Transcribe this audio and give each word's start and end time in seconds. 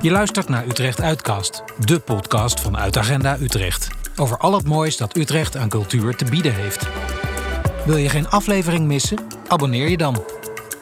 Je 0.00 0.10
luistert 0.10 0.48
naar 0.48 0.66
Utrecht 0.66 1.00
Uitcast, 1.00 1.62
de 1.84 1.98
podcast 1.98 2.60
van 2.60 2.76
Uitagenda 2.76 3.36
Utrecht. 3.40 3.88
Over 4.16 4.38
al 4.38 4.54
het 4.54 4.66
moois 4.66 4.96
dat 4.96 5.16
Utrecht 5.16 5.56
aan 5.56 5.68
cultuur 5.68 6.16
te 6.16 6.24
bieden 6.24 6.54
heeft. 6.54 6.88
Wil 7.84 7.96
je 7.96 8.08
geen 8.08 8.28
aflevering 8.28 8.86
missen? 8.86 9.18
Abonneer 9.48 9.88
je 9.88 9.96
dan. 9.96 10.24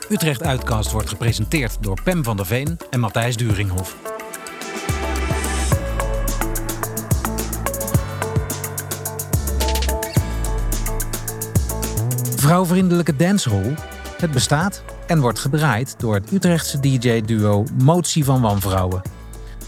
Utrecht 0.09 0.43
Uitcast 0.43 0.93
wordt 0.93 1.09
gepresenteerd 1.09 1.77
door 1.81 2.03
Pem 2.03 2.25
van 2.25 2.37
der 2.37 2.47
Veen 2.47 2.79
en 2.91 3.01
Matthijs 3.01 3.37
Duringhof. 3.37 3.97
Vrouwvriendelijke 12.37 13.17
dancehall. 13.17 13.75
Het 14.19 14.31
bestaat 14.31 14.83
en 15.07 15.21
wordt 15.21 15.39
gedraaid 15.39 15.95
door 15.99 16.15
het 16.15 16.33
Utrechtse 16.33 16.81
DJ-duo 16.81 17.65
Motie 17.83 18.25
van 18.25 18.41
Wanvrouwen. 18.41 19.03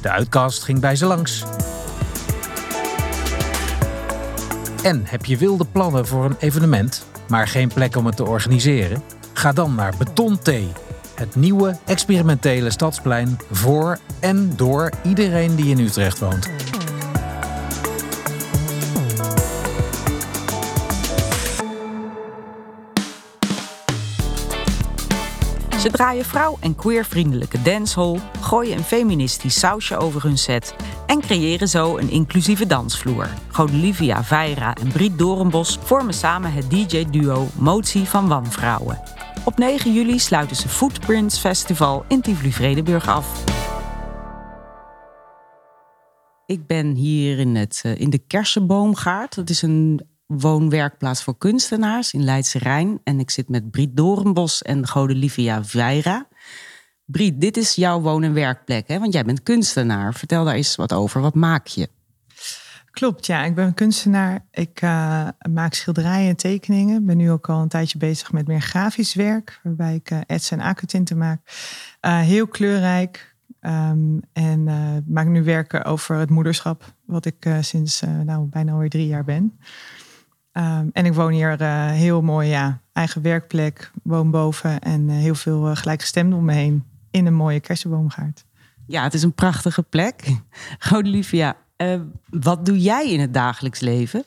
De 0.01 0.11
uitcast 0.11 0.63
ging 0.63 0.81
bij 0.81 0.97
ze 0.97 1.07
langs. 1.07 1.45
En 4.83 5.03
heb 5.05 5.25
je 5.25 5.37
wilde 5.37 5.65
plannen 5.73 6.07
voor 6.07 6.25
een 6.25 6.37
evenement, 6.39 7.07
maar 7.29 7.49
geen 7.49 7.69
plek 7.69 7.97
om 7.97 8.07
het 8.07 8.17
te 8.17 8.25
organiseren? 8.25 9.03
Ga 9.33 9.53
dan 9.53 9.75
naar 9.75 9.95
Beton 9.99 10.39
T, 10.39 10.51
het 11.15 11.37
nieuwe 11.37 11.79
experimentele 11.85 12.71
stadsplein 12.71 13.39
voor 13.51 13.99
en 14.21 14.53
door 14.57 14.91
iedereen 15.03 15.57
die 15.57 15.67
in 15.67 15.79
Utrecht 15.79 16.19
woont. 16.19 16.68
Ze 25.79 25.91
draaien 25.91 26.25
vrouw- 26.25 26.57
en 26.61 26.75
queervriendelijke 26.75 27.63
dancehall, 27.63 28.21
gooien 28.41 28.77
een 28.77 28.85
feministisch 28.85 29.59
sausje 29.59 29.97
over 29.97 30.23
hun 30.23 30.39
set 30.39 30.75
en 31.07 31.21
creëren 31.21 31.69
zo 31.69 31.97
een 31.97 32.11
inclusieve 32.11 32.67
dansvloer. 32.67 33.29
Godolivia 33.53 34.25
Veira 34.25 34.75
en 34.75 34.89
Briet 34.89 35.19
Dorenbos 35.19 35.79
vormen 35.83 36.15
samen 36.15 36.53
het 36.53 36.71
DJ-duo 36.71 37.47
Motie 37.55 38.05
van 38.05 38.29
Wanvrouwen. 38.29 39.01
Op 39.45 39.59
9 39.59 39.93
juli 39.93 40.19
sluiten 40.19 40.57
ze 40.57 40.69
Footprints 40.69 41.39
Festival 41.39 42.05
in 42.09 42.21
Tivoli-Vredenburg 42.21 43.09
af. 43.09 43.45
Ik 46.47 46.67
ben 46.67 46.95
hier 46.95 47.39
in, 47.39 47.57
het, 47.57 47.81
eh, 47.85 48.01
in 48.01 48.11
de 48.11 48.19
Kersenboomgaard. 48.19 49.35
Dat 49.35 49.51
is 49.51 49.63
een 49.63 50.01
woonwerkplaats 50.29 51.23
voor 51.23 51.39
kunstenaars 51.39 52.13
in 52.13 52.25
Leidse 52.25 52.59
Rijn. 52.59 53.01
En 53.05 53.21
ik 53.21 53.31
zit 53.31 53.49
met 53.49 53.71
Briet 53.71 53.97
Dorenbos 53.97 54.63
en 54.63 54.89
Godelivia 54.89 55.65
Veira. 55.65 56.29
Briet, 57.05 57.41
dit 57.41 57.57
is 57.57 57.75
jouw 57.75 58.01
woon- 58.01 58.23
en 58.23 58.33
werkplek, 58.33 58.89
hè? 58.89 58.99
want 58.99 59.13
jij 59.13 59.25
bent 59.25 59.43
kunstenaar. 59.43 60.15
Vertel 60.15 60.45
daar 60.45 60.55
eens 60.55 60.77
wat 60.77 60.93
over. 60.93 61.21
Wat 61.21 61.35
maak 61.35 61.67
je? 61.67 61.89
Klopt, 62.91 63.27
ja. 63.27 63.45
Ik 63.45 63.55
ben 63.55 63.67
een 63.67 63.75
kunstenaar. 63.75 64.47
Ik 64.51 64.83
uh, 64.83 65.29
maak 65.51 65.75
schilderijen 65.75 66.29
en 66.29 66.37
tekeningen. 66.37 67.01
Ik 67.01 67.07
ben 67.07 67.17
nu 67.17 67.31
ook 67.31 67.49
al 67.49 67.63
een 67.63 67.69
tijdje 67.69 67.99
bezig 67.99 68.33
met 68.33 68.47
meer 68.47 68.61
grafisch 68.61 69.15
werk, 69.15 69.61
waarbij 69.63 69.95
ik 69.95 70.11
uh, 70.11 70.19
etsen 70.27 70.59
en 70.59 70.65
aquatinten 70.65 71.19
maak. 71.19 71.41
Uh, 72.07 72.21
heel 72.21 72.47
kleurrijk. 72.47 73.37
Um, 73.61 74.21
en 74.33 74.65
maak 75.07 75.27
nu 75.27 75.45
werken 75.45 75.85
over 75.85 76.17
het 76.17 76.31
moederschap, 76.31 76.95
wat 77.05 77.25
ik 77.25 77.49
sinds 77.61 78.01
nou, 78.25 78.47
bijna 78.47 78.73
alweer 78.73 78.89
drie 78.89 79.07
jaar 79.07 79.25
ben. 79.25 79.59
Um, 80.59 80.91
en 80.93 81.07
ik 81.07 81.15
woon 81.15 81.33
hier 81.33 81.61
uh, 81.61 81.87
heel 81.91 82.23
mooi, 82.23 82.49
ja, 82.49 82.81
eigen 82.93 83.23
werkplek, 83.23 83.91
woon 84.03 84.31
boven 84.31 84.81
en 84.81 85.09
uh, 85.09 85.17
heel 85.17 85.35
veel 85.35 85.71
uh, 85.71 85.77
gelijkgestemden 85.77 86.39
om 86.39 86.45
me 86.45 86.53
heen 86.53 86.85
in 87.11 87.27
een 87.27 87.35
mooie 87.35 87.61
kersenboomgaard. 87.61 88.45
Ja, 88.87 89.03
het 89.03 89.15
is 89.15 89.23
een 89.23 89.35
prachtige 89.35 89.83
plek. 89.83 90.37
Godolivia, 90.89 91.57
wat 92.29 92.67
doe 92.67 92.81
jij 92.81 93.11
in 93.11 93.21
het 93.21 93.35
dagelijks 93.35 93.81
leven? 93.81 94.25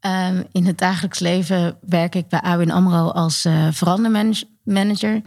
Um, 0.00 0.44
in 0.52 0.66
het 0.66 0.78
dagelijks 0.78 1.18
leven 1.18 1.78
werk 1.80 2.14
ik 2.14 2.28
bij 2.28 2.40
ABN 2.40 2.70
AMRO 2.70 3.08
als 3.08 3.46
verandermanager. 3.70 5.22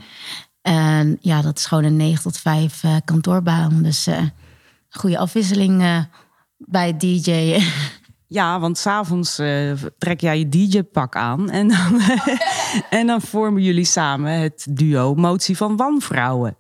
En 0.62 1.18
ja, 1.22 1.42
dat 1.42 1.58
is 1.58 1.66
gewoon 1.66 1.84
een 1.84 1.96
9 1.96 2.24
tot 2.24 2.38
5 2.38 2.84
kantoorbaan. 3.06 3.84
Dus 3.84 4.08
goede 4.90 5.18
afwisseling 5.18 6.08
bij 6.58 6.98
DJ. 6.98 7.60
Ja, 8.32 8.60
want 8.60 8.78
s'avonds 8.78 9.40
uh, 9.40 9.74
trek 9.98 10.22
jij 10.22 10.40
je 10.40 10.50
DJ-pak 10.50 11.16
aan 11.16 11.50
en 11.50 11.68
dan, 11.68 12.02
en 13.00 13.08
dan 13.08 13.22
vormen 13.22 13.64
jullie 13.64 13.86
samen 13.86 14.32
het 14.32 14.66
duo 14.70 15.16
Motie 15.16 15.58
van 15.58 15.78
Wanvrouwen. 15.78 16.58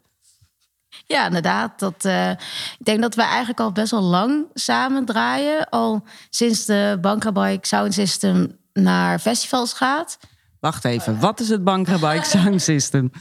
Ja, 1.05 1.25
inderdaad. 1.25 1.79
Dat, 1.79 2.05
uh, 2.05 2.29
ik 2.29 2.83
denk 2.83 3.01
dat 3.01 3.15
we 3.15 3.21
eigenlijk 3.21 3.59
al 3.59 3.71
best 3.71 3.91
wel 3.91 4.01
lang 4.01 4.45
samen 4.53 5.05
draaien. 5.05 5.69
Al 5.69 6.03
sinds 6.29 6.65
de 6.65 6.97
Bankrabike 7.01 7.67
Sound 7.67 7.93
System 7.93 8.57
naar 8.73 9.19
festivals 9.19 9.73
gaat. 9.73 10.17
Wacht 10.59 10.85
even, 10.85 11.19
wat 11.19 11.39
is 11.39 11.49
het 11.49 11.63
Bankrabike 11.63 12.25
Sound 12.37 12.61
System? 12.61 13.11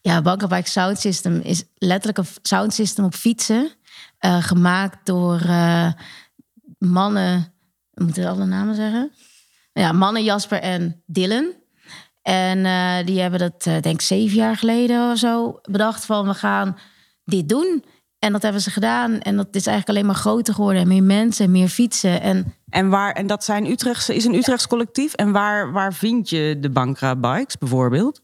Ja, 0.00 0.22
Bankrabike 0.22 0.68
Sound 0.68 0.98
System 0.98 1.40
is 1.40 1.64
letterlijk 1.74 2.18
een 2.18 2.34
sound 2.42 2.74
system 2.74 3.04
op 3.04 3.14
fietsen. 3.14 3.70
Uh, 4.20 4.42
gemaakt 4.42 5.06
door 5.06 5.40
mannen 6.78 7.54
we 7.96 8.04
moeten 8.04 8.26
alle 8.26 8.44
namen 8.44 8.74
zeggen. 8.74 9.10
Ja, 9.72 9.92
Mannen, 9.92 10.24
Jasper 10.24 10.60
en 10.60 11.02
Dylan. 11.06 11.52
En 12.22 12.58
uh, 12.58 13.06
die 13.06 13.20
hebben 13.20 13.38
dat, 13.38 13.66
uh, 13.66 13.72
denk 13.72 13.94
ik, 13.94 14.00
zeven 14.00 14.36
jaar 14.36 14.56
geleden 14.56 15.10
of 15.10 15.18
zo 15.18 15.58
bedacht 15.62 16.04
van 16.04 16.26
we 16.26 16.34
gaan 16.34 16.78
dit 17.24 17.48
doen. 17.48 17.84
En 18.18 18.32
dat 18.32 18.42
hebben 18.42 18.60
ze 18.60 18.70
gedaan. 18.70 19.20
En 19.20 19.36
dat 19.36 19.46
is 19.50 19.66
eigenlijk 19.66 19.88
alleen 19.88 20.06
maar 20.06 20.22
groter 20.22 20.54
geworden. 20.54 20.82
En 20.82 20.88
meer 20.88 21.02
mensen, 21.02 21.50
meer 21.50 21.68
fietsen. 21.68 22.20
En, 22.20 22.54
en, 22.68 22.88
waar, 22.88 23.12
en 23.12 23.26
dat 23.26 23.44
zijn 23.44 23.66
Utrechtse, 23.66 24.14
is 24.14 24.24
een 24.24 24.34
Utrechts 24.34 24.66
collectief. 24.66 25.12
En 25.12 25.32
waar, 25.32 25.72
waar 25.72 25.94
vind 25.94 26.28
je 26.28 26.56
de 26.60 26.70
Bankra 26.70 27.16
Bikes 27.16 27.58
bijvoorbeeld? 27.58 28.22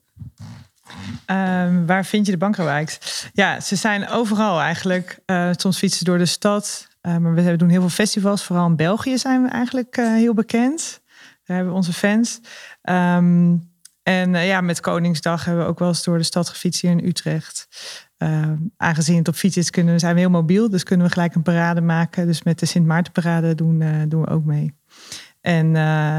Um, 1.27 1.87
waar 1.87 2.05
vind 2.05 2.27
je 2.27 2.33
de 2.33 2.39
Bankra 2.39 2.79
Bikes? 2.79 3.27
Ja, 3.33 3.61
ze 3.61 3.77
zijn 3.77 4.09
overal 4.09 4.61
eigenlijk. 4.61 5.19
Uh, 5.27 5.51
soms 5.53 5.79
fietsen 5.79 6.05
door 6.05 6.19
de 6.19 6.27
stad. 6.27 6.89
Uh, 7.03 7.17
maar 7.17 7.35
we 7.35 7.57
doen 7.57 7.69
heel 7.69 7.81
veel 7.81 7.89
festivals. 7.89 8.45
Vooral 8.45 8.67
in 8.67 8.77
België 8.77 9.19
zijn 9.19 9.43
we 9.43 9.49
eigenlijk 9.49 9.97
uh, 9.97 10.07
heel 10.07 10.35
bekend. 10.35 11.01
Daar 11.45 11.57
hebben 11.57 11.73
we 11.73 11.79
onze 11.79 11.93
fans. 11.93 12.41
Um, 12.83 13.71
en 14.03 14.35
uh, 14.35 14.47
ja, 14.47 14.61
met 14.61 14.81
Koningsdag 14.81 15.45
hebben 15.45 15.65
we 15.65 15.71
ook 15.71 15.79
wel 15.79 15.89
eens 15.89 16.05
door 16.05 16.19
de 16.19 16.25
stad 16.25 16.49
gefietst 16.49 16.81
hier 16.81 16.91
in 16.91 17.05
Utrecht. 17.05 17.69
aangezien 18.77 19.17
het 19.17 19.29
op 19.29 19.35
fiets 19.35 19.57
is, 19.57 19.71
kunnen, 19.71 19.99
zijn 19.99 20.15
we 20.15 20.21
heel 20.21 20.31
mobiel. 20.31 20.71
Dus 20.71 20.83
kunnen 20.83 21.07
we 21.07 21.13
gelijk 21.13 21.35
een 21.35 21.43
parade 21.43 21.81
maken. 21.81 22.27
Dus 22.27 22.43
met 22.43 22.59
de 22.59 22.67
Sint 22.67 22.87
Maartenparade 22.87 23.55
doen, 23.55 24.09
doen 24.09 24.21
we 24.21 24.29
ook 24.29 24.45
mee. 24.45 24.75
En 25.43 25.67
uh, 25.67 25.73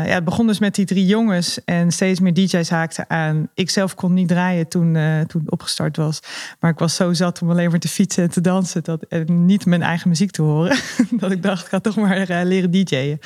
ja, 0.06 0.14
het 0.14 0.24
begon 0.24 0.48
dus 0.48 0.60
met 0.60 0.76
die 0.76 0.86
drie 0.86 1.06
jongens 1.06 1.64
en 1.64 1.92
steeds 1.92 2.20
meer 2.20 2.34
DJ's 2.34 2.70
haakten 2.70 3.10
aan. 3.10 3.50
Ik 3.54 3.70
zelf 3.70 3.96
kon 3.96 4.14
niet 4.14 4.28
draaien 4.28 4.68
toen, 4.68 4.96
uh, 4.96 5.22
toen 5.22 5.42
het 5.42 5.52
opgestart 5.52 5.98
was. 5.98 6.20
Maar 6.60 6.72
ik 6.72 6.80
was 6.80 6.96
zo 6.96 7.14
zat 7.14 7.42
om 7.42 7.50
alleen 7.50 7.70
maar 7.70 7.80
te 7.80 7.88
fietsen 7.88 8.24
en 8.24 8.30
te 8.30 8.42
dansen. 8.42 8.84
Dat, 8.84 9.04
en 9.04 9.46
niet 9.46 9.66
mijn 9.66 9.82
eigen 9.82 10.10
muziek 10.10 10.32
te 10.32 10.42
horen. 10.42 10.78
dat 11.20 11.32
ik 11.32 11.44
dacht, 11.44 11.64
ik 11.64 11.70
ga 11.70 11.80
toch 11.80 11.96
maar 11.96 12.46
leren 12.46 12.72
DJ'en. 12.72 13.20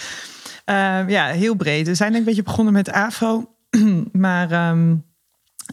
ja, 1.08 1.28
heel 1.28 1.56
breed. 1.56 1.88
We 1.88 1.96
zijn 1.96 2.16
een 2.16 2.24
beetje 2.24 2.44
begonnen 2.44 2.74
met 2.74 2.92
AFRO. 2.92 3.50
maar 4.12 4.70
um, 4.70 5.04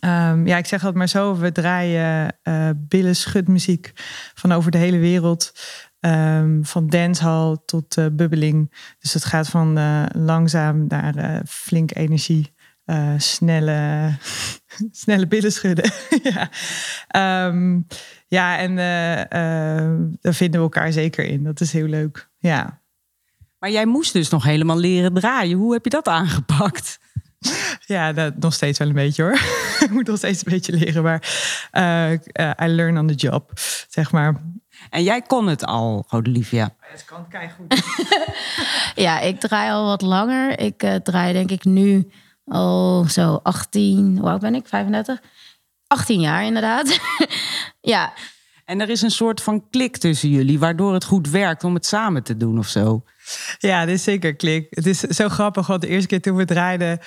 um, 0.04 0.46
ja, 0.46 0.56
ik 0.56 0.66
zeg 0.66 0.82
het 0.82 0.94
maar 0.94 1.08
zo. 1.08 1.36
We 1.36 1.52
draaien 1.52 2.36
billen 2.74 3.16
schudmuziek 3.16 3.92
van 4.34 4.52
over 4.52 4.70
de 4.70 4.78
hele 4.78 4.98
wereld. 4.98 5.52
Um, 6.06 6.64
van 6.64 6.88
dancehall 6.88 7.56
tot 7.64 7.96
uh, 7.98 8.06
bubbeling. 8.12 8.74
Dus 8.98 9.14
het 9.14 9.24
gaat 9.24 9.48
van 9.48 9.78
uh, 9.78 10.04
langzaam 10.12 10.86
naar 10.88 11.16
uh, 11.16 11.38
flink 11.46 11.94
energie. 11.94 12.52
snelle, 13.16 14.10
snelle 15.04 15.26
billen 15.26 15.52
schudden. 15.52 15.92
ja. 16.32 16.50
Um, 17.46 17.86
ja, 18.26 18.58
en 18.58 18.76
daar 20.20 20.34
vinden 20.34 20.60
we 20.60 20.66
elkaar 20.66 20.92
zeker 20.92 21.24
in. 21.24 21.44
Dat 21.44 21.60
is 21.60 21.72
heel 21.72 21.86
leuk. 21.86 22.30
Ja. 22.38 22.82
Maar 23.58 23.70
jij 23.70 23.86
moest 23.86 24.12
dus 24.12 24.28
nog 24.28 24.44
helemaal 24.44 24.78
leren 24.78 25.14
draaien. 25.14 25.58
Hoe 25.58 25.72
heb 25.72 25.84
je 25.84 25.90
dat 25.90 26.08
aangepakt? 26.08 26.98
Ja, 27.86 28.12
dat, 28.12 28.38
nog 28.38 28.54
steeds 28.54 28.78
wel 28.78 28.88
een 28.88 28.94
beetje 28.94 29.22
hoor. 29.22 29.38
Ik 29.80 29.90
moet 29.90 30.06
nog 30.06 30.16
steeds 30.16 30.46
een 30.46 30.52
beetje 30.52 30.72
leren. 30.72 31.02
Maar 31.02 31.22
I 32.62 32.66
learn 32.66 32.98
on 32.98 33.06
the 33.06 33.14
job, 33.14 33.50
zeg 33.88 34.12
maar. 34.12 34.42
En 34.90 35.02
jij 35.02 35.22
kon 35.22 35.46
het 35.46 35.64
al, 35.64 36.04
Rodolivia. 36.08 36.74
Het 36.78 37.04
kan 37.04 37.26
goed. 37.56 37.82
ja, 39.04 39.20
ik 39.20 39.40
draai 39.40 39.70
al 39.70 39.86
wat 39.86 40.02
langer. 40.02 40.58
Ik 40.58 40.82
uh, 40.82 40.94
draai 40.94 41.32
denk 41.32 41.50
ik 41.50 41.64
nu 41.64 42.10
al 42.46 43.04
zo 43.08 43.40
18, 43.42 44.18
hoe 44.18 44.28
oud 44.28 44.40
ben 44.40 44.54
ik? 44.54 44.68
35? 44.68 45.20
18 45.86 46.20
jaar 46.20 46.44
inderdaad. 46.44 46.98
ja. 47.80 48.12
En 48.64 48.80
er 48.80 48.88
is 48.88 49.02
een 49.02 49.10
soort 49.10 49.40
van 49.40 49.68
klik 49.70 49.96
tussen 49.96 50.28
jullie, 50.28 50.58
waardoor 50.58 50.94
het 50.94 51.04
goed 51.04 51.30
werkt 51.30 51.64
om 51.64 51.74
het 51.74 51.86
samen 51.86 52.22
te 52.22 52.36
doen 52.36 52.58
of 52.58 52.66
zo. 52.68 53.04
Ja, 53.58 53.84
dit 53.84 53.94
is 53.94 54.02
zeker 54.02 54.34
klik. 54.34 54.66
Het 54.70 54.86
is 54.86 55.00
zo 55.00 55.28
grappig, 55.28 55.66
want 55.66 55.80
de 55.80 55.88
eerste 55.88 56.08
keer 56.08 56.20
toen 56.20 56.36
we 56.36 56.44
draaiden... 56.44 56.98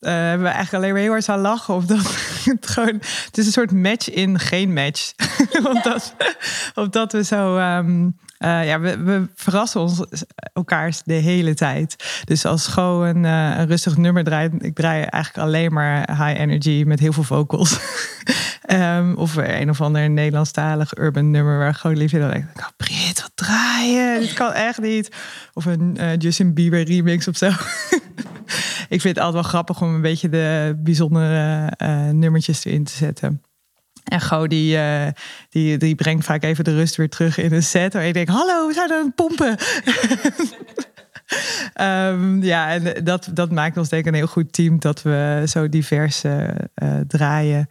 Uh, 0.00 0.10
hebben 0.10 0.46
we 0.46 0.52
eigenlijk 0.52 0.74
alleen 0.74 0.92
maar 0.92 1.02
heel 1.02 1.10
hard 1.10 1.28
aan 1.28 1.40
lachen. 1.40 1.74
Omdat 1.74 1.98
het 2.44 2.66
gewoon... 2.66 3.00
Het 3.24 3.38
is 3.38 3.46
een 3.46 3.52
soort 3.52 3.72
match 3.72 4.10
in 4.10 4.38
geen 4.38 4.72
match. 4.72 5.12
omdat, 5.74 6.14
omdat 6.74 7.12
we 7.12 7.24
zo... 7.24 7.56
Um, 7.58 8.16
uh, 8.38 8.66
ja, 8.66 8.80
we, 8.80 8.98
we, 8.98 9.28
verrassen 9.34 9.80
ons 9.80 10.04
elkaar 10.52 10.94
de 11.04 11.12
hele 11.12 11.54
tijd. 11.54 12.22
Dus 12.24 12.44
als 12.44 12.66
Go 12.66 13.02
een, 13.02 13.24
uh, 13.24 13.58
een 13.58 13.66
rustig 13.66 13.96
nummer 13.96 14.24
draait... 14.24 14.52
Ik 14.58 14.74
draai 14.74 15.02
eigenlijk 15.02 15.46
alleen 15.46 15.72
maar 15.72 16.10
high 16.10 16.40
energy 16.40 16.82
met 16.86 17.00
heel 17.00 17.12
veel 17.12 17.22
vocals. 17.22 17.78
um, 18.70 19.16
of 19.24 19.36
een 19.36 19.70
of 19.70 19.80
ander 19.80 20.10
Nederlandstalig 20.10 20.98
urban 20.98 21.30
nummer... 21.30 21.58
waar 21.58 21.74
gewoon 21.74 21.96
liefje 21.96 22.18
dan 22.18 22.30
denkt... 22.30 22.58
Oh, 22.60 22.66
draaien? 23.82 24.20
Dit 24.20 24.32
kan 24.32 24.52
echt 24.52 24.80
niet. 24.80 25.10
Of 25.52 25.64
een 25.64 25.96
uh, 26.00 26.16
Justin 26.16 26.54
Bieber 26.54 26.82
remix 26.82 27.28
of 27.28 27.36
zo. 27.36 27.46
ik 28.94 29.00
vind 29.00 29.02
het 29.02 29.18
altijd 29.18 29.34
wel 29.34 29.42
grappig 29.42 29.82
om 29.82 29.94
een 29.94 30.00
beetje 30.00 30.28
de 30.28 30.76
bijzondere 30.78 31.72
uh, 31.82 32.08
nummertjes 32.08 32.64
erin 32.64 32.84
te 32.84 32.92
zetten. 32.92 33.42
En 34.02 34.20
Go 34.20 34.46
die, 34.46 34.76
uh, 34.76 35.06
die, 35.48 35.76
die 35.76 35.94
brengt 35.94 36.24
vaak 36.24 36.42
even 36.42 36.64
de 36.64 36.74
rust 36.74 36.96
weer 36.96 37.08
terug 37.08 37.38
in 37.38 37.52
een 37.52 37.62
set. 37.62 37.92
Waar 37.92 38.06
je 38.06 38.12
denkt, 38.12 38.30
hallo, 38.30 38.66
we 38.66 38.74
zijn 38.74 38.92
aan 38.92 39.04
het 39.04 39.14
pompen. 39.14 39.58
um, 41.80 42.42
ja, 42.52 42.70
en 42.70 43.04
dat, 43.04 43.30
dat 43.34 43.50
maakt 43.50 43.76
ons 43.76 43.88
denk 43.88 44.02
ik 44.02 44.08
een 44.08 44.18
heel 44.18 44.26
goed 44.26 44.52
team. 44.52 44.78
Dat 44.78 45.02
we 45.02 45.44
zo 45.46 45.68
divers 45.68 46.24
uh, 46.24 46.48
draaien. 47.06 47.68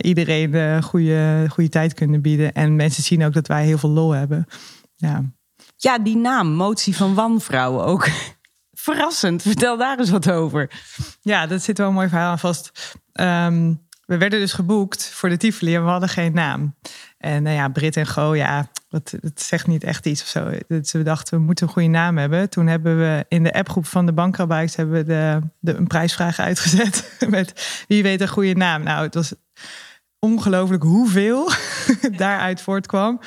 iedereen 0.00 0.54
een 0.54 0.82
goede, 0.82 1.46
goede 1.48 1.70
tijd 1.70 1.94
kunnen 1.94 2.20
bieden. 2.20 2.52
En 2.52 2.76
mensen 2.76 3.02
zien 3.02 3.24
ook 3.24 3.32
dat 3.32 3.46
wij 3.46 3.64
heel 3.64 3.78
veel 3.78 3.90
lol 3.90 4.10
hebben. 4.10 4.46
Ja. 4.96 5.24
Ja, 5.80 5.98
die 5.98 6.16
naam, 6.16 6.48
motie 6.48 6.96
van 6.96 7.14
wanvrouwen 7.14 7.84
ook. 7.84 8.08
Verrassend. 8.72 9.42
Vertel 9.42 9.76
daar 9.76 9.98
eens 9.98 10.10
wat 10.10 10.30
over. 10.30 10.70
Ja, 11.20 11.46
dat 11.46 11.62
zit 11.62 11.78
wel 11.78 11.88
een 11.88 11.94
mooi 11.94 12.08
verhaal 12.08 12.30
aan 12.30 12.38
vast. 12.38 12.96
Um, 13.12 13.86
we 14.08 14.18
werden 14.18 14.40
dus 14.40 14.52
geboekt 14.52 15.10
voor 15.10 15.28
de 15.28 15.36
Tivoli 15.36 15.74
en 15.74 15.84
we 15.84 15.90
hadden 15.90 16.08
geen 16.08 16.32
naam. 16.32 16.74
En 17.18 17.42
nou 17.42 17.56
ja, 17.56 17.68
Brit 17.68 17.96
en 17.96 18.06
Go, 18.06 18.34
ja, 18.34 18.68
dat, 18.88 19.14
zegt 19.34 19.66
niet 19.66 19.84
echt 19.84 20.06
iets 20.06 20.22
of 20.22 20.28
zo. 20.28 20.50
Dus 20.68 20.92
we 20.92 21.02
dachten, 21.02 21.38
we 21.38 21.44
moeten 21.44 21.66
een 21.66 21.72
goede 21.72 21.88
naam 21.88 22.18
hebben. 22.18 22.50
Toen 22.50 22.66
hebben 22.66 22.98
we 22.98 23.24
in 23.28 23.42
de 23.42 23.52
appgroep 23.52 23.86
van 23.86 24.06
de 24.06 24.12
bankrabbijks 24.12 24.76
hebben 24.76 25.04
we 25.04 25.04
de, 25.60 25.74
een 25.76 25.86
prijsvraag 25.86 26.38
uitgezet. 26.38 27.16
Met 27.28 27.84
wie 27.88 28.02
weet 28.02 28.20
een 28.20 28.28
goede 28.28 28.54
naam. 28.54 28.82
Nou, 28.82 29.04
het 29.04 29.14
was 29.14 29.34
ongelooflijk 30.18 30.82
hoeveel 30.82 31.50
daaruit 32.16 32.60
voortkwam. 32.60 33.20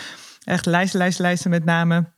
Echt 0.44 0.66
lijsten, 0.66 1.00
lijsten, 1.00 1.24
lijsten 1.24 1.50
met 1.50 1.66
namen. 1.66 2.14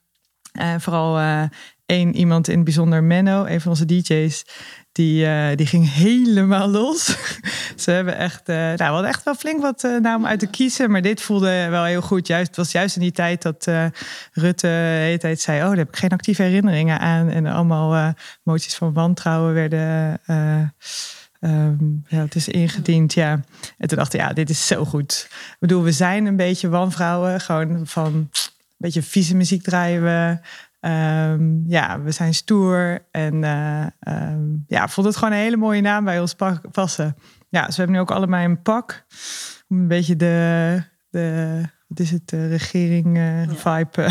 Uh, 0.60 0.76
vooral 0.78 1.20
uh, 1.20 1.44
één 1.86 2.16
iemand 2.16 2.48
in 2.48 2.56
het 2.56 2.64
bijzonder, 2.64 3.04
Menno, 3.04 3.46
een 3.46 3.62
van 3.62 3.72
onze 3.72 3.86
DJ's. 3.86 4.46
Die, 4.92 5.26
uh, 5.26 5.48
die 5.56 5.66
ging 5.66 5.94
helemaal 5.94 6.68
los. 6.68 7.06
Ze 7.76 7.92
hebben 7.92 8.18
echt, 8.18 8.48
nou, 8.48 8.76
we 8.78 8.84
hadden 8.84 9.10
echt 9.10 9.24
wel 9.24 9.36
flink 9.36 9.62
wat 9.62 9.88
namen 10.02 10.30
uit 10.30 10.40
te 10.40 10.48
kiezen. 10.48 10.92
Maar 10.92 11.02
dit 11.02 11.22
voelde 11.22 11.68
wel 11.70 11.84
heel 11.84 12.02
goed. 12.02 12.28
Juist, 12.28 12.48
het 12.48 12.56
was 12.56 12.72
juist 12.72 12.96
in 12.96 13.02
die 13.02 13.12
tijd 13.12 13.42
dat 13.42 13.68
Rutte 14.34 14.68
de 14.68 15.00
hele 15.02 15.18
tijd 15.18 15.40
zei... 15.40 15.62
oh, 15.62 15.68
daar 15.68 15.78
heb 15.78 15.88
ik 15.88 15.96
geen 15.96 16.10
actieve 16.10 16.44
herinneringen 16.44 17.00
aan. 17.00 17.30
En 17.30 17.46
allemaal 17.46 18.14
moties 18.44 18.76
van 18.76 18.94
wantrouwen 18.94 19.54
werden... 19.54 20.22
Um, 21.44 22.04
ja, 22.08 22.22
het 22.22 22.36
is 22.36 22.48
ingediend, 22.48 23.14
ja. 23.14 23.32
En 23.78 23.88
toen 23.88 23.98
dacht 23.98 24.14
ik, 24.14 24.20
ja, 24.20 24.34
dit 24.34 24.50
is 24.50 24.68
zo 24.68 24.86
goed. 24.86 25.28
Ik 25.30 25.56
bedoel, 25.60 25.84
we 25.84 25.92
zijn 25.92 26.26
een 26.26 26.36
beetje 26.36 26.70
wanvrouwen. 26.70 27.42
Gewoon 27.42 27.88
van 27.88 28.30
beetje 28.84 29.04
vieze 29.04 29.36
muziek 29.36 29.64
draaien 29.64 30.04
we. 30.04 30.40
Um, 30.90 31.64
ja, 31.68 32.02
we 32.02 32.12
zijn 32.12 32.34
stoer. 32.34 33.06
En 33.12 33.44
uh, 33.44 33.86
um, 34.08 34.64
ja, 34.68 34.88
vond 34.88 35.08
het 35.08 35.16
gewoon 35.16 35.34
een 35.34 35.40
hele 35.40 35.58
mooie 35.58 35.82
naam 35.82 36.04
bij 36.04 36.20
ons 36.20 36.36
passen. 36.72 37.16
Ja, 37.50 37.72
ze 37.72 37.78
hebben 37.78 37.96
nu 37.96 38.02
ook 38.02 38.12
allebei 38.12 38.46
een 38.46 38.62
pak. 38.62 39.06
Om 39.68 39.78
een 39.80 39.88
beetje 39.88 40.16
de, 40.16 40.84
de 41.10 41.62
wat 41.88 42.00
is 42.00 42.12
het, 42.12 42.30
de 42.30 42.48
regering 42.48 43.18
uh, 43.18 43.46
ja. 43.46 43.56
vibe. 43.56 44.08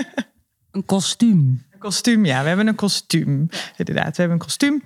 een 0.70 0.84
kostuum. 0.84 1.66
Een 1.70 1.78
kostuum, 1.78 2.24
ja. 2.24 2.42
We 2.42 2.48
hebben 2.48 2.66
een 2.66 2.74
kostuum. 2.74 3.48
Inderdaad, 3.76 4.16
we 4.16 4.22
hebben 4.22 4.38
een 4.38 4.44
kostuum. 4.44 4.82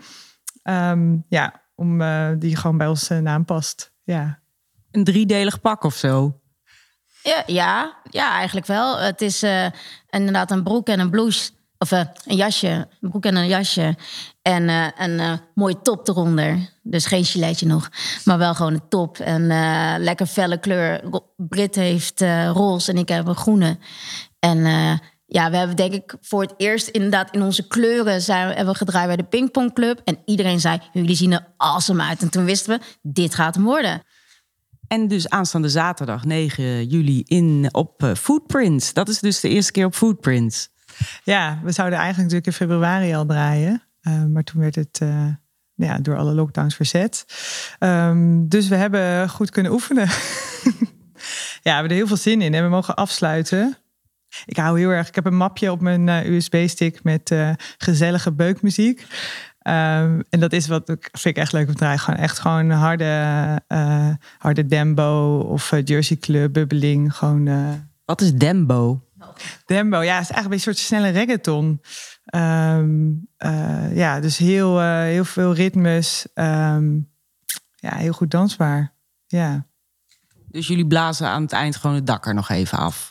Um, 0.62 1.24
ja, 1.28 1.62
om, 1.74 2.00
uh, 2.00 2.30
die 2.38 2.56
gewoon 2.56 2.76
bij 2.76 2.86
onze 2.86 3.20
naam 3.20 3.44
past. 3.44 3.92
Ja. 4.02 4.42
Een 4.90 5.04
driedelig 5.04 5.60
pak 5.60 5.84
of 5.84 5.94
zo? 5.94 6.39
Ja, 7.22 7.42
ja, 7.46 7.96
ja, 8.10 8.34
eigenlijk 8.34 8.66
wel. 8.66 8.98
Het 8.98 9.20
is 9.20 9.42
uh, 9.42 9.66
inderdaad 10.10 10.50
een 10.50 10.62
broek 10.62 10.88
en 10.88 11.00
een 11.00 11.10
blouse. 11.10 11.50
Of 11.78 11.92
uh, 11.92 12.00
een 12.24 12.36
jasje, 12.36 12.88
een 13.00 13.10
broek 13.10 13.24
en 13.24 13.36
een 13.36 13.46
jasje. 13.46 13.96
En 14.42 14.68
uh, 14.68 14.86
een 14.98 15.40
mooi 15.54 15.74
top 15.82 16.08
eronder. 16.08 16.70
Dus 16.82 17.06
geen 17.06 17.24
giletje 17.24 17.66
nog. 17.66 17.88
Maar 18.24 18.38
wel 18.38 18.54
gewoon 18.54 18.72
een 18.72 18.88
top. 18.88 19.18
En 19.18 19.46
lekker 20.02 20.26
felle 20.26 20.58
kleur. 20.58 21.00
Brit 21.36 21.74
heeft 21.74 22.20
roze 22.52 22.90
en 22.90 22.98
ik 22.98 23.08
heb 23.08 23.26
een 23.26 23.34
groene. 23.34 23.78
En 24.38 24.58
ja, 25.26 25.50
we 25.50 25.56
hebben 25.56 25.76
denk 25.76 25.92
ik 25.92 26.14
voor 26.20 26.42
het 26.42 26.54
eerst 26.56 26.88
inderdaad 26.88 27.30
in 27.30 27.42
onze 27.42 27.66
kleuren 27.66 28.20
zijn, 28.20 28.46
hebben 28.46 28.72
we 28.72 28.74
gedraaid 28.74 29.06
bij 29.06 29.16
de 29.16 29.24
pingpongclub. 29.24 30.00
En 30.04 30.18
iedereen 30.24 30.60
zei, 30.60 30.78
jullie 30.92 31.16
zien 31.16 31.32
er 31.32 31.46
awesome 31.56 32.02
uit. 32.02 32.22
En 32.22 32.30
toen 32.30 32.44
wisten 32.44 32.78
we, 32.78 32.84
dit 33.02 33.34
gaat 33.34 33.54
hem 33.54 33.64
worden. 33.64 34.02
En 34.90 35.08
dus 35.08 35.28
aanstaande 35.28 35.68
zaterdag 35.68 36.24
9 36.24 36.86
juli 36.86 37.22
in, 37.26 37.68
op 37.72 38.02
uh. 38.02 38.92
Dat 38.92 39.08
is 39.08 39.18
dus 39.18 39.40
de 39.40 39.48
eerste 39.48 39.72
keer 39.72 39.84
op 39.84 39.94
Footprints. 39.94 40.70
Ja, 41.24 41.60
we 41.62 41.72
zouden 41.72 41.98
eigenlijk 41.98 42.32
natuurlijk 42.32 42.46
in 42.46 42.66
februari 42.66 43.14
al 43.14 43.26
draaien. 43.26 43.82
Uh, 44.02 44.24
maar 44.24 44.42
toen 44.42 44.60
werd 44.60 44.74
het 44.74 45.00
uh, 45.02 45.26
ja, 45.74 45.98
door 45.98 46.16
alle 46.16 46.32
lockdowns 46.32 46.74
verzet. 46.74 47.24
Um, 47.78 48.48
dus 48.48 48.68
we 48.68 48.74
hebben 48.74 49.28
goed 49.28 49.50
kunnen 49.50 49.72
oefenen. 49.72 50.06
ja, 51.62 51.62
we 51.62 51.70
hebben 51.70 51.90
er 51.90 51.96
heel 51.96 52.06
veel 52.06 52.16
zin 52.16 52.42
in 52.42 52.54
en 52.54 52.62
we 52.62 52.68
mogen 52.68 52.94
afsluiten. 52.94 53.76
Ik 54.44 54.56
hou 54.56 54.78
heel 54.78 54.90
erg. 54.90 55.08
Ik 55.08 55.14
heb 55.14 55.26
een 55.26 55.36
mapje 55.36 55.72
op 55.72 55.80
mijn 55.80 56.08
USB-stick 56.32 57.02
met 57.02 57.34
gezellige 57.78 58.32
beukmuziek. 58.32 59.06
Um, 59.62 60.22
en 60.30 60.40
dat 60.40 60.52
is 60.52 60.66
wat 60.66 60.88
ik 60.88 61.08
vind 61.12 61.36
ik 61.36 61.42
echt 61.42 61.52
leuk 61.52 61.66
om 61.66 61.72
te 61.72 61.78
draaien. 61.78 61.98
Gewoon 61.98 62.20
echt 62.20 62.38
gewoon 62.38 62.70
harde, 62.70 63.62
uh, 63.68 64.08
harde 64.38 64.66
dembo 64.66 65.38
of 65.38 65.72
uh, 65.72 65.80
Jersey 65.84 66.16
Club, 66.16 66.52
bubbeling. 66.52 67.16
Gewoon, 67.16 67.46
uh... 67.46 67.72
Wat 68.04 68.20
is 68.20 68.34
dembo? 68.34 69.08
Dembo, 69.66 70.02
ja, 70.02 70.14
het 70.14 70.22
is 70.22 70.30
eigenlijk 70.30 70.54
een 70.54 70.60
soort 70.60 70.78
snelle 70.78 71.08
reggaeton. 71.08 71.80
Um, 72.34 73.28
ja, 73.94 74.20
dus 74.20 74.36
heel, 74.36 74.80
heel 74.80 75.24
veel 75.24 75.54
ritmes. 75.54 76.26
Um, 76.34 77.10
ja, 77.74 77.96
heel 77.96 78.12
goed 78.12 78.30
dansbaar. 78.30 78.94
Ja. 79.26 79.66
Dus 80.46 80.66
jullie 80.66 80.86
blazen 80.86 81.26
aan 81.26 81.42
het 81.42 81.52
eind 81.52 81.76
gewoon 81.76 81.96
het 81.96 82.06
dak 82.06 82.26
er 82.26 82.34
nog 82.34 82.48
even 82.48 82.78
af? 82.78 83.10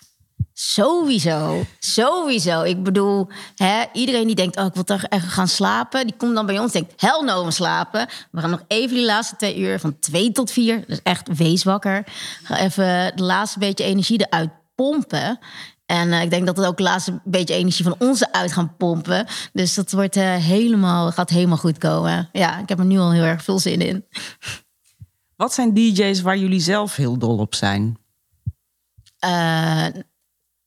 Sowieso, 0.61 1.65
sowieso. 1.79 2.63
Ik 2.63 2.83
bedoel, 2.83 3.27
hè, 3.55 3.83
iedereen 3.93 4.27
die 4.27 4.35
denkt, 4.35 4.57
oh, 4.57 4.65
ik 4.65 4.73
wil 4.73 4.83
toch 4.83 5.03
echt 5.03 5.27
gaan 5.27 5.47
slapen, 5.47 6.07
die 6.07 6.15
komt 6.15 6.35
dan 6.35 6.45
bij 6.45 6.59
ons 6.59 6.73
en 6.73 6.81
denkt, 6.81 7.01
hel 7.01 7.23
no, 7.23 7.45
we 7.45 7.51
slapen. 7.51 8.07
We 8.31 8.39
gaan 8.41 8.49
nog 8.49 8.63
even 8.67 8.95
die 8.95 9.05
laatste 9.05 9.35
twee 9.35 9.57
uur, 9.59 9.79
van 9.79 9.99
twee 9.99 10.31
tot 10.31 10.51
vier, 10.51 10.83
dus 10.87 11.01
echt 11.03 11.37
wees 11.37 11.63
wakker. 11.63 12.03
Ga 12.43 12.57
even 12.57 13.11
de 13.15 13.23
laatste 13.23 13.59
beetje 13.59 13.83
energie 13.83 14.27
eruit 14.27 14.49
pompen. 14.75 15.39
En 15.85 16.07
uh, 16.07 16.21
ik 16.21 16.29
denk 16.29 16.45
dat 16.45 16.57
het 16.57 16.65
ook 16.65 16.77
de 16.77 16.83
laatste 16.83 17.19
beetje 17.23 17.53
energie 17.53 17.85
van 17.85 17.95
onze 17.99 18.31
uit 18.31 18.51
gaan 18.51 18.75
pompen. 18.77 19.25
Dus 19.53 19.73
dat 19.73 19.91
wordt 19.91 20.17
uh, 20.17 20.35
helemaal, 20.35 21.11
gaat 21.11 21.29
helemaal 21.29 21.57
goed 21.57 21.77
komen. 21.77 22.29
Ja, 22.31 22.59
ik 22.59 22.69
heb 22.69 22.79
er 22.79 22.85
nu 22.85 22.99
al 22.99 23.11
heel 23.11 23.23
erg 23.23 23.43
veel 23.43 23.59
zin 23.59 23.81
in. 23.81 24.05
Wat 25.35 25.53
zijn 25.53 25.73
DJ's 25.73 26.21
waar 26.21 26.37
jullie 26.37 26.59
zelf 26.61 26.95
heel 26.95 27.17
dol 27.17 27.37
op 27.37 27.55
zijn? 27.55 27.97
Uh, 29.25 29.85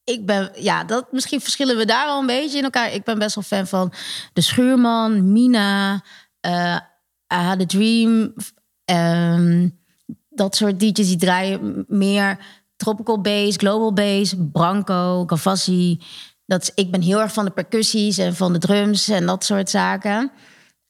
ik 0.04 0.26
ben, 0.26 0.50
ja, 0.54 0.85
dat, 0.85 1.12
misschien 1.12 1.40
verschillen 1.40 1.76
we 1.76 1.85
daar 1.85 2.06
al 2.06 2.21
een 2.21 2.26
beetje 2.26 2.59
in 2.59 2.64
elkaar. 2.64 2.92
Ik 2.92 3.04
ben 3.04 3.18
best 3.18 3.35
wel 3.35 3.44
fan 3.44 3.66
van 3.66 3.92
De 4.32 4.40
Schuurman, 4.40 5.32
Mina, 5.32 6.04
uh, 6.47 6.78
I 7.35 7.37
Had 7.37 7.61
a 7.61 7.66
Dream. 7.66 8.35
Um, 8.85 9.80
dat 10.28 10.56
soort 10.56 10.80
DJ's 10.80 11.09
die 11.09 11.16
draaien 11.16 11.85
meer 11.88 12.38
tropical 12.76 13.21
bass, 13.21 13.56
global 13.56 13.92
bass, 13.92 14.35
Branco, 14.52 15.26
Gavassi. 15.26 16.00
Dat 16.47 16.62
is, 16.62 16.71
ik 16.75 16.90
ben 16.90 17.00
heel 17.00 17.21
erg 17.21 17.32
van 17.32 17.44
de 17.44 17.50
percussies 17.50 18.18
en 18.18 18.35
van 18.35 18.52
de 18.52 18.59
drums 18.59 19.09
en 19.09 19.26
dat 19.26 19.44
soort 19.44 19.71
zaken. 19.71 20.32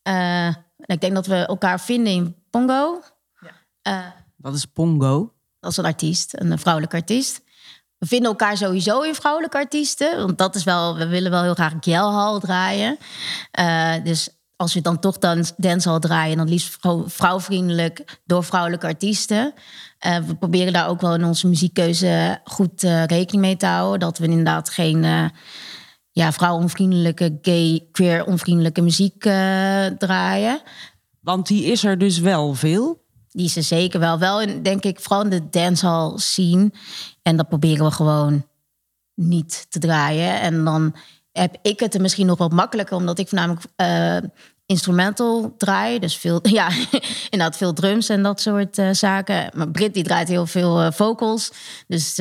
Uh, 0.09 0.55
ik 0.77 1.01
denk 1.01 1.15
dat 1.15 1.27
we 1.27 1.35
elkaar 1.35 1.81
vinden 1.81 2.13
in 2.13 2.37
Pongo. 2.51 3.03
Ja. 3.41 4.07
Uh, 4.07 4.11
Wat 4.37 4.55
is 4.55 4.65
Pongo? 4.65 5.33
Dat 5.61 5.71
is 5.71 5.77
een 5.77 5.85
artiest, 5.85 6.41
een 6.41 6.59
vrouwelijke 6.59 6.97
artiest 6.97 7.43
we 8.03 8.09
vinden 8.09 8.29
elkaar 8.29 8.57
sowieso 8.57 9.01
in 9.01 9.15
vrouwelijke 9.15 9.57
artiesten. 9.57 10.17
Want 10.17 10.39
dat 10.39 10.55
is 10.55 10.65
wel, 10.65 10.97
we 10.97 11.07
willen 11.07 11.31
wel 11.31 11.43
heel 11.43 11.55
graag 11.55 11.73
Gelhal 11.81 12.41
draaien. 12.41 12.99
Uh, 13.61 13.95
dus 14.05 14.29
als 14.57 14.75
we 14.75 14.81
dan 14.81 14.99
toch 14.99 15.19
dan 15.19 15.45
dancehall 15.57 15.99
draaien, 15.99 16.37
dan 16.37 16.49
liefst 16.49 16.79
vrouwvriendelijk 17.07 18.21
door 18.25 18.45
vrouwelijke 18.45 18.87
artiesten. 18.87 19.55
Uh, 20.07 20.17
we 20.17 20.35
proberen 20.35 20.73
daar 20.73 20.89
ook 20.89 21.01
wel 21.01 21.15
in 21.15 21.25
onze 21.25 21.49
muziekkeuze 21.49 22.41
goed 22.45 22.83
uh, 22.83 23.05
rekening 23.05 23.45
mee 23.45 23.57
te 23.57 23.67
houden. 23.67 24.01
Dat 24.01 24.19
we 24.19 24.25
inderdaad 24.25 24.71
geen 24.71 25.31
ja, 26.11 26.33
vrouwonvriendelijke, 26.33 27.39
gay, 27.43 27.89
queer 27.93 28.25
onvriendelijke 28.25 28.81
muziek 28.81 29.25
uh, 29.25 29.87
draaien. 29.87 30.63
Want 31.21 31.47
die 31.47 31.65
is 31.65 31.85
er 31.85 31.99
dus 31.99 32.19
wel 32.19 32.55
veel? 32.55 33.02
Die 33.33 33.53
er 33.55 33.63
zeker 33.63 34.01
wel. 34.01 34.19
Wel 34.19 34.41
in, 34.41 34.63
denk 34.63 34.85
ik, 34.85 35.01
vooral 35.01 35.23
in 35.23 35.31
de 35.31 35.49
dancehall 35.49 36.19
scene. 36.19 36.73
En 37.23 37.37
dat 37.37 37.49
proberen 37.49 37.85
we 37.85 37.91
gewoon 37.91 38.47
niet 39.15 39.67
te 39.69 39.79
draaien. 39.79 40.41
En 40.41 40.65
dan 40.65 40.95
heb 41.33 41.57
ik 41.63 41.81
het 41.81 41.95
er 41.95 42.01
misschien 42.01 42.27
nog 42.27 42.39
wat 42.39 42.53
makkelijker, 42.53 42.97
omdat 42.97 43.19
ik 43.19 43.29
voornamelijk 43.29 43.65
uh, 43.77 44.31
instrumental 44.67 45.55
draai. 45.59 45.99
Dus 45.99 46.17
veel, 46.17 46.41
ja, 46.59 46.71
inderdaad 47.31 47.57
veel 47.57 47.73
drums 47.73 48.09
en 48.09 48.23
dat 48.23 48.41
soort 48.41 48.79
uh, 48.79 48.89
zaken. 48.93 49.51
Maar 49.55 49.71
Brit 49.71 49.95
die 49.95 50.05
draait 50.05 50.29
heel 50.29 50.47
veel 50.47 50.83
uh, 50.83 50.91
vocals. 50.91 51.53
Dus 51.87 52.15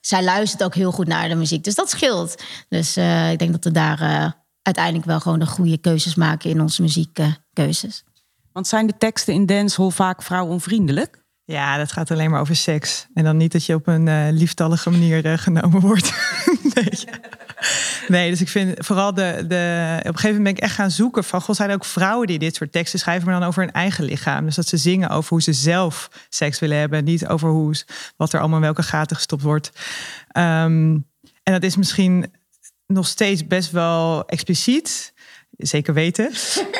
zij 0.00 0.24
luistert 0.24 0.64
ook 0.64 0.74
heel 0.74 0.92
goed 0.92 1.06
naar 1.06 1.28
de 1.28 1.34
muziek. 1.34 1.64
Dus 1.64 1.74
dat 1.74 1.90
scheelt. 1.90 2.42
Dus 2.68 2.96
ik 3.30 3.38
denk 3.38 3.52
dat 3.52 3.64
we 3.64 3.70
daar 3.70 4.34
uiteindelijk 4.62 5.06
wel 5.06 5.20
gewoon 5.20 5.38
de 5.38 5.46
goede 5.46 5.78
keuzes 5.78 6.14
maken 6.14 6.50
in 6.50 6.60
onze 6.60 6.82
muziekkeuzes. 6.82 8.04
Want 8.52 8.66
zijn 8.66 8.86
de 8.86 8.94
teksten 8.98 9.34
in 9.34 9.46
dancehall 9.46 9.90
vaak 9.90 10.22
vrouwonvriendelijk? 10.22 11.22
Ja, 11.44 11.76
dat 11.76 11.92
gaat 11.92 12.10
alleen 12.10 12.30
maar 12.30 12.40
over 12.40 12.56
seks. 12.56 13.06
En 13.14 13.24
dan 13.24 13.36
niet 13.36 13.52
dat 13.52 13.64
je 13.64 13.74
op 13.74 13.86
een 13.86 14.06
uh, 14.06 14.26
lieftallige 14.30 14.90
manier 14.90 15.26
uh, 15.26 15.38
genomen 15.38 15.80
wordt. 15.80 16.12
nee. 16.74 16.98
nee. 18.08 18.30
dus 18.30 18.40
ik 18.40 18.48
vind 18.48 18.86
vooral 18.86 19.14
de, 19.14 19.44
de. 19.48 19.94
Op 19.98 20.06
een 20.06 20.14
gegeven 20.14 20.36
moment 20.36 20.44
ben 20.44 20.54
ik 20.54 20.60
echt 20.60 20.74
gaan 20.74 20.90
zoeken 20.90 21.24
van. 21.24 21.40
God, 21.40 21.56
zijn 21.56 21.68
er 21.68 21.74
ook 21.74 21.84
vrouwen 21.84 22.26
die 22.26 22.38
dit 22.38 22.54
soort 22.54 22.72
teksten 22.72 22.98
schrijven, 22.98 23.28
maar 23.28 23.38
dan 23.40 23.48
over 23.48 23.62
hun 23.62 23.72
eigen 23.72 24.04
lichaam. 24.04 24.44
Dus 24.44 24.54
dat 24.54 24.66
ze 24.66 24.76
zingen 24.76 25.08
over 25.08 25.30
hoe 25.30 25.42
ze 25.42 25.52
zelf 25.52 26.10
seks 26.28 26.58
willen 26.58 26.78
hebben. 26.78 27.04
Niet 27.04 27.26
over 27.26 27.48
hoe, 27.48 27.74
wat 28.16 28.32
er 28.32 28.40
allemaal 28.40 28.58
in 28.58 28.64
welke 28.64 28.82
gaten 28.82 29.16
gestopt 29.16 29.42
wordt. 29.42 29.70
Um, 30.36 31.10
en 31.42 31.52
dat 31.52 31.62
is 31.62 31.76
misschien 31.76 32.32
nog 32.86 33.06
steeds 33.06 33.46
best 33.46 33.70
wel 33.70 34.26
expliciet. 34.26 35.11
Zeker 35.56 35.94
weten. 35.94 36.30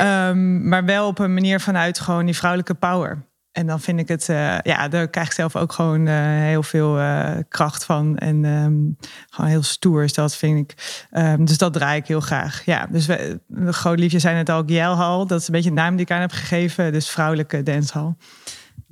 um, 0.03 0.59
maar 0.69 0.85
wel 0.85 1.07
op 1.07 1.19
een 1.19 1.35
manier 1.35 1.61
vanuit 1.61 1.99
gewoon 1.99 2.25
die 2.25 2.37
vrouwelijke 2.37 2.75
power. 2.75 3.31
En 3.53 3.67
dan 3.67 3.81
vind 3.81 3.99
ik 4.01 4.09
het, 4.09 4.29
uh, 4.29 4.59
ja, 4.61 4.89
daar 4.89 5.09
krijg 5.09 5.27
ik 5.27 5.33
zelf 5.33 5.57
ook 5.57 5.73
gewoon 5.73 6.07
uh, 6.07 6.15
heel 6.25 6.63
veel 6.63 6.99
uh, 6.99 7.31
kracht 7.49 7.85
van. 7.85 8.17
En 8.19 8.45
um, 8.45 8.97
gewoon 9.31 9.51
heel 9.51 9.63
stoer 9.63 10.05
is 10.05 10.15
dat, 10.15 10.37
vind 10.37 10.59
ik. 10.59 11.07
Um, 11.13 11.45
dus 11.45 11.59
dat 11.59 11.73
draai 11.73 12.01
ik 12.01 12.07
heel 12.07 12.21
graag. 12.21 12.65
Ja, 12.65 12.87
dus 12.91 13.07
we, 13.07 13.41
de 13.47 13.73
groot 13.73 13.99
liefje 13.99 14.19
zijn 14.19 14.37
het 14.37 14.49
al, 14.49 14.63
Gielhal. 14.67 15.27
Dat 15.27 15.41
is 15.41 15.47
een 15.47 15.53
beetje 15.53 15.69
een 15.69 15.75
naam 15.75 15.97
die 15.97 16.05
ik 16.05 16.11
aan 16.11 16.21
heb 16.21 16.33
gegeven. 16.33 16.93
Dus 16.93 17.11
vrouwelijke 17.11 17.63
dancehal. 17.63 18.17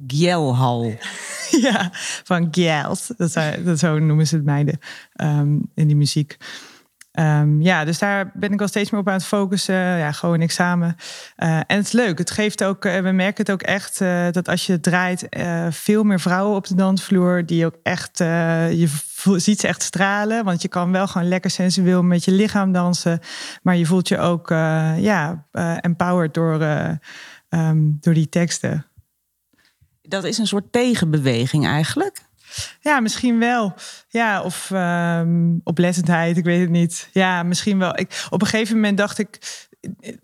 Gielhal. 0.06 0.92
ja, 1.66 1.90
van 2.24 2.48
Giels. 2.50 3.12
Dat, 3.16 3.38
dat, 3.64 3.78
zo 3.78 3.98
noemen 3.98 4.26
ze 4.26 4.36
het 4.36 4.44
meiden 4.44 4.78
um, 5.16 5.70
in 5.74 5.86
die 5.86 5.96
muziek. 5.96 6.36
Um, 7.20 7.62
ja, 7.62 7.84
dus 7.84 7.98
daar 7.98 8.30
ben 8.34 8.52
ik 8.52 8.58
wel 8.58 8.68
steeds 8.68 8.90
meer 8.90 9.00
op 9.00 9.08
aan 9.08 9.14
het 9.14 9.24
focussen. 9.24 9.74
Ja, 9.74 10.12
gewoon 10.12 10.40
examen. 10.40 10.96
Uh, 11.36 11.56
en 11.56 11.76
het 11.76 11.86
is 11.86 11.92
leuk. 11.92 12.18
Het 12.18 12.30
geeft 12.30 12.64
ook, 12.64 12.84
uh, 12.84 12.98
we 12.98 13.10
merken 13.10 13.44
het 13.44 13.50
ook 13.50 13.62
echt 13.62 14.00
uh, 14.00 14.26
dat 14.30 14.48
als 14.48 14.66
je 14.66 14.80
draait, 14.80 15.26
veel 15.70 16.02
meer 16.02 16.20
vrouwen 16.20 16.56
op 16.56 16.66
de 16.66 16.74
dansvloer. 16.74 17.46
Die 17.46 17.66
ook 17.66 17.76
echt, 17.82 18.18
je 18.18 18.88
ziet 19.36 19.60
ze 19.60 19.66
echt 19.66 19.82
stralen. 19.82 20.44
Want 20.44 20.62
je 20.62 20.68
kan 20.68 20.92
wel 20.92 21.06
gewoon 21.06 21.28
lekker 21.28 21.50
sensueel 21.50 22.02
met 22.02 22.24
je 22.24 22.32
lichaam 22.32 22.72
dansen. 22.72 23.20
Maar 23.62 23.76
je 23.76 23.86
voelt 23.86 24.08
je 24.08 24.18
ook, 24.18 24.48
ja, 24.96 25.46
empowered 25.80 26.34
door, 26.34 26.62
um, 27.48 27.98
door 28.00 28.14
die 28.14 28.28
teksten. 28.28 28.86
Dat 30.02 30.24
is 30.24 30.38
een 30.38 30.46
soort 30.46 30.72
tegenbeweging 30.72 31.66
eigenlijk. 31.66 32.28
Ja, 32.80 33.00
misschien 33.00 33.38
wel. 33.38 33.74
Ja, 34.08 34.42
of 34.42 34.70
um, 34.72 35.60
oplettendheid, 35.64 36.36
ik 36.36 36.44
weet 36.44 36.60
het 36.60 36.70
niet. 36.70 37.08
Ja, 37.12 37.42
misschien 37.42 37.78
wel. 37.78 37.98
Ik, 37.98 38.26
op 38.30 38.40
een 38.40 38.46
gegeven 38.46 38.74
moment 38.74 38.98
dacht 38.98 39.18
ik, 39.18 39.38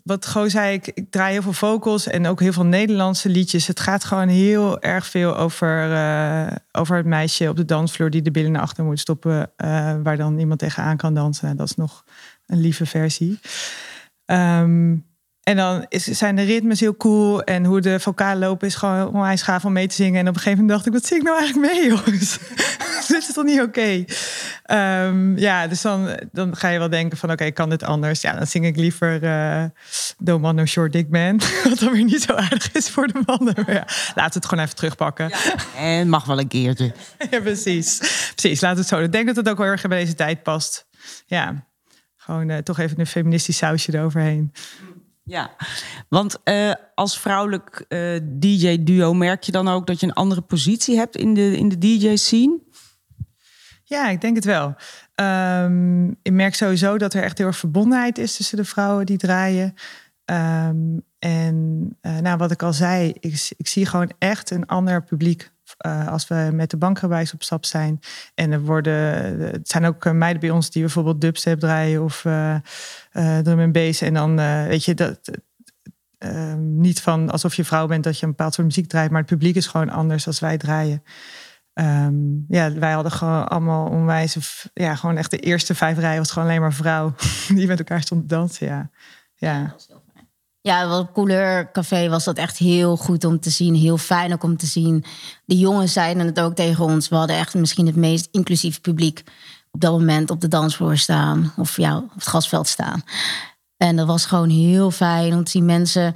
wat 0.03 0.25
Go 0.25 0.47
zei, 0.47 0.73
ik, 0.73 0.87
ik 0.87 1.11
draai 1.11 1.31
heel 1.31 1.41
veel 1.41 1.53
vocals 1.53 2.07
en 2.07 2.27
ook 2.27 2.39
heel 2.39 2.53
veel 2.53 2.65
Nederlandse 2.65 3.29
liedjes. 3.29 3.67
Het 3.67 3.79
gaat 3.79 4.03
gewoon 4.03 4.27
heel 4.27 4.81
erg 4.81 5.07
veel 5.07 5.37
over, 5.37 5.91
uh, 5.91 6.51
over 6.71 6.97
het 6.97 7.05
meisje 7.05 7.49
op 7.49 7.55
de 7.55 7.65
dansvloer 7.65 8.09
die 8.09 8.21
de 8.21 8.31
billen 8.31 8.51
naar 8.51 8.61
achter 8.61 8.83
moet 8.83 8.99
stoppen, 8.99 9.51
uh, 9.57 9.95
waar 10.03 10.17
dan 10.17 10.39
iemand 10.39 10.59
tegenaan 10.59 10.97
kan 10.97 11.13
dansen. 11.13 11.57
Dat 11.57 11.69
is 11.69 11.75
nog 11.75 12.03
een 12.45 12.59
lieve 12.59 12.85
versie. 12.85 13.39
Um, 14.25 15.05
en 15.47 15.55
dan 15.55 15.85
is, 15.89 16.03
zijn 16.03 16.35
de 16.35 16.43
ritmes 16.43 16.79
heel 16.79 16.97
cool. 16.97 17.43
En 17.43 17.65
hoe 17.65 17.81
de 17.81 17.99
vocalen 17.99 18.47
lopen 18.47 18.67
is 18.67 18.75
gewoon 18.75 19.07
onwijs 19.07 19.41
gaaf 19.41 19.65
om 19.65 19.73
mee 19.73 19.87
te 19.87 19.95
zingen. 19.95 20.19
En 20.19 20.27
op 20.27 20.35
een 20.35 20.41
gegeven 20.41 20.59
moment 20.59 20.69
dacht 20.69 20.85
ik, 20.85 20.93
wat 20.93 21.05
zing 21.05 21.19
ik 21.19 21.27
nou 21.27 21.39
eigenlijk 21.39 21.73
mee, 21.73 21.87
jongens? 21.95 22.37
dit 23.07 23.17
is 23.17 23.33
toch 23.33 23.43
niet 23.43 23.61
oké? 23.61 24.05
Okay? 24.65 25.07
Um, 25.07 25.37
ja, 25.37 25.67
dus 25.67 25.81
dan, 25.81 26.19
dan 26.31 26.55
ga 26.55 26.67
je 26.67 26.79
wel 26.79 26.89
denken 26.89 27.17
van, 27.17 27.31
oké, 27.31 27.41
okay, 27.41 27.53
kan 27.53 27.69
dit 27.69 27.83
anders? 27.83 28.21
Ja, 28.21 28.33
dan 28.33 28.47
zing 28.47 28.65
ik 28.65 28.75
liever 28.75 29.23
uh, 29.23 29.63
Don't 30.17 30.41
Want 30.41 30.55
No 30.55 30.65
Short 30.65 30.91
Dick 30.91 31.09
Man. 31.09 31.39
Wat 31.69 31.79
dan 31.79 31.91
weer 31.91 32.03
niet 32.03 32.21
zo 32.21 32.33
aardig 32.33 32.71
is 32.71 32.89
voor 32.89 33.07
de 33.07 33.21
mannen. 33.25 33.53
Maar 33.55 33.73
ja, 33.73 33.87
laten 34.15 34.15
we 34.15 34.39
het 34.39 34.45
gewoon 34.45 34.63
even 34.63 34.75
terugpakken. 34.75 35.29
Ja. 35.29 35.55
En 35.77 36.09
mag 36.09 36.25
wel 36.25 36.39
een 36.39 36.47
keertje. 36.47 36.93
ja, 37.31 37.39
precies. 37.39 37.97
Precies, 38.35 38.61
laten 38.61 38.77
we 38.77 38.81
het 38.81 38.89
zo. 38.89 38.99
Ik 38.99 39.11
denk 39.11 39.27
dat 39.27 39.35
het 39.35 39.49
ook 39.49 39.57
wel 39.57 39.67
erg 39.67 39.81
bij 39.81 39.99
deze 39.99 40.15
tijd 40.15 40.43
past. 40.43 40.87
Ja, 41.25 41.65
gewoon 42.15 42.49
uh, 42.49 42.57
toch 42.57 42.79
even 42.79 42.99
een 42.99 43.07
feministisch 43.07 43.57
sausje 43.57 43.93
eroverheen. 43.93 44.53
Ja, 45.27 45.55
want 46.09 46.37
uh, 46.43 46.73
als 46.95 47.19
vrouwelijk 47.19 47.85
uh, 47.89 48.19
DJ-duo 48.23 49.13
merk 49.13 49.43
je 49.43 49.51
dan 49.51 49.67
ook 49.67 49.87
dat 49.87 49.99
je 49.99 50.05
een 50.05 50.13
andere 50.13 50.41
positie 50.41 50.97
hebt 50.97 51.15
in 51.15 51.33
de, 51.33 51.57
in 51.57 51.69
de 51.69 51.77
DJ-scene? 51.77 52.59
Ja, 53.83 54.09
ik 54.09 54.21
denk 54.21 54.35
het 54.35 54.45
wel. 54.45 54.75
Um, 55.15 56.09
ik 56.21 56.31
merk 56.31 56.55
sowieso 56.55 56.97
dat 56.97 57.13
er 57.13 57.23
echt 57.23 57.37
heel 57.37 57.47
erg 57.47 57.57
verbondenheid 57.57 58.17
is 58.17 58.35
tussen 58.35 58.57
de 58.57 58.65
vrouwen 58.65 59.05
die 59.05 59.17
draaien. 59.17 59.73
Um, 60.25 61.01
en 61.19 61.97
uh, 62.01 62.17
nou, 62.17 62.37
wat 62.37 62.51
ik 62.51 62.63
al 62.63 62.73
zei, 62.73 63.13
ik, 63.19 63.53
ik 63.57 63.67
zie 63.67 63.85
gewoon 63.85 64.11
echt 64.17 64.49
een 64.49 64.65
ander 64.65 65.03
publiek 65.03 65.51
uh, 65.85 66.07
als 66.07 66.27
we 66.27 66.49
met 66.53 66.69
de 66.69 66.77
bankgewijs 66.77 67.33
op 67.33 67.43
stap 67.43 67.65
zijn. 67.65 67.99
En 68.35 68.51
er 68.51 68.61
worden, 68.61 68.93
het 69.39 69.69
zijn 69.69 69.85
ook 69.85 70.11
meiden 70.11 70.41
bij 70.41 70.49
ons 70.49 70.69
die 70.69 70.81
bijvoorbeeld 70.81 71.21
dubstep 71.21 71.59
draaien 71.59 72.03
of 72.03 72.25
uh, 72.25 72.55
uh, 73.13 73.37
drum 73.37 73.59
en 73.59 73.71
bass. 73.71 74.01
En 74.01 74.13
dan 74.13 74.35
weet 74.67 74.85
je 74.85 74.93
dat. 74.93 75.19
Ehm, 76.17 76.79
niet 76.79 77.01
van 77.01 77.29
alsof 77.29 77.55
je 77.55 77.65
vrouw 77.65 77.87
bent 77.87 78.03
dat 78.03 78.19
je 78.19 78.25
een 78.25 78.31
bepaald 78.31 78.53
soort 78.53 78.67
muziek 78.67 78.87
draait, 78.87 79.11
maar 79.11 79.21
het 79.21 79.29
publiek 79.29 79.55
is 79.55 79.67
gewoon 79.67 79.89
anders 79.89 80.27
als 80.27 80.39
wij 80.39 80.57
draaien. 80.57 81.03
Um, 81.73 82.45
ja, 82.47 82.73
wij 82.73 82.91
hadden 82.91 83.11
gewoon 83.11 83.47
allemaal 83.47 83.89
onwijs, 83.89 84.69
ja, 84.73 84.95
gewoon 84.95 85.17
echt 85.17 85.31
de 85.31 85.39
eerste 85.39 85.75
vijf 85.75 85.97
rijen 85.97 86.17
was 86.17 86.31
gewoon 86.31 86.47
alleen 86.47 86.61
maar 86.61 86.73
vrouw 86.73 87.15
die 87.55 87.67
met 87.67 87.79
elkaar 87.79 88.01
stond 88.01 88.21
te 88.21 88.35
dansen. 88.35 88.67
Ja, 88.67 88.89
ja. 89.35 89.75
Ja, 90.67 90.87
wat 90.87 91.11
Couleur 91.13 91.71
Café 91.71 92.09
was 92.09 92.23
dat 92.23 92.37
echt 92.37 92.57
heel 92.57 92.97
goed 92.97 93.23
om 93.23 93.39
te 93.39 93.49
zien. 93.49 93.75
Heel 93.75 93.97
fijn 93.97 94.33
ook 94.33 94.43
om 94.43 94.57
te 94.57 94.65
zien. 94.65 95.05
De 95.45 95.57
jongens 95.57 95.93
zeiden 95.93 96.25
het 96.25 96.39
ook 96.39 96.55
tegen 96.55 96.83
ons. 96.83 97.09
We 97.09 97.15
hadden 97.15 97.37
echt 97.37 97.53
misschien 97.53 97.85
het 97.85 97.95
meest 97.95 98.27
inclusieve 98.31 98.81
publiek 98.81 99.23
op 99.71 99.81
dat 99.81 99.91
moment 99.91 100.29
op 100.29 100.41
de 100.41 100.47
dansvloer 100.47 100.97
staan. 100.97 101.53
Of 101.57 101.77
ja, 101.77 101.97
op 101.97 102.13
het 102.13 102.27
gasveld 102.27 102.67
staan. 102.67 103.03
En 103.77 103.95
dat 103.95 104.07
was 104.07 104.25
gewoon 104.25 104.49
heel 104.49 104.91
fijn 104.91 105.33
om 105.33 105.43
te 105.43 105.51
zien 105.51 105.65
mensen, 105.65 106.15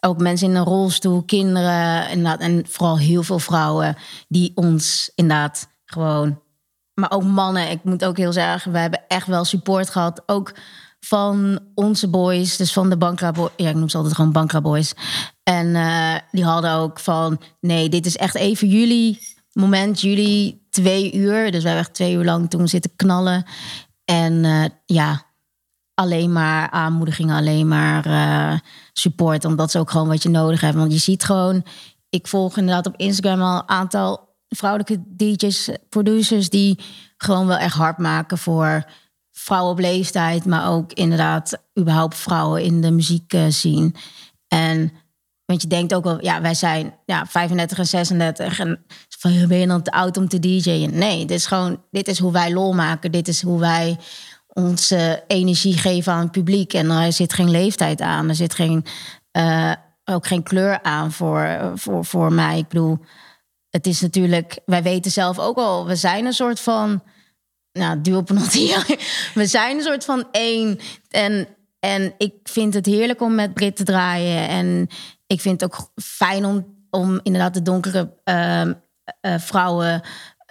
ook 0.00 0.18
mensen 0.18 0.48
in 0.48 0.54
een 0.54 0.64
rolstoel, 0.64 1.22
kinderen 1.22 2.10
inderdaad, 2.10 2.40
en 2.40 2.64
vooral 2.68 2.98
heel 2.98 3.22
veel 3.22 3.38
vrouwen 3.38 3.96
die 4.28 4.52
ons 4.54 5.12
inderdaad 5.14 5.68
gewoon, 5.84 6.40
maar 6.94 7.10
ook 7.10 7.24
mannen. 7.24 7.70
Ik 7.70 7.84
moet 7.84 8.04
ook 8.04 8.16
heel 8.16 8.32
zeggen, 8.32 8.72
we 8.72 8.78
hebben 8.78 9.02
echt 9.08 9.26
wel 9.26 9.44
support 9.44 9.90
gehad. 9.90 10.22
Ook 10.26 10.54
van 11.00 11.58
onze 11.74 12.08
boys, 12.08 12.56
dus 12.56 12.72
van 12.72 12.90
de 12.90 12.96
Bankra 12.96 13.32
Boys. 13.32 13.50
Ja, 13.56 13.68
ik 13.68 13.74
noem 13.74 13.88
ze 13.88 13.96
altijd 13.96 14.14
gewoon 14.14 14.32
Bankra 14.32 14.60
Boys. 14.60 14.92
En 15.42 15.66
uh, 15.66 16.14
die 16.30 16.44
hadden 16.44 16.72
ook 16.72 17.00
van, 17.00 17.40
nee, 17.60 17.88
dit 17.88 18.06
is 18.06 18.16
echt 18.16 18.34
even 18.34 18.68
jullie 18.68 19.18
moment, 19.52 20.00
jullie 20.00 20.66
twee 20.70 21.14
uur. 21.14 21.50
Dus 21.50 21.62
wij 21.62 21.72
hebben 21.72 21.78
echt 21.78 21.94
twee 21.94 22.14
uur 22.14 22.24
lang 22.24 22.50
toen 22.50 22.68
zitten 22.68 22.96
knallen. 22.96 23.44
En 24.04 24.44
uh, 24.44 24.64
ja, 24.86 25.22
alleen 25.94 26.32
maar 26.32 26.70
aanmoediging, 26.70 27.32
alleen 27.32 27.68
maar 27.68 28.06
uh, 28.06 28.58
support. 28.92 29.44
Omdat 29.44 29.70
ze 29.70 29.78
ook 29.78 29.90
gewoon 29.90 30.08
wat 30.08 30.22
je 30.22 30.28
nodig 30.28 30.60
hebt. 30.60 30.76
Want 30.76 30.92
je 30.92 30.98
ziet 30.98 31.24
gewoon, 31.24 31.64
ik 32.08 32.26
volg 32.26 32.56
inderdaad 32.56 32.86
op 32.86 32.96
Instagram 32.96 33.42
al 33.42 33.56
een 33.56 33.68
aantal 33.68 34.28
vrouwelijke 34.48 35.02
DJ's, 35.06 35.70
producers 35.88 36.50
die 36.50 36.78
gewoon 37.16 37.46
wel 37.46 37.56
echt 37.56 37.74
hard 37.74 37.98
maken 37.98 38.38
voor 38.38 38.84
vrouwen 39.50 39.72
op 39.72 39.78
leeftijd, 39.78 40.44
maar 40.44 40.70
ook 40.70 40.92
inderdaad 40.92 41.62
überhaupt 41.78 42.16
vrouwen 42.16 42.62
in 42.62 42.80
de 42.80 42.90
muziek 42.90 43.32
uh, 43.32 43.44
zien. 43.48 43.94
En 44.48 44.92
want 45.44 45.62
je 45.62 45.68
denkt 45.68 45.94
ook 45.94 46.04
wel, 46.04 46.22
ja, 46.24 46.40
wij 46.40 46.54
zijn 46.54 46.94
ja, 47.04 47.26
35 47.26 47.78
en 47.78 47.86
36 47.86 48.58
en 48.58 48.84
van 49.18 49.48
ben 49.48 49.58
je 49.58 49.66
dan 49.66 49.82
te 49.82 49.90
oud 49.90 50.16
om 50.16 50.28
te 50.28 50.38
DJ'en? 50.38 50.98
Nee, 50.98 51.18
dit 51.18 51.36
is 51.36 51.46
gewoon, 51.46 51.82
dit 51.90 52.08
is 52.08 52.18
hoe 52.18 52.32
wij 52.32 52.52
lol 52.52 52.72
maken, 52.72 53.12
dit 53.12 53.28
is 53.28 53.42
hoe 53.42 53.60
wij 53.60 53.98
onze 54.46 55.24
energie 55.26 55.78
geven 55.78 56.12
aan 56.12 56.22
het 56.22 56.30
publiek. 56.30 56.72
En 56.72 56.90
er 56.90 57.12
zit 57.12 57.32
geen 57.32 57.50
leeftijd 57.50 58.00
aan, 58.00 58.28
er 58.28 58.34
zit 58.34 58.54
geen, 58.54 58.84
uh, 59.32 59.72
ook 60.04 60.26
geen 60.26 60.42
kleur 60.42 60.82
aan 60.82 61.12
voor, 61.12 61.72
voor, 61.74 62.04
voor 62.04 62.32
mij. 62.32 62.58
Ik 62.58 62.68
bedoel, 62.68 62.98
het 63.70 63.86
is 63.86 64.00
natuurlijk, 64.00 64.58
wij 64.66 64.82
weten 64.82 65.10
zelf 65.10 65.38
ook 65.38 65.56
al, 65.56 65.86
we 65.86 65.96
zijn 65.96 66.24
een 66.24 66.32
soort 66.32 66.60
van 66.60 67.02
nou, 67.72 68.00
duopenalty. 68.00 68.70
we 69.34 69.46
zijn 69.46 69.76
een 69.76 69.82
soort 69.82 70.04
van 70.04 70.28
één. 70.30 70.78
En, 71.08 71.48
en 71.80 72.14
ik 72.18 72.34
vind 72.42 72.74
het 72.74 72.86
heerlijk 72.86 73.20
om 73.20 73.34
met 73.34 73.54
Brit 73.54 73.76
te 73.76 73.84
draaien. 73.84 74.48
En 74.48 74.88
ik 75.26 75.40
vind 75.40 75.60
het 75.60 75.72
ook 75.72 75.90
fijn 76.02 76.44
om, 76.44 76.66
om 76.90 77.20
inderdaad 77.22 77.54
de 77.54 77.62
donkere 77.62 78.16
uh, 78.24 78.70
vrouwen 79.38 80.02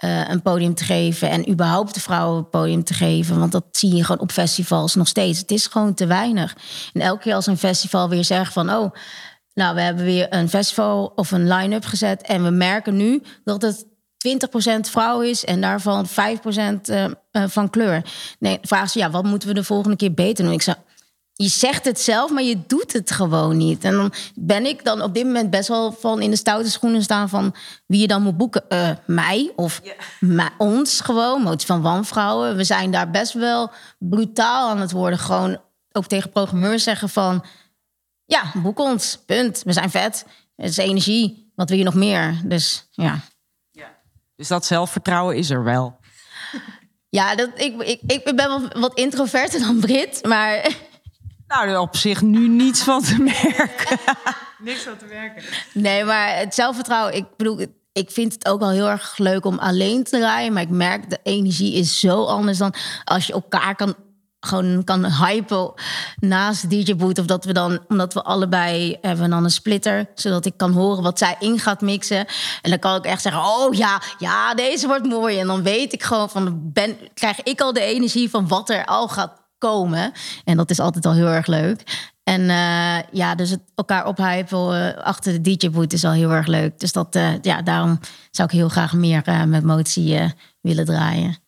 uh, 0.04 0.28
een 0.28 0.42
podium 0.42 0.74
te 0.74 0.84
geven. 0.84 1.30
En 1.30 1.50
überhaupt 1.50 1.94
de 1.94 2.00
vrouwen 2.00 2.38
een 2.38 2.48
podium 2.48 2.84
te 2.84 2.94
geven. 2.94 3.38
Want 3.38 3.52
dat 3.52 3.64
zie 3.70 3.94
je 3.94 4.04
gewoon 4.04 4.20
op 4.20 4.32
festivals 4.32 4.94
nog 4.94 5.08
steeds. 5.08 5.38
Het 5.38 5.50
is 5.50 5.66
gewoon 5.66 5.94
te 5.94 6.06
weinig. 6.06 6.56
En 6.92 7.00
elke 7.00 7.22
keer 7.22 7.34
als 7.34 7.46
een 7.46 7.58
festival 7.58 8.08
weer 8.08 8.24
zegt 8.24 8.52
van... 8.52 8.70
oh, 8.70 8.94
nou, 9.54 9.74
we 9.74 9.80
hebben 9.80 10.04
weer 10.04 10.34
een 10.34 10.48
festival 10.48 11.12
of 11.14 11.30
een 11.30 11.48
line-up 11.48 11.84
gezet... 11.84 12.22
en 12.22 12.44
we 12.44 12.50
merken 12.50 12.96
nu 12.96 13.22
dat 13.44 13.62
het 13.62 13.86
20% 14.28 14.80
vrouw 14.80 15.20
is 15.20 15.44
en 15.44 15.60
daarvan 15.60 16.06
5% 16.08 16.10
uh, 16.14 17.04
uh, 17.04 17.44
van 17.46 17.70
kleur. 17.70 18.02
Nee, 18.38 18.58
vraag 18.62 18.90
ze, 18.90 18.98
ja, 18.98 19.10
wat 19.10 19.24
moeten 19.24 19.48
we 19.48 19.54
de 19.54 19.64
volgende 19.64 19.96
keer 19.96 20.14
beter 20.14 20.44
doen? 20.44 20.52
Ik 20.52 20.62
zeg, 20.62 20.76
je 21.42 21.48
zegt 21.48 21.84
het 21.84 22.00
zelf, 22.00 22.30
maar 22.30 22.42
je 22.42 22.58
doet 22.66 22.92
het 22.92 23.10
gewoon 23.10 23.56
niet. 23.56 23.84
En 23.84 23.92
dan 23.92 24.12
ben 24.34 24.66
ik 24.66 24.84
dan 24.84 25.02
op 25.02 25.14
dit 25.14 25.24
moment 25.24 25.50
best 25.50 25.68
wel 25.68 25.92
van 25.92 26.22
in 26.22 26.30
de 26.30 26.36
stoute 26.36 26.70
schoenen 26.70 27.02
staan 27.02 27.28
van 27.28 27.54
wie 27.86 28.00
je 28.00 28.06
dan 28.06 28.22
moet 28.22 28.36
boeken. 28.36 28.62
Uh, 28.68 28.90
mij 29.06 29.52
of 29.56 29.80
yeah. 30.20 30.48
ons 30.58 31.00
gewoon, 31.00 31.42
motie 31.42 31.66
van 31.66 31.82
wanvrouwen. 31.82 32.56
We 32.56 32.64
zijn 32.64 32.90
daar 32.90 33.10
best 33.10 33.32
wel 33.32 33.70
brutaal 33.98 34.68
aan 34.68 34.80
het 34.80 34.90
worden. 34.90 35.18
Gewoon 35.18 35.60
ook 35.92 36.06
tegen 36.06 36.30
programmeurs 36.30 36.82
zeggen 36.82 37.08
van 37.08 37.44
ja, 38.24 38.52
boek 38.54 38.78
ons, 38.78 39.18
punt. 39.26 39.62
We 39.64 39.72
zijn 39.72 39.90
vet. 39.90 40.26
Het 40.56 40.70
is 40.70 40.76
energie. 40.76 41.52
Wat 41.54 41.68
wil 41.68 41.78
je 41.78 41.84
nog 41.84 41.94
meer? 41.94 42.40
Dus 42.44 42.88
ja. 42.90 43.20
Dus 44.40 44.48
dat 44.48 44.66
zelfvertrouwen 44.66 45.36
is 45.36 45.50
er 45.50 45.64
wel. 45.64 45.98
Ja, 47.08 47.34
dat, 47.34 47.50
ik, 47.54 47.82
ik, 47.82 48.00
ik 48.06 48.24
ben 48.24 48.36
wel 48.36 48.68
wat 48.68 48.94
introverter 48.94 49.60
dan 49.60 49.80
Brit, 49.80 50.24
maar... 50.26 50.70
Nou, 51.46 51.76
op 51.76 51.96
zich 51.96 52.20
nu 52.20 52.48
niets 52.48 52.82
van 52.82 53.02
te 53.02 53.18
merken. 53.18 53.98
Niks 54.58 54.82
van 54.82 54.96
te 54.96 55.04
merken. 55.04 55.42
Nee, 55.72 56.04
maar 56.04 56.36
het 56.36 56.54
zelfvertrouwen, 56.54 57.14
ik 57.14 57.24
bedoel, 57.36 57.66
ik 57.92 58.10
vind 58.10 58.32
het 58.32 58.48
ook 58.48 58.60
wel 58.60 58.70
heel 58.70 58.88
erg 58.88 59.18
leuk 59.18 59.44
om 59.44 59.58
alleen 59.58 60.04
te 60.04 60.18
rijden. 60.18 60.52
Maar 60.52 60.62
ik 60.62 60.68
merk, 60.68 61.10
de 61.10 61.18
energie 61.22 61.74
is 61.74 62.00
zo 62.00 62.24
anders 62.24 62.58
dan 62.58 62.74
als 63.04 63.26
je 63.26 63.32
elkaar 63.32 63.74
kan 63.74 63.94
gewoon 64.40 64.84
kan 64.84 65.06
hypen 65.06 65.72
naast 66.18 66.70
DJ 66.70 66.96
Boot. 66.96 67.18
Of 67.18 67.26
dat 67.26 67.44
we 67.44 67.52
dan, 67.52 67.78
omdat 67.88 68.14
we 68.14 68.22
allebei 68.22 68.98
hebben 69.00 69.30
dan 69.30 69.44
een 69.44 69.50
splitter. 69.50 70.06
Zodat 70.14 70.46
ik 70.46 70.56
kan 70.56 70.72
horen 70.72 71.02
wat 71.02 71.18
zij 71.18 71.36
in 71.38 71.58
gaat 71.58 71.80
mixen. 71.80 72.26
En 72.62 72.70
dan 72.70 72.78
kan 72.78 72.96
ik 72.96 73.04
echt 73.04 73.22
zeggen, 73.22 73.42
oh 73.42 73.74
ja, 73.74 74.02
ja, 74.18 74.54
deze 74.54 74.86
wordt 74.86 75.06
mooi. 75.06 75.38
En 75.38 75.46
dan 75.46 75.62
weet 75.62 75.92
ik 75.92 76.02
gewoon 76.02 76.30
van, 76.30 76.60
ben, 76.72 76.96
krijg 77.14 77.42
ik 77.42 77.60
al 77.60 77.72
de 77.72 77.80
energie 77.80 78.30
van 78.30 78.48
wat 78.48 78.70
er 78.70 78.84
al 78.84 79.08
gaat 79.08 79.32
komen. 79.58 80.12
En 80.44 80.56
dat 80.56 80.70
is 80.70 80.80
altijd 80.80 81.06
al 81.06 81.12
heel 81.12 81.26
erg 81.26 81.46
leuk. 81.46 82.08
En 82.24 82.40
uh, 82.40 82.98
ja, 83.12 83.34
dus 83.34 83.50
het 83.50 83.60
elkaar 83.74 84.06
ophypen 84.06 84.74
uh, 84.74 85.02
achter 85.02 85.42
de 85.42 85.56
DJ-boot 85.56 85.92
is 85.92 86.04
al 86.04 86.12
heel 86.12 86.30
erg 86.30 86.46
leuk. 86.46 86.80
Dus 86.80 86.92
dat, 86.92 87.16
uh, 87.16 87.42
ja, 87.42 87.62
daarom 87.62 88.00
zou 88.30 88.48
ik 88.48 88.54
heel 88.54 88.68
graag 88.68 88.92
meer 88.92 89.22
met 89.48 89.64
motie 89.64 90.34
willen 90.60 90.84
draaien. 90.84 91.38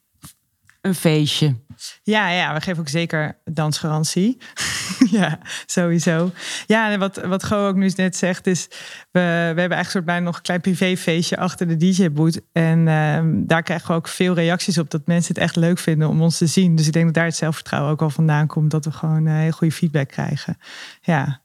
Een 0.83 0.95
feestje. 0.95 1.57
Ja, 2.03 2.31
ja, 2.31 2.55
we 2.55 2.61
geven 2.61 2.81
ook 2.81 2.89
zeker 2.89 3.39
dansgarantie. 3.45 4.39
ja, 5.19 5.39
sowieso. 5.67 6.31
Ja, 6.67 6.91
en 6.91 6.99
wat, 6.99 7.17
wat 7.17 7.45
Go 7.45 7.67
ook 7.69 7.77
nu 7.77 7.93
net 7.97 8.17
zegt, 8.17 8.47
is 8.47 8.67
we, 9.11 9.21
we 9.21 9.21
hebben 9.21 9.57
eigenlijk 9.57 9.91
soort 9.91 10.05
bijna 10.05 10.25
nog 10.25 10.37
een 10.37 10.43
klein 10.43 10.61
privéfeestje 10.61 11.37
achter 11.37 11.69
de 11.69 11.77
DJ-boot. 11.77 12.41
En 12.53 12.79
uh, 12.79 13.21
daar 13.47 13.63
krijgen 13.63 13.89
we 13.89 13.95
ook 13.95 14.09
veel 14.09 14.35
reacties 14.35 14.79
op 14.79 14.91
dat 14.91 15.07
mensen 15.07 15.35
het 15.35 15.43
echt 15.43 15.57
leuk 15.57 15.79
vinden 15.79 16.09
om 16.09 16.23
ons 16.23 16.39
te 16.39 16.47
zien. 16.47 16.77
Dus 16.77 16.87
ik 16.87 16.93
denk 16.93 17.05
dat 17.05 17.15
daar 17.15 17.25
het 17.25 17.37
zelfvertrouwen 17.37 17.93
ook 17.93 18.03
al 18.03 18.11
vandaan 18.11 18.47
komt, 18.47 18.71
dat 18.71 18.85
we 18.85 18.93
gewoon 18.93 19.27
uh, 19.27 19.35
heel 19.35 19.51
goede 19.51 19.75
feedback 19.75 20.09
krijgen. 20.09 20.59
Ja. 21.01 21.41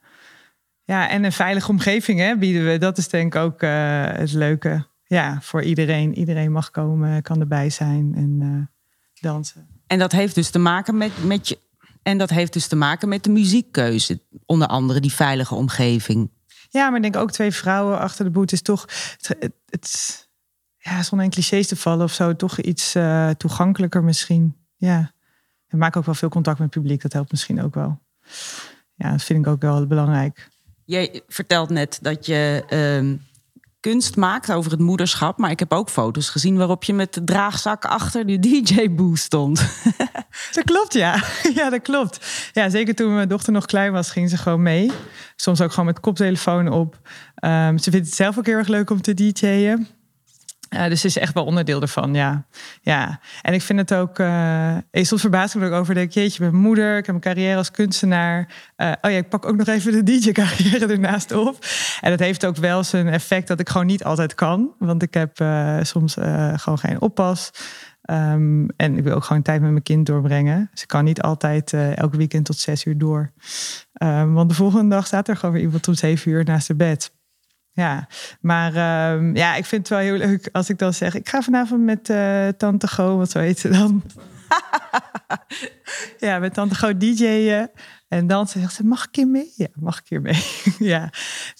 Ja, 0.84 1.10
en 1.10 1.24
een 1.24 1.32
veilige 1.32 1.72
omgeving 1.72 2.20
hè, 2.20 2.38
bieden 2.38 2.66
we. 2.66 2.78
Dat 2.78 2.98
is 2.98 3.08
denk 3.08 3.36
ik 3.36 3.42
ook 3.42 3.62
uh, 3.62 4.06
het 4.06 4.34
leuke. 4.34 4.86
Ja, 5.04 5.38
voor 5.42 5.64
iedereen. 5.64 6.18
Iedereen 6.18 6.52
mag 6.52 6.72
komen, 6.72 7.22
kan 7.22 7.40
erbij 7.40 7.70
zijn 7.70 8.14
en 8.16 8.70
dansen. 9.22 9.68
En 9.88 10.00
dat 10.00 10.12
heeft 10.12 10.36
dus 10.36 10.50
te 10.50 10.60
maken 10.60 10.98
met, 10.98 11.24
met 11.24 11.48
je. 11.48 11.60
En 12.04 12.18
dat 12.18 12.30
heeft 12.30 12.54
dus 12.54 12.68
te 12.68 12.76
maken 12.76 13.10
met 13.10 13.24
de 13.24 13.30
muziekkeuze. 13.30 14.22
Onder 14.46 14.68
andere 14.68 15.00
die 15.00 15.14
veilige 15.14 15.56
omgeving. 15.56 16.30
Ja, 16.70 16.88
maar 16.88 16.96
ik 16.96 17.02
denk 17.02 17.16
ook 17.16 17.32
twee 17.32 17.52
vrouwen 17.52 18.00
achter 18.00 18.26
de 18.26 18.32
boet 18.32 18.52
is 18.52 18.62
toch. 18.62 18.82
Het, 19.22 19.52
het, 19.70 20.28
ja, 20.78 21.04
zonder 21.04 21.26
in 21.26 21.32
clichés 21.32 21.68
te 21.68 21.76
vallen 21.76 22.04
of 22.04 22.14
zo, 22.14 22.36
toch 22.36 22.60
iets 22.60 22.96
uh, 22.96 23.30
toegankelijker 23.30 24.04
misschien. 24.04 24.56
Ja. 24.76 25.12
We 25.68 25.78
maken 25.78 26.00
ook 26.00 26.06
wel 26.06 26.16
veel 26.16 26.30
contact 26.30 26.60
met 26.60 26.74
het 26.74 26.82
publiek. 26.82 27.02
Dat 27.02 27.14
helpt 27.14 27.32
misschien 27.32 27.62
ook 27.62 27.76
wel. 27.76 28.00
Ja, 28.94 29.12
dat 29.12 29.24
vind 29.24 29.46
ik 29.46 29.52
ook 29.52 29.62
wel 29.62 29.88
belangrijk. 29.88 30.50
Je 30.86 31.24
vertelt 31.28 31.70
net 31.70 32.00
dat 32.02 32.26
je 32.26 32.64
uh, 32.70 33.20
kunst 33.88 34.16
maakt 34.16 34.52
over 34.52 34.72
het 34.72 34.80
moederschap. 34.80 35.38
Maar 35.38 35.52
ik 35.52 35.60
heb 35.60 35.74
ook 35.74 35.90
foto's 35.90 36.30
gezien 36.30 36.58
waarop 36.58 36.84
je 36.84 36.94
met 36.94 37.14
de 37.14 37.24
draagzak 37.24 37.86
achter 37.86 38.26
de 38.26 38.40
DJ-boe 38.40 39.18
stond. 39.18 39.60
dat 40.56 40.64
klopt, 40.64 40.94
ja. 40.94 41.24
Ja, 41.56 41.70
dat 41.70 41.82
klopt. 41.82 42.50
Ja, 42.54 42.70
zeker 42.70 42.96
toen 42.96 43.16
mijn 43.16 43.28
dochter 43.28 43.54
nog 43.54 43.66
klein 43.66 43.92
was, 43.92 44.12
ging 44.12 44.30
ze 44.30 44.38
gewoon 44.38 44.62
mee. 44.62 44.92
Soms 45.36 45.62
ook 45.62 45.70
gewoon 45.70 45.86
met 45.86 46.00
koptelefoon 46.00 46.72
op. 46.72 47.00
Um, 47.46 47.78
ze 47.78 47.92
vindt 47.92 48.06
het 48.06 48.16
zelf 48.16 48.38
ook 48.38 48.46
heel 48.46 48.58
erg 48.58 48.68
leuk 48.68 48.90
om 48.90 49.02
te 49.02 49.14
DJ'en. 49.14 49.88
Uh, 50.78 50.88
dus 50.88 51.06
is 51.06 51.18
echt 51.18 51.34
wel 51.34 51.46
onderdeel 51.46 51.82
ervan, 51.82 52.14
ja. 52.14 52.46
ja. 52.82 53.20
En 53.42 53.54
ik 53.54 53.62
vind 53.62 53.80
het 53.80 53.94
ook... 53.94 54.20
Uh, 54.20 54.78
soms 54.92 55.22
verbaas 55.22 55.56
ik 55.56 55.72
over. 55.72 55.94
Denk, 55.94 56.12
jeetje, 56.12 56.44
mijn 56.44 56.56
moeder, 56.56 56.98
ik 56.98 57.06
heb 57.06 57.16
een 57.16 57.22
carrière 57.22 57.58
als 57.58 57.72
kunstenaar. 57.72 58.54
Uh, 58.78 58.92
oh 59.02 59.12
ja, 59.12 59.18
ik 59.18 59.30
pak 59.30 59.46
ook 59.46 59.56
nog 59.56 59.68
even 59.68 59.92
de 59.92 60.04
DJ-carrière 60.04 60.88
ernaast 60.94 61.32
op. 61.32 61.66
En 62.02 62.10
dat 62.10 62.20
heeft 62.20 62.46
ook 62.46 62.56
wel 62.56 62.84
zijn 62.84 63.08
effect 63.08 63.48
dat 63.48 63.60
ik 63.60 63.70
gewoon 63.70 63.88
niet 63.88 64.04
altijd 64.04 64.36
kan. 64.36 64.72
Want 64.80 65.04
ik 65.04 65.14
heb 65.14 65.38
soms 65.82 66.14
gewoon 66.56 66.80
geen 66.80 67.02
oppas. 67.02 67.52
Um, 68.10 68.70
en 68.76 68.98
ik 68.98 69.04
wil 69.04 69.16
ook 69.16 69.24
gewoon 69.24 69.42
tijd 69.42 69.62
met 69.62 69.72
mijn 69.72 69.84
kind 69.84 70.06
doorbrengen. 70.06 70.68
Dus 70.72 70.82
ik 70.82 70.88
kan 70.88 71.04
niet 71.04 71.22
altijd 71.22 71.74
elke 71.74 72.18
weekend 72.18 72.46
tot 72.46 72.58
zes 72.58 72.86
uur 72.86 72.98
door. 72.98 73.32
Um, 74.04 74.34
want 74.34 74.50
de 74.50 74.56
volgende 74.56 74.96
dag 74.96 75.06
staat 75.06 75.28
er 75.28 75.36
gewoon 75.36 75.56
weer 75.56 75.64
iemand 75.64 75.88
om 75.88 75.94
zeven 75.94 76.32
uur 76.32 76.44
naast 76.44 76.68
de 76.68 76.76
bed. 76.76 77.12
Ja, 77.78 78.08
maar 78.42 78.72
uh, 78.72 79.34
ja, 79.34 79.56
ik 79.56 79.66
vind 79.66 79.90
het 79.90 79.90
wel 79.90 80.00
heel 80.00 80.28
leuk 80.28 80.50
als 80.52 80.70
ik 80.70 80.78
dan 80.78 80.94
zeg... 80.94 81.16
ik 81.16 81.30
ga 81.30 81.42
vanavond 81.42 81.84
met 81.84 82.10
uh, 82.10 82.48
Tante 82.48 82.88
Go, 82.88 83.18
wat 83.18 83.32
zo 83.32 83.40
heet 83.40 83.60
ze 83.60 83.70
dan? 83.70 84.04
ja, 86.28 86.40
met 86.40 86.54
Tante 86.54 86.76
Go 86.76 86.98
DJ'en. 86.98 87.72
En 88.08 88.28
dan 88.28 88.48
zegt 88.48 88.74
ze, 88.74 88.84
mag 88.84 89.06
ik 89.08 89.16
hier 89.16 89.28
mee? 89.28 89.52
Ja, 89.56 89.68
mag 89.74 90.00
ik 90.00 90.08
hier 90.08 90.22
mee? 90.22 90.44
ja, 90.94 91.10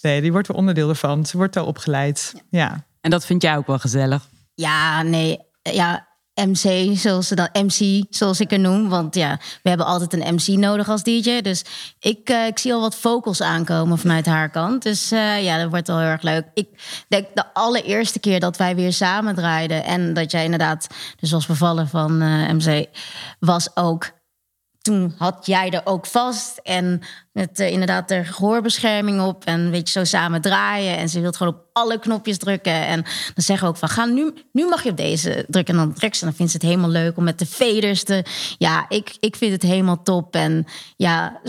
nee, 0.00 0.20
die 0.20 0.32
wordt 0.32 0.48
wel 0.48 0.56
onderdeel 0.56 0.88
ervan. 0.88 1.26
Ze 1.26 1.36
wordt 1.36 1.56
al 1.56 1.66
opgeleid, 1.66 2.34
ja. 2.50 2.86
En 3.00 3.10
dat 3.10 3.26
vind 3.26 3.42
jij 3.42 3.56
ook 3.56 3.66
wel 3.66 3.78
gezellig? 3.78 4.28
Ja, 4.54 5.02
nee, 5.02 5.38
ja, 5.62 6.07
MC, 6.46 6.96
zoals 6.96 7.28
ze 7.28 7.34
dan 7.34 7.48
MC, 7.52 8.04
zoals 8.10 8.40
ik 8.40 8.52
er 8.52 8.58
noem. 8.58 8.88
Want 8.88 9.14
ja, 9.14 9.38
we 9.62 9.68
hebben 9.68 9.86
altijd 9.86 10.12
een 10.12 10.34
MC 10.34 10.46
nodig 10.46 10.88
als 10.88 11.02
DJ. 11.02 11.40
Dus 11.40 11.64
ik, 12.00 12.30
uh, 12.30 12.46
ik 12.46 12.58
zie 12.58 12.74
al 12.74 12.80
wat 12.80 12.94
vocals 12.94 13.42
aankomen 13.42 13.98
vanuit 13.98 14.26
haar 14.26 14.50
kant. 14.50 14.82
Dus 14.82 15.12
uh, 15.12 15.44
ja, 15.44 15.58
dat 15.58 15.70
wordt 15.70 15.86
wel 15.86 15.98
heel 15.98 16.08
erg 16.08 16.22
leuk. 16.22 16.44
Ik 16.54 16.68
denk 17.08 17.26
de 17.34 17.44
allereerste 17.52 18.18
keer 18.18 18.40
dat 18.40 18.56
wij 18.56 18.76
weer 18.76 18.92
samen 18.92 19.34
draaiden 19.34 19.84
en 19.84 20.14
dat 20.14 20.30
jij 20.30 20.44
inderdaad, 20.44 20.86
dus 21.20 21.30
was 21.30 21.46
bevallen 21.46 21.88
van 21.88 22.22
uh, 22.22 22.50
MC, 22.50 22.86
was 23.38 23.76
ook 23.76 24.16
toen 24.88 25.14
had 25.18 25.46
jij 25.46 25.70
er 25.70 25.80
ook 25.84 26.06
vast. 26.06 26.60
En 26.62 27.00
met 27.32 27.60
uh, 27.60 27.70
inderdaad 27.70 28.08
de 28.08 28.24
gehoorbescherming 28.24 29.20
op. 29.20 29.44
En 29.44 29.70
weet 29.70 29.92
je, 29.92 29.98
zo 29.98 30.04
samen 30.04 30.40
draaien. 30.40 30.96
En 30.96 31.08
ze 31.08 31.20
wil 31.20 31.32
gewoon 31.32 31.54
op 31.54 31.64
alle 31.72 31.98
knopjes 31.98 32.38
drukken. 32.38 32.86
En 32.86 33.02
dan 33.34 33.44
zeggen 33.44 33.66
we 33.66 33.72
ook 33.72 33.78
van, 33.78 33.88
ga 33.88 34.04
nu, 34.04 34.34
nu 34.52 34.68
mag 34.68 34.82
je 34.82 34.90
op 34.90 34.96
deze 34.96 35.44
drukken. 35.48 35.74
En 35.74 35.80
dan 35.80 35.92
drukt 35.94 36.16
ze. 36.16 36.20
En 36.20 36.28
dan 36.28 36.36
vindt 36.36 36.52
ze 36.52 36.58
het 36.58 36.66
helemaal 36.66 36.90
leuk 36.90 37.16
om 37.16 37.24
met 37.24 37.38
de 37.38 37.46
faders 37.46 38.04
te... 38.04 38.24
Ja, 38.58 38.86
ik, 38.88 39.16
ik 39.20 39.36
vind 39.36 39.52
het 39.52 39.62
helemaal 39.62 40.02
top. 40.02 40.34
En 40.34 40.64
ja, 40.96 41.40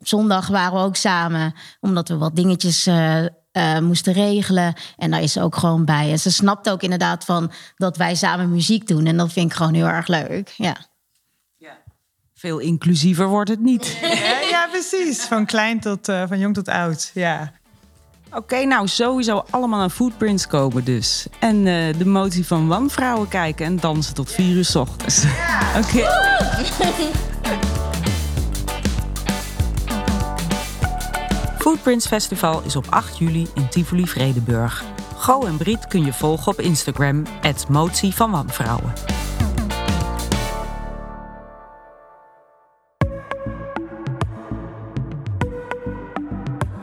zondag 0.00 0.48
waren 0.48 0.78
we 0.78 0.84
ook 0.84 0.96
samen. 0.96 1.54
Omdat 1.80 2.08
we 2.08 2.16
wat 2.16 2.36
dingetjes... 2.36 2.86
Uh, 2.86 3.24
uh, 3.52 3.78
moesten 3.78 4.12
regelen. 4.12 4.74
En 4.96 5.10
daar 5.10 5.22
is 5.22 5.32
ze 5.32 5.40
ook 5.40 5.56
gewoon 5.56 5.84
bij. 5.84 6.10
En 6.10 6.18
ze 6.18 6.30
snapt 6.30 6.70
ook 6.70 6.82
inderdaad 6.82 7.24
van 7.24 7.52
dat 7.76 7.96
wij 7.96 8.14
samen 8.14 8.50
muziek 8.50 8.88
doen. 8.88 9.06
En 9.06 9.16
dat 9.16 9.32
vind 9.32 9.50
ik 9.50 9.56
gewoon 9.56 9.74
heel 9.74 9.86
erg 9.86 10.06
leuk. 10.06 10.54
Ja. 10.56 10.76
Veel 12.42 12.58
inclusiever 12.58 13.28
wordt 13.28 13.50
het 13.50 13.60
niet. 13.60 13.98
Ja, 14.02 14.40
ja 14.50 14.68
precies. 14.70 15.20
Van 15.20 15.46
klein 15.46 15.80
tot 15.80 16.08
uh, 16.08 16.22
van 16.28 16.38
jong 16.38 16.54
tot 16.54 16.68
oud. 16.68 17.10
Ja. 17.14 17.52
Oké, 18.26 18.36
okay, 18.36 18.64
nou 18.64 18.88
sowieso 18.88 19.44
allemaal 19.50 19.78
naar 19.78 19.90
Footprints 19.90 20.46
komen 20.46 20.84
dus. 20.84 21.26
En 21.38 21.66
uh, 21.66 21.98
de 21.98 22.06
motie 22.06 22.46
van 22.46 22.68
wanvrouwen 22.68 23.28
kijken 23.28 23.66
en 23.66 23.76
dansen 23.76 24.14
tot 24.14 24.32
vier 24.32 24.56
uur 24.56 24.64
s 24.64 24.74
ochtends. 24.74 25.22
Ja. 25.22 25.60
Oké. 25.80 25.96
Okay. 25.96 27.10
Footprints 31.58 32.06
Festival 32.06 32.62
is 32.64 32.76
op 32.76 32.86
8 32.90 33.18
juli 33.18 33.46
in 33.54 33.68
Tivoli 33.68 34.06
Vredeburg. 34.06 34.84
Go 35.16 35.44
en 35.44 35.56
Briet 35.56 35.86
kun 35.86 36.04
je 36.04 36.12
volgen 36.12 36.52
op 36.52 36.60
Instagram, 36.60 37.22
motie 37.68 38.14
van 38.14 38.30
wanvrouwen. 38.30 38.92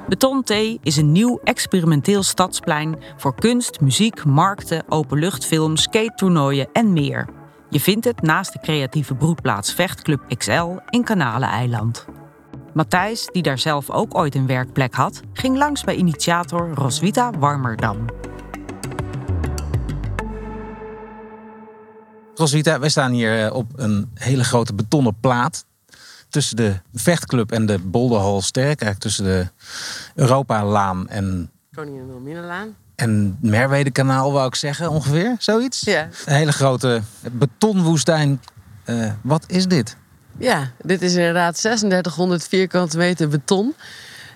Beton 0.09 0.43
T 0.43 0.51
is 0.81 0.97
een 0.97 1.11
nieuw 1.11 1.39
experimenteel 1.43 2.23
stadsplein 2.23 2.97
voor 3.17 3.35
kunst, 3.35 3.81
muziek, 3.81 4.25
markten, 4.25 4.83
openluchtfilms, 4.87 5.81
skate-toernooien 5.81 6.69
en 6.73 6.93
meer. 6.93 7.27
Je 7.69 7.79
vindt 7.79 8.05
het 8.05 8.21
naast 8.21 8.53
de 8.53 8.59
creatieve 8.59 9.15
broedplaats 9.15 9.73
Vechtclub 9.73 10.21
XL 10.37 10.67
in 10.89 11.03
Kanaleneiland. 11.03 12.05
Matthijs, 12.73 13.29
die 13.31 13.43
daar 13.43 13.57
zelf 13.59 13.89
ook 13.89 14.15
ooit 14.15 14.35
een 14.35 14.47
werkplek 14.47 14.93
had, 14.93 15.21
ging 15.33 15.57
langs 15.57 15.83
bij 15.83 15.95
initiator 15.95 16.69
Roswitha 16.73 17.31
Warmerdam. 17.39 18.05
Roswitha, 22.35 22.79
wij 22.79 22.89
staan 22.89 23.11
hier 23.11 23.45
eh, 23.45 23.55
op 23.55 23.71
een 23.75 24.11
hele 24.13 24.43
grote 24.43 24.73
betonnen 24.73 25.19
plaat. 25.19 25.65
Tussen 26.29 26.55
de 26.55 26.73
vechtclub 26.93 27.51
en 27.51 27.65
de 27.65 27.79
Bolderhal 27.79 28.41
Sterk. 28.41 28.81
Eigenlijk 28.81 28.99
tussen 28.99 29.23
de 29.23 29.47
Europa-laan 30.15 31.07
en, 31.07 31.51
Koningin 31.75 32.05
Wilhelminalaan. 32.05 32.75
en 32.95 33.37
Merwede-kanaal, 33.41 34.31
wou 34.31 34.47
ik 34.47 34.55
zeggen, 34.55 34.89
ongeveer. 34.89 35.35
Zoiets? 35.39 35.81
Ja. 35.81 36.07
Een 36.25 36.35
hele 36.35 36.51
grote 36.51 37.01
betonwoestijn. 37.31 38.41
Eh, 38.83 39.11
wat 39.21 39.43
is 39.47 39.67
dit? 39.67 39.97
ja, 40.39 40.71
dit 40.81 41.01
is 41.01 41.13
inderdaad 41.15 41.55
3600 41.55 42.47
vierkante 42.47 42.97
meter 42.97 43.27
beton. 43.27 43.75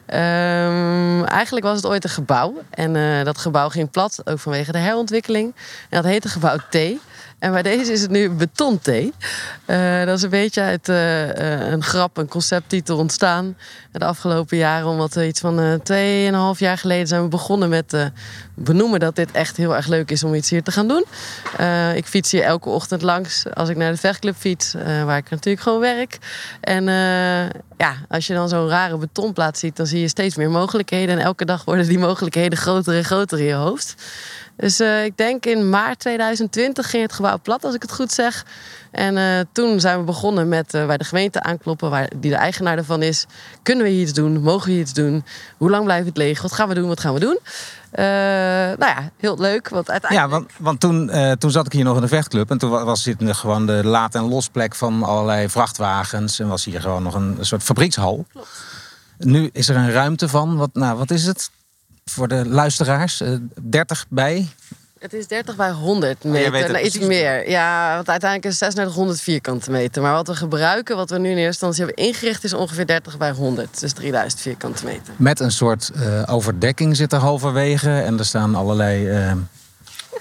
Ehm, 0.05 1.23
eigenlijk 1.23 1.65
was 1.65 1.75
het 1.75 1.85
ooit 1.85 2.03
een 2.03 2.09
gebouw. 2.09 2.61
En 2.69 2.95
eh, 2.95 3.25
dat 3.25 3.37
gebouw 3.37 3.69
ging 3.69 3.91
plat, 3.91 4.21
ook 4.25 4.39
vanwege 4.39 4.71
de 4.71 4.77
herontwikkeling. 4.77 5.55
En 5.89 6.01
dat 6.01 6.11
heette 6.11 6.29
gebouw 6.29 6.57
T. 6.57 6.77
En 7.43 7.51
bij 7.51 7.61
deze 7.61 7.91
is 7.91 8.01
het 8.01 8.11
nu 8.11 8.29
beton 8.29 8.79
T. 8.79 8.87
Eh, 8.87 10.05
dat 10.05 10.17
is 10.17 10.21
een 10.21 10.29
beetje 10.29 10.61
uit 10.61 10.89
eh, 10.89 11.63
eh, 11.63 11.71
een 11.71 11.83
grap, 11.83 12.17
een 12.17 12.27
concepttitel 12.27 12.97
ontstaan. 12.97 13.57
De 13.91 14.05
afgelopen 14.05 14.57
jaren, 14.57 14.87
omdat 14.87 15.13
we 15.13 15.27
iets 15.27 15.39
van 15.39 15.59
eh, 15.59 15.73
tweeënhalf 15.73 16.59
jaar 16.59 16.77
geleden 16.77 17.07
zijn 17.07 17.21
we 17.21 17.27
begonnen 17.27 17.69
met 17.69 17.93
eh, 17.93 18.05
benoemen 18.55 18.99
dat 18.99 19.15
dit 19.15 19.31
echt 19.31 19.57
heel 19.57 19.75
erg 19.75 19.87
leuk 19.87 20.11
is 20.11 20.23
om 20.23 20.33
iets 20.33 20.49
hier 20.49 20.63
te 20.63 20.71
gaan 20.71 20.87
doen. 20.87 21.05
Ik 21.95 22.05
fiets 22.05 22.31
hier 22.31 22.43
elke 22.43 22.69
ochtend 22.69 23.01
langs 23.01 23.45
als 23.53 23.69
ik 23.69 23.77
naar 23.77 23.91
de 23.91 23.97
vechtclub 23.97 24.35
fiets, 24.35 24.73
waar 25.05 25.17
ik 25.17 25.29
natuurlijk 25.29 25.63
gewoon 25.63 25.79
werk. 25.79 26.17
En 26.61 26.83
ja, 27.77 27.95
als 28.09 28.27
je 28.27 28.33
dan 28.33 28.49
zo'n 28.49 28.67
rare 28.67 28.97
betonplaat 28.97 29.57
ziet, 29.57 29.75
dan 29.75 29.87
zie 29.87 29.99
je 29.99 30.07
steeds 30.07 30.35
meer 30.35 30.49
mogelijkheden. 30.49 31.17
En 31.17 31.23
elke 31.23 31.45
dag 31.45 31.65
worden 31.65 31.87
die 31.87 31.99
mogelijkheden 31.99 32.57
groter 32.57 32.95
en 32.95 33.03
groter 33.03 33.39
in 33.39 33.45
je 33.45 33.53
hoofd. 33.53 33.95
Dus 34.57 34.79
eh, 34.79 35.05
ik 35.05 35.17
denk 35.17 35.45
in 35.45 35.69
maart 35.69 35.99
2020 35.99 36.89
ging 36.89 37.03
het 37.03 37.13
gebouw 37.13 37.39
plat, 37.41 37.63
als 37.63 37.75
ik 37.75 37.81
het 37.81 37.91
goed 37.91 38.11
zeg. 38.11 38.45
En 38.91 39.17
eh, 39.17 39.39
toen 39.51 39.79
zijn 39.79 39.97
we 39.99 40.03
begonnen 40.03 40.47
met 40.47 40.73
eh, 40.73 40.85
bij 40.85 40.97
de 40.97 41.03
gemeente 41.03 41.41
aankloppen, 41.43 41.89
waar, 41.89 42.09
die 42.15 42.31
de 42.31 42.37
eigenaar 42.37 42.77
ervan 42.77 43.01
is. 43.01 43.25
Kunnen 43.63 43.83
we 43.85 43.91
hier 43.91 44.01
iets 44.01 44.13
doen? 44.13 44.41
Mogen 44.41 44.65
we 44.67 44.71
hier 44.71 44.81
iets 44.81 44.93
doen? 44.93 45.25
Hoe 45.57 45.69
lang 45.69 45.83
blijft 45.83 46.05
het 46.07 46.17
leeg? 46.17 46.41
Wat 46.41 46.51
gaan 46.51 46.67
we 46.67 46.73
doen? 46.73 46.87
Wat 46.87 46.99
gaan 46.99 47.13
we 47.13 47.19
doen? 47.19 47.39
Eh, 47.91 48.03
nou 48.05 48.77
ja, 48.79 49.09
heel 49.17 49.37
leuk. 49.39 49.69
Want 49.69 49.87
Ja, 49.87 49.91
uiteindelijk... 49.93 50.31
want, 50.31 50.51
want 50.59 50.79
toen, 50.79 51.09
eh, 51.09 51.31
toen 51.31 51.51
zat 51.51 51.65
ik 51.65 51.71
hier 51.71 51.83
nog 51.83 51.95
in 51.95 52.01
de 52.01 52.07
vechtclub. 52.07 52.49
En 52.51 52.57
toen 52.57 52.69
wa- 52.69 52.83
was 52.83 53.03
dit 53.03 53.17
gewoon 53.21 53.65
de 53.65 53.81
laad- 53.83 54.15
en 54.15 54.23
losplek 54.29 54.75
van 54.75 55.03
allerlei 55.03 55.49
vrachtwagens. 55.49 56.39
En 56.39 56.47
was 56.47 56.65
hier 56.65 56.81
gewoon 56.81 57.03
nog 57.03 57.13
een, 57.13 57.37
soort 57.41 57.63
fabriekshal. 57.63 58.25
Nu 59.17 59.49
is 59.53 59.69
er 59.69 59.75
een 59.75 59.91
ruimte 59.91 60.27
van, 60.27 60.57
wat, 60.57 60.69
nou, 60.73 60.97
wat 60.97 61.11
is 61.11 61.25
het? 61.25 61.49
Voor 62.05 62.27
de 62.27 62.47
luisteraars, 62.47 63.21
eh, 63.21 63.35
30 63.61 64.05
bij. 64.09 64.47
Het 64.99 65.13
is 65.13 65.27
30 65.27 65.55
bij 65.55 65.71
100 65.71 66.17
jij 66.21 66.49
meter. 66.49 66.71
nou, 66.71 66.83
iets 66.85 66.99
meer. 66.99 67.49
Ja, 67.49 67.95
want 67.95 68.09
uiteindelijk 68.09 68.53
is 68.53 68.59
het 68.59 68.69
3600 68.69 69.21
vierkante 69.21 69.71
meter. 69.71 70.01
Maar 70.01 70.13
wat 70.13 70.27
we 70.27 70.35
gebruiken, 70.35 70.95
wat 70.95 71.09
we 71.09 71.17
nu 71.17 71.29
in 71.29 71.37
eerste 71.37 71.47
instantie 71.65 71.83
hebben 71.85 72.03
ingericht, 72.05 72.43
is 72.43 72.53
ongeveer 72.53 72.85
30 72.85 73.17
bij 73.17 73.31
100. 73.31 73.79
Dus 73.79 73.93
3000 73.93 74.41
vierkante 74.41 74.85
meter. 74.85 75.13
Met 75.17 75.39
een 75.39 75.51
soort 75.51 75.89
eh, 75.95 76.23
overdekking 76.25 76.95
zit 76.95 77.13
er 77.13 77.19
halverwege. 77.19 77.89
En 78.01 78.19
er 78.19 78.25
staan 78.25 78.55
allerlei, 78.55 79.09
eh, 79.09 79.31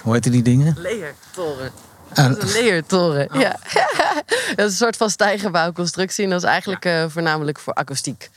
hoe 0.01 0.13
heet 0.13 0.23
die 0.31 0.41
dingen? 0.41 0.75
Leertoren. 0.79 1.71
En- 2.13 2.33
Dat 2.33 2.43
is 2.43 2.55
een 2.55 2.63
leertoren. 2.63 3.27
Ja. 3.39 3.59
dat 4.55 4.65
is 4.65 4.71
een 4.71 4.71
soort 4.71 4.97
van 4.97 5.09
stijgerbouwconstructie. 5.09 6.23
En 6.23 6.29
dat 6.29 6.43
is 6.43 6.47
eigenlijk 6.49 6.85
eh, 6.85 7.05
voornamelijk 7.07 7.59
voor 7.59 7.73
akoestiek. 7.73 8.29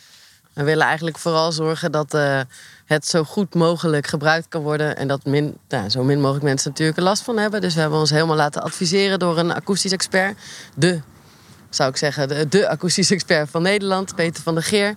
We 0.52 0.62
willen 0.62 0.86
eigenlijk 0.86 1.18
vooral 1.18 1.52
zorgen 1.52 1.92
dat 1.92 2.14
eh, 2.14 2.40
het 2.86 3.06
zo 3.06 3.24
goed 3.24 3.54
mogelijk 3.54 4.06
gebruikt 4.06 4.48
kan 4.48 4.62
worden. 4.62 4.96
En 4.96 5.08
dat 5.08 5.24
min, 5.24 5.56
nou, 5.68 5.88
zo 5.88 6.02
min 6.02 6.20
mogelijk 6.20 6.44
mensen 6.44 6.70
natuurlijk 6.70 6.98
last 6.98 7.22
van 7.22 7.38
hebben. 7.38 7.60
Dus 7.60 7.74
we 7.74 7.80
hebben 7.80 7.98
ons 7.98 8.10
helemaal 8.10 8.36
laten 8.36 8.62
adviseren 8.62 9.18
door 9.18 9.38
een 9.38 9.52
akoestisch 9.52 9.92
expert. 9.92 10.38
De, 10.74 11.00
zou 11.70 11.90
ik 11.90 11.96
zeggen, 11.96 12.28
de, 12.28 12.48
de 12.48 12.68
akoestisch 12.68 13.10
expert 13.10 13.50
van 13.50 13.62
Nederland, 13.62 14.14
Peter 14.14 14.42
van 14.42 14.54
der 14.54 14.62
Geer. 14.62 14.94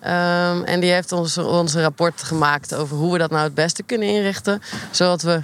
Ehm, 0.00 0.62
en 0.62 0.80
die 0.80 0.90
heeft 0.90 1.12
ons, 1.12 1.38
ons 1.38 1.74
rapport 1.74 2.22
gemaakt 2.22 2.74
over 2.74 2.96
hoe 2.96 3.12
we 3.12 3.18
dat 3.18 3.30
nou 3.30 3.42
het 3.42 3.54
beste 3.54 3.82
kunnen 3.82 4.08
inrichten. 4.08 4.62
Zodat 4.90 5.22
we 5.22 5.42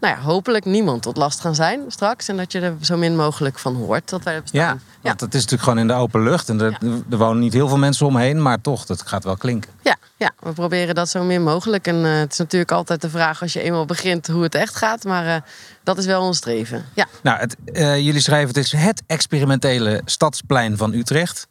nou 0.00 0.16
ja, 0.16 0.22
hopelijk 0.22 0.64
niemand 0.64 1.02
tot 1.02 1.16
last 1.16 1.40
gaan 1.40 1.54
zijn 1.54 1.80
straks. 1.88 2.28
En 2.28 2.36
dat 2.36 2.52
je 2.52 2.60
er 2.60 2.74
zo 2.80 2.96
min 2.96 3.16
mogelijk 3.16 3.58
van 3.58 3.74
hoort 3.74 4.10
dat 4.10 4.22
wij 4.22 4.34
er 4.34 4.42
bestaan. 4.42 4.80
Ja, 5.00 5.08
want 5.08 5.20
het 5.20 5.34
is 5.34 5.40
natuurlijk 5.40 5.62
gewoon 5.62 5.78
in 5.78 5.86
de 5.86 5.94
open 5.94 6.22
lucht. 6.22 6.48
En 6.48 6.60
er, 6.60 6.78
er 7.10 7.18
wonen 7.18 7.38
niet 7.38 7.52
heel 7.52 7.68
veel 7.68 7.78
mensen 7.78 8.06
omheen. 8.06 8.42
Maar 8.42 8.60
toch, 8.60 8.86
dat 8.86 9.02
gaat 9.02 9.24
wel 9.24 9.36
klinken. 9.36 9.70
Ja, 9.82 9.96
ja, 10.16 10.32
we 10.40 10.52
proberen 10.52 10.94
dat 10.94 11.08
zo 11.08 11.24
min 11.24 11.42
mogelijk. 11.42 11.86
En 11.86 12.04
eh, 12.04 12.18
het 12.18 12.32
is 12.32 12.38
natuurlijk 12.38 12.72
altijd 12.72 13.00
de 13.00 13.10
vraag 13.10 13.42
als 13.42 13.52
je 13.52 13.60
eenmaal 13.60 13.84
begint 13.84 14.26
hoe 14.26 14.42
het 14.42 14.54
echt 14.54 14.76
gaat. 14.76 15.04
Maar 15.04 15.26
eh, 15.26 15.40
dat 15.82 15.98
is 15.98 16.06
wel 16.06 16.22
ons 16.22 16.36
streven. 16.36 16.84
Ja. 16.94 17.06
Nou, 17.22 17.38
het, 17.38 17.56
eh, 17.64 17.98
jullie 17.98 18.20
schrijven 18.20 18.48
het 18.48 18.56
is 18.56 18.72
het 18.72 19.02
experimentele 19.06 20.02
stadsplein 20.04 20.76
van 20.76 20.92
Utrecht. 20.92 21.48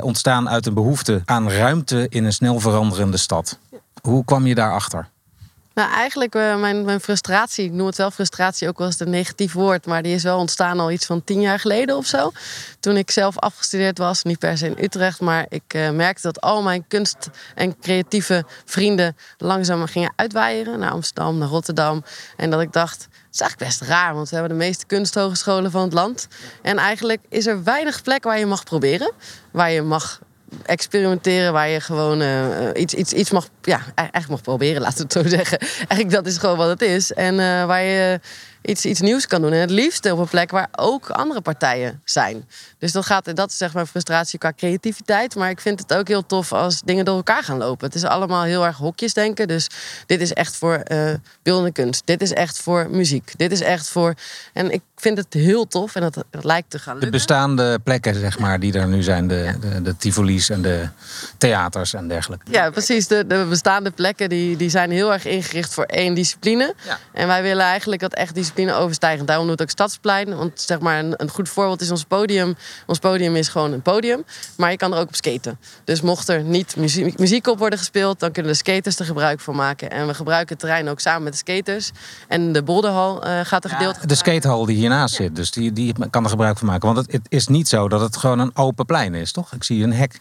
Ontstaan 0.00 0.48
uit 0.48 0.66
een 0.66 0.74
behoefte 0.74 1.22
aan 1.24 1.50
ruimte 1.50 2.06
in 2.08 2.24
een 2.24 2.32
snel 2.32 2.60
veranderende 2.60 3.16
stad. 3.16 3.58
Hoe 4.02 4.24
kwam 4.24 4.46
je 4.46 4.54
daarachter? 4.54 5.08
Nou, 5.78 5.90
eigenlijk 5.90 6.34
eh, 6.34 6.60
mijn, 6.60 6.84
mijn 6.84 7.00
frustratie, 7.00 7.64
ik 7.64 7.72
noem 7.72 7.86
het 7.86 7.96
wel 7.96 8.10
frustratie, 8.10 8.68
ook 8.68 8.78
wel 8.78 8.86
eens 8.86 9.00
een 9.00 9.10
negatief 9.10 9.52
woord, 9.52 9.86
maar 9.86 10.02
die 10.02 10.14
is 10.14 10.22
wel 10.22 10.38
ontstaan 10.38 10.80
al 10.80 10.90
iets 10.90 11.06
van 11.06 11.24
tien 11.24 11.40
jaar 11.40 11.58
geleden 11.58 11.96
of 11.96 12.06
zo. 12.06 12.30
Toen 12.80 12.96
ik 12.96 13.10
zelf 13.10 13.38
afgestudeerd 13.38 13.98
was, 13.98 14.22
niet 14.22 14.38
per 14.38 14.58
se 14.58 14.66
in 14.66 14.84
Utrecht, 14.84 15.20
maar 15.20 15.46
ik 15.48 15.62
eh, 15.66 15.90
merkte 15.90 16.22
dat 16.22 16.40
al 16.40 16.62
mijn 16.62 16.84
kunst- 16.88 17.30
en 17.54 17.78
creatieve 17.80 18.44
vrienden 18.64 19.16
langzaam 19.36 19.86
gingen 19.86 20.12
uitwaaieren 20.16 20.78
naar 20.78 20.90
Amsterdam, 20.90 21.38
naar 21.38 21.48
Rotterdam. 21.48 22.04
En 22.36 22.50
dat 22.50 22.60
ik 22.60 22.72
dacht, 22.72 23.02
het 23.02 23.34
is 23.34 23.40
eigenlijk 23.40 23.70
best 23.70 23.90
raar, 23.90 24.14
want 24.14 24.28
we 24.28 24.36
hebben 24.36 24.58
de 24.58 24.64
meeste 24.64 24.86
kunsthogescholen 24.86 25.70
van 25.70 25.82
het 25.82 25.92
land. 25.92 26.28
En 26.62 26.78
eigenlijk 26.78 27.20
is 27.28 27.46
er 27.46 27.64
weinig 27.64 28.02
plek 28.02 28.24
waar 28.24 28.38
je 28.38 28.46
mag 28.46 28.64
proberen, 28.64 29.12
waar 29.50 29.70
je 29.70 29.82
mag 29.82 30.20
experimenteren 30.64 31.52
waar 31.52 31.68
je 31.68 31.80
gewoon 31.80 32.20
eh, 32.20 32.48
iets, 32.74 32.94
iets, 32.94 33.12
iets 33.12 33.30
mag, 33.30 33.48
ja, 33.62 33.80
eigenlijk 33.94 34.28
mag 34.28 34.40
proberen, 34.40 34.82
laten 34.86 34.96
we 34.96 35.02
het 35.02 35.12
zo 35.12 35.36
zeggen. 35.36 35.58
Eigenlijk 35.58 36.10
dat 36.10 36.26
is 36.26 36.38
gewoon 36.38 36.56
wat 36.56 36.68
het 36.68 36.82
is. 36.82 37.12
En 37.12 37.40
eh, 37.40 37.64
waar 37.66 37.82
je 37.82 38.20
iets, 38.62 38.84
iets 38.84 39.00
nieuws 39.00 39.26
kan 39.26 39.40
doen. 39.40 39.52
En 39.52 39.60
het 39.60 39.70
liefst 39.70 40.10
op 40.10 40.18
een 40.18 40.28
plek 40.28 40.50
waar 40.50 40.68
ook 40.72 41.10
andere 41.10 41.40
partijen 41.40 42.00
zijn. 42.04 42.48
Dus 42.78 42.92
dat, 42.92 43.06
gaat, 43.06 43.36
dat 43.36 43.50
is 43.50 43.56
zeg 43.56 43.74
maar 43.74 43.86
frustratie 43.86 44.38
qua 44.38 44.52
creativiteit. 44.52 45.34
Maar 45.34 45.50
ik 45.50 45.60
vind 45.60 45.80
het 45.80 45.94
ook 45.94 46.08
heel 46.08 46.26
tof 46.26 46.52
als 46.52 46.82
dingen 46.84 47.04
door 47.04 47.16
elkaar 47.16 47.42
gaan 47.42 47.58
lopen. 47.58 47.86
Het 47.86 47.94
is 47.94 48.04
allemaal 48.04 48.42
heel 48.42 48.64
erg 48.64 48.76
hokjes 48.76 49.14
denken. 49.14 49.48
Dus 49.48 49.66
dit 50.06 50.20
is 50.20 50.32
echt 50.32 50.56
voor 50.56 50.74
eh 50.74 51.14
beeldende 51.42 51.72
kunst. 51.72 52.02
Dit 52.04 52.22
is 52.22 52.32
echt 52.32 52.58
voor 52.58 52.90
muziek. 52.90 53.32
Dit 53.36 53.52
is 53.52 53.60
echt 53.60 53.88
voor... 53.88 54.14
En 54.52 54.70
ik 54.70 54.80
vind 55.00 55.18
het 55.18 55.34
heel 55.34 55.66
tof 55.66 55.94
en 55.94 56.00
dat, 56.00 56.24
dat 56.30 56.44
lijkt 56.44 56.70
te 56.70 56.78
gaan 56.78 56.94
De 56.94 57.00
lukken. 57.00 57.18
bestaande 57.18 57.78
plekken, 57.78 58.14
zeg 58.14 58.38
maar, 58.38 58.60
die 58.60 58.72
er 58.72 58.88
nu 58.88 59.02
zijn. 59.02 59.28
De, 59.28 59.54
de, 59.60 59.82
de 59.82 59.96
Tivoli's 59.96 60.50
en 60.50 60.62
de 60.62 60.88
theaters 61.38 61.94
en 61.94 62.08
dergelijke. 62.08 62.50
Ja, 62.50 62.70
precies. 62.70 63.06
De, 63.06 63.26
de 63.26 63.46
bestaande 63.48 63.90
plekken 63.90 64.28
die, 64.28 64.56
die 64.56 64.70
zijn 64.70 64.90
heel 64.90 65.12
erg 65.12 65.24
ingericht 65.24 65.74
voor 65.74 65.84
één 65.84 66.14
discipline. 66.14 66.74
Ja. 66.86 66.98
En 67.12 67.26
wij 67.26 67.42
willen 67.42 67.64
eigenlijk 67.64 68.00
dat 68.00 68.14
echt 68.14 68.34
discipline 68.34 68.72
overstijgen. 68.72 69.26
Daarom 69.26 69.46
noemt 69.46 69.58
het 69.58 69.68
ook 69.68 69.74
Stadsplein. 69.74 70.36
Want 70.36 70.60
zeg 70.60 70.78
maar, 70.78 70.98
een, 70.98 71.14
een 71.16 71.30
goed 71.30 71.48
voorbeeld 71.48 71.80
is 71.80 71.90
ons 71.90 72.04
podium. 72.04 72.56
Ons 72.86 72.98
podium 72.98 73.36
is 73.36 73.48
gewoon 73.48 73.72
een 73.72 73.82
podium. 73.82 74.24
Maar 74.56 74.70
je 74.70 74.76
kan 74.76 74.92
er 74.92 74.98
ook 74.98 75.08
op 75.08 75.14
skaten. 75.14 75.58
Dus 75.84 76.00
mocht 76.00 76.28
er 76.28 76.42
niet 76.42 76.76
muziek, 76.76 77.18
muziek 77.18 77.46
op 77.46 77.58
worden 77.58 77.78
gespeeld... 77.78 78.20
dan 78.20 78.32
kunnen 78.32 78.52
de 78.52 78.58
skaters 78.58 78.98
er 78.98 79.04
gebruik 79.04 79.40
van 79.40 79.54
maken. 79.56 79.90
En 79.90 80.06
we 80.06 80.14
gebruiken 80.14 80.48
het 80.48 80.58
terrein 80.58 80.88
ook 80.88 81.00
samen 81.00 81.22
met 81.22 81.32
de 81.32 81.38
skaters. 81.38 81.90
En 82.28 82.52
de 82.52 82.62
bolderhal 82.62 83.24
eh, 83.24 83.40
gaat 83.42 83.64
er 83.64 83.70
gedeeld... 83.70 84.08
De 84.08 84.14
skatehal 84.14 84.64
die 84.66 84.76
zit, 85.08 85.36
dus 85.36 85.50
die, 85.50 85.72
die 85.72 85.94
kan 86.10 86.24
er 86.24 86.30
gebruik 86.30 86.58
van 86.58 86.66
maken. 86.66 86.94
Want 86.94 87.06
het, 87.06 87.12
het 87.12 87.26
is 87.28 87.46
niet 87.46 87.68
zo 87.68 87.88
dat 87.88 88.00
het 88.00 88.16
gewoon 88.16 88.38
een 88.38 88.56
open 88.56 88.86
plein 88.86 89.14
is, 89.14 89.32
toch? 89.32 89.52
Ik 89.52 89.64
zie 89.64 89.82
een 89.82 89.92
hek. 89.92 90.20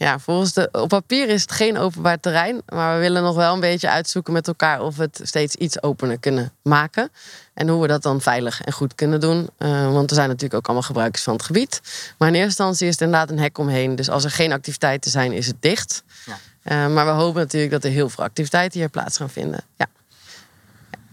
Ja, 0.00 0.18
volgens 0.18 0.52
de, 0.52 0.68
op 0.72 0.88
papier 0.88 1.28
is 1.28 1.42
het 1.42 1.52
geen 1.52 1.78
openbaar 1.78 2.20
terrein. 2.20 2.62
Maar 2.68 2.94
we 2.94 3.00
willen 3.00 3.22
nog 3.22 3.34
wel 3.36 3.54
een 3.54 3.60
beetje 3.60 3.90
uitzoeken 3.90 4.32
met 4.32 4.48
elkaar 4.48 4.80
of 4.80 4.96
we 4.96 5.02
het 5.02 5.20
steeds 5.22 5.54
iets 5.54 5.82
opener 5.82 6.18
kunnen 6.18 6.52
maken. 6.62 7.10
En 7.54 7.68
hoe 7.68 7.82
we 7.82 7.86
dat 7.86 8.02
dan 8.02 8.20
veilig 8.20 8.62
en 8.62 8.72
goed 8.72 8.94
kunnen 8.94 9.20
doen. 9.20 9.48
Eh, 9.58 9.92
want 9.92 10.10
er 10.10 10.16
zijn 10.16 10.28
natuurlijk 10.28 10.54
ook 10.54 10.64
allemaal 10.64 10.86
gebruikers 10.86 11.22
van 11.22 11.32
het 11.32 11.42
gebied. 11.42 11.80
Maar 12.18 12.28
in 12.28 12.34
eerste 12.34 12.48
instantie 12.48 12.86
is 12.86 12.92
het 12.92 13.00
inderdaad 13.00 13.30
een 13.30 13.38
hek 13.38 13.58
omheen. 13.58 13.96
Dus 13.96 14.10
als 14.10 14.24
er 14.24 14.30
geen 14.30 14.52
activiteiten 14.52 15.10
zijn, 15.10 15.32
is 15.32 15.46
het 15.46 15.56
dicht. 15.60 16.02
Ja. 16.26 16.38
Eh, 16.62 16.92
maar 16.92 17.04
we 17.06 17.12
hopen 17.12 17.40
natuurlijk 17.40 17.72
dat 17.72 17.84
er 17.84 17.90
heel 17.90 18.08
veel 18.08 18.24
activiteiten 18.24 18.80
hier 18.80 18.88
plaats 18.88 19.16
gaan 19.16 19.30
vinden. 19.30 19.60
Ja. 19.76 19.86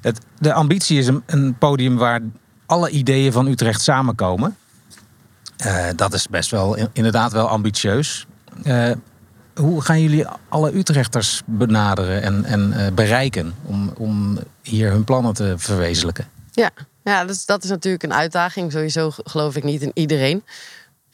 Het, 0.01 0.19
de 0.39 0.53
ambitie 0.53 0.97
is 0.97 1.07
een, 1.07 1.23
een 1.25 1.57
podium 1.57 1.97
waar 1.97 2.21
alle 2.67 2.89
ideeën 2.89 3.31
van 3.31 3.47
Utrecht 3.47 3.81
samenkomen. 3.81 4.57
Eh, 5.57 5.85
dat 5.95 6.13
is 6.13 6.27
best 6.27 6.51
wel 6.51 6.75
in- 6.75 6.89
inderdaad 6.93 7.31
wel 7.31 7.47
ambitieus. 7.49 8.25
Eh, 8.63 8.91
hoe 9.55 9.81
gaan 9.81 10.01
jullie 10.01 10.25
alle 10.49 10.75
Utrechters 10.75 11.41
benaderen 11.45 12.21
en, 12.21 12.45
en 12.45 12.73
eh, 12.73 12.91
bereiken 12.93 13.53
om, 13.63 13.93
om 13.97 14.37
hier 14.61 14.91
hun 14.91 15.03
plannen 15.03 15.33
te 15.33 15.53
verwezenlijken? 15.57 16.27
Ja, 16.51 16.69
ja 17.03 17.25
dus 17.25 17.45
dat 17.45 17.63
is 17.63 17.69
natuurlijk 17.69 18.03
een 18.03 18.13
uitdaging. 18.13 18.71
Sowieso 18.71 19.11
geloof 19.23 19.55
ik 19.55 19.63
niet 19.63 19.81
in 19.81 19.91
iedereen. 19.93 20.43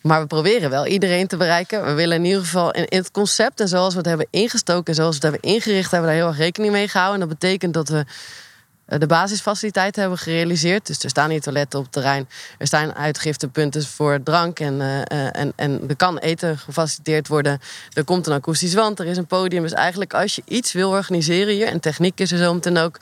Maar 0.01 0.21
we 0.21 0.27
proberen 0.27 0.69
wel 0.69 0.85
iedereen 0.87 1.27
te 1.27 1.37
bereiken. 1.37 1.85
We 1.85 1.93
willen 1.93 2.17
in 2.17 2.25
ieder 2.25 2.41
geval 2.41 2.71
in 2.71 2.85
het 2.89 3.11
concept 3.11 3.59
en 3.59 3.67
zoals 3.67 3.91
we 3.93 3.97
het 3.97 4.07
hebben 4.07 4.27
ingestoken 4.29 4.85
en 4.85 4.95
zoals 4.95 5.17
we 5.17 5.27
het 5.27 5.31
hebben 5.33 5.51
ingericht, 5.53 5.91
hebben 5.91 6.09
we 6.09 6.15
daar 6.15 6.23
heel 6.25 6.33
erg 6.33 6.43
rekening 6.43 6.71
mee 6.71 6.87
gehouden. 6.87 7.21
En 7.21 7.27
dat 7.27 7.39
betekent 7.39 7.73
dat 7.73 7.89
we 7.89 8.05
de 8.86 9.08
basisfaciliteiten 9.08 10.02
hebben 10.02 10.19
gerealiseerd. 10.19 10.88
Dus 10.88 11.04
er 11.04 11.10
staan 11.10 11.30
hier 11.30 11.41
toiletten 11.41 11.80
op 11.80 11.86
het 11.86 11.93
terrein. 11.93 12.30
Er 12.58 12.67
staan 12.67 12.93
uitgiftepunten 12.93 13.86
voor 13.86 14.19
drank 14.24 14.60
en, 14.60 14.74
uh, 14.74 15.38
en, 15.39 15.54
en 15.56 15.82
er 15.88 15.96
kan 15.96 16.17
eten 16.17 16.58
gefaciliteerd 16.58 17.28
worden. 17.28 17.60
Er 17.93 18.04
komt 18.04 18.28
een 18.28 18.34
akoestisch 18.34 18.74
wand, 18.74 19.00
er 19.00 19.06
is 19.06 19.17
een 19.17 19.26
podium. 19.26 19.62
Dus 19.62 19.74
eigenlijk 19.74 20.13
als 20.13 20.36
je 20.36 20.41
iets 20.46 20.72
wil 20.72 20.89
organiseren 20.89 21.54
hier, 21.54 21.67
en 21.67 21.80
techniek 21.80 22.19
is 22.19 22.32
er 22.32 22.38
zo 22.38 22.54
meteen 22.54 22.78
ook 22.78 23.00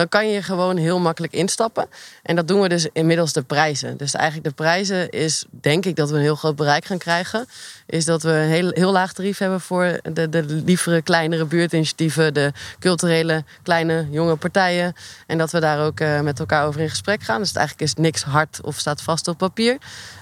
dan 0.00 0.08
kan 0.08 0.28
je 0.28 0.42
gewoon 0.42 0.76
heel 0.76 0.98
makkelijk 0.98 1.32
instappen. 1.32 1.86
En 2.22 2.36
dat 2.36 2.48
doen 2.48 2.60
we 2.60 2.68
dus 2.68 2.88
inmiddels 2.92 3.32
de 3.32 3.42
prijzen. 3.42 3.96
Dus 3.96 4.14
eigenlijk 4.14 4.48
de 4.48 4.54
prijzen 4.54 5.10
is, 5.10 5.44
denk 5.50 5.84
ik, 5.84 5.96
dat 5.96 6.10
we 6.10 6.16
een 6.16 6.22
heel 6.22 6.34
groot 6.34 6.56
bereik 6.56 6.84
gaan 6.84 6.98
krijgen. 6.98 7.46
Is 7.86 8.04
dat 8.04 8.22
we 8.22 8.30
een 8.30 8.48
heel, 8.48 8.70
heel 8.70 8.92
laag 8.92 9.12
tarief 9.12 9.38
hebben 9.38 9.60
voor 9.60 10.00
de, 10.12 10.28
de 10.28 10.42
lievere, 10.42 11.02
kleinere 11.02 11.44
buurtinitiatieven, 11.44 12.34
de 12.34 12.52
culturele, 12.78 13.44
kleine, 13.62 14.06
jonge 14.10 14.36
partijen. 14.36 14.94
En 15.26 15.38
dat 15.38 15.50
we 15.50 15.60
daar 15.60 15.84
ook 15.84 16.00
uh, 16.00 16.20
met 16.20 16.38
elkaar 16.38 16.66
over 16.66 16.80
in 16.80 16.90
gesprek 16.90 17.22
gaan. 17.22 17.40
Dus 17.40 17.52
eigenlijk 17.52 17.88
is 17.88 17.94
niks 17.94 18.22
hard 18.22 18.58
of 18.62 18.78
staat 18.78 19.02
vast 19.02 19.28
op 19.28 19.38
papier. 19.38 19.78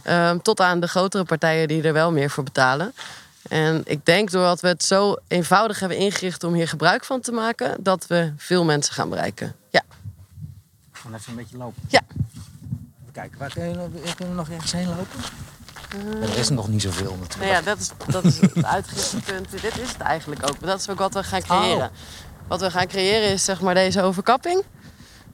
Um, 0.08 0.42
tot 0.42 0.60
aan 0.60 0.80
de 0.80 0.88
grotere 0.88 1.24
partijen 1.24 1.68
die 1.68 1.82
er 1.82 1.92
wel 1.92 2.12
meer 2.12 2.30
voor 2.30 2.44
betalen. 2.44 2.92
En 3.48 3.82
ik 3.84 4.06
denk 4.06 4.30
doordat 4.30 4.60
we 4.60 4.68
het 4.68 4.84
zo 4.84 5.16
eenvoudig 5.28 5.80
hebben 5.80 5.98
ingericht 5.98 6.44
om 6.44 6.54
hier 6.54 6.68
gebruik 6.68 7.04
van 7.04 7.20
te 7.20 7.32
maken, 7.32 7.76
dat 7.80 8.06
we 8.06 8.32
veel 8.36 8.64
mensen 8.64 8.94
gaan 8.94 9.08
bereiken. 9.08 9.54
Gaan 11.09 11.16
even 11.16 11.33
een 11.33 11.38
beetje 11.38 11.57
lopen. 11.57 11.83
Ja. 11.88 12.01
Even 13.01 13.12
kijken, 13.12 13.38
waar 13.38 13.53
kunnen 13.53 13.92
we, 13.92 14.14
kunnen 14.14 14.35
we 14.35 14.40
nog 14.40 14.49
ergens 14.49 14.73
heen 14.73 14.88
lopen? 14.88 15.21
Uh, 15.97 16.31
er 16.31 16.38
is 16.38 16.49
nog 16.49 16.68
niet 16.68 16.83
zoveel 16.83 17.16
natuurlijk. 17.21 17.37
Nou 17.37 17.53
ja, 17.53 17.61
dat 17.62 17.79
is, 17.79 17.90
dat 18.07 18.25
is 18.25 18.40
het 18.40 18.64
uitgiftepunt. 18.64 19.51
Dit 19.51 19.79
is 19.79 19.92
het 19.92 20.01
eigenlijk 20.01 20.42
ook. 20.51 20.61
Dat 20.61 20.81
is 20.81 20.88
ook 20.88 20.99
wat 20.99 21.14
we 21.14 21.23
gaan 21.25 21.42
creëren. 21.42 21.88
Oh. 21.88 22.49
Wat 22.49 22.61
we 22.61 22.71
gaan 22.71 22.87
creëren 22.87 23.29
is 23.29 23.44
zeg 23.44 23.61
maar 23.61 23.75
deze 23.75 24.03
overkapping. 24.03 24.62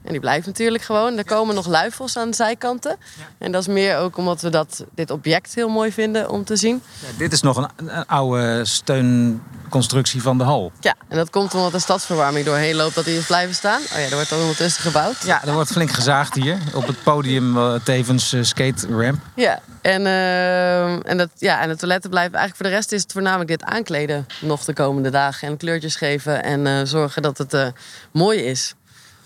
En 0.05 0.11
die 0.11 0.19
blijft 0.19 0.45
natuurlijk 0.45 0.83
gewoon. 0.83 1.17
Er 1.17 1.25
komen 1.25 1.55
nog 1.55 1.67
luifels 1.67 2.17
aan 2.17 2.29
de 2.29 2.35
zijkanten. 2.35 2.97
En 3.37 3.51
dat 3.51 3.61
is 3.61 3.67
meer 3.67 3.97
ook 3.97 4.17
omdat 4.17 4.41
we 4.41 4.49
dat, 4.49 4.85
dit 4.95 5.11
object 5.11 5.55
heel 5.55 5.69
mooi 5.69 5.91
vinden 5.91 6.29
om 6.29 6.43
te 6.43 6.55
zien. 6.55 6.81
Ja, 6.99 7.07
dit 7.17 7.33
is 7.33 7.41
nog 7.41 7.57
een, 7.57 7.69
een, 7.75 8.05
oude 8.05 8.65
steunconstructie 8.65 10.21
van 10.21 10.37
de 10.37 10.43
hal. 10.43 10.71
Ja, 10.79 10.95
en 11.07 11.17
dat 11.17 11.29
komt 11.29 11.53
omdat 11.53 11.71
de 11.71 11.79
stadsverwarming 11.79 12.45
doorheen 12.45 12.75
loopt 12.75 12.95
dat 12.95 13.05
die 13.05 13.17
is 13.17 13.25
blijven 13.25 13.55
staan. 13.55 13.81
Oh 13.81 13.97
ja, 13.97 14.05
er 14.05 14.13
wordt 14.13 14.29
dan 14.29 14.39
ondertussen 14.39 14.81
gebouwd. 14.81 15.23
Ja, 15.23 15.45
er 15.45 15.53
wordt 15.53 15.71
flink 15.71 15.91
gezaagd 15.91 16.35
hier. 16.35 16.57
Op 16.73 16.87
het 16.87 17.03
podium 17.03 17.57
uh, 17.57 17.73
tevens 17.83 18.33
uh, 18.33 18.43
skate 18.43 18.87
ramp. 18.87 19.19
Ja, 19.35 19.59
en, 19.81 20.01
uh, 20.01 21.09
en, 21.09 21.17
dat, 21.17 21.29
ja, 21.37 21.61
en 21.61 21.69
de 21.69 21.75
toiletten 21.75 22.09
blijven 22.09 22.33
eigenlijk 22.33 22.61
voor 22.61 22.71
de 22.71 22.75
rest 22.75 22.91
is 22.91 23.01
het 23.01 23.11
voornamelijk 23.11 23.49
dit 23.49 23.63
aankleden 23.63 24.27
nog 24.41 24.65
de 24.65 24.73
komende 24.73 25.09
dagen. 25.09 25.47
En 25.47 25.57
kleurtjes 25.57 25.95
geven 25.95 26.43
en 26.43 26.87
zorgen 26.87 27.21
dat 27.21 27.37
het 27.37 27.73
mooi 28.11 28.39
is. 28.39 28.75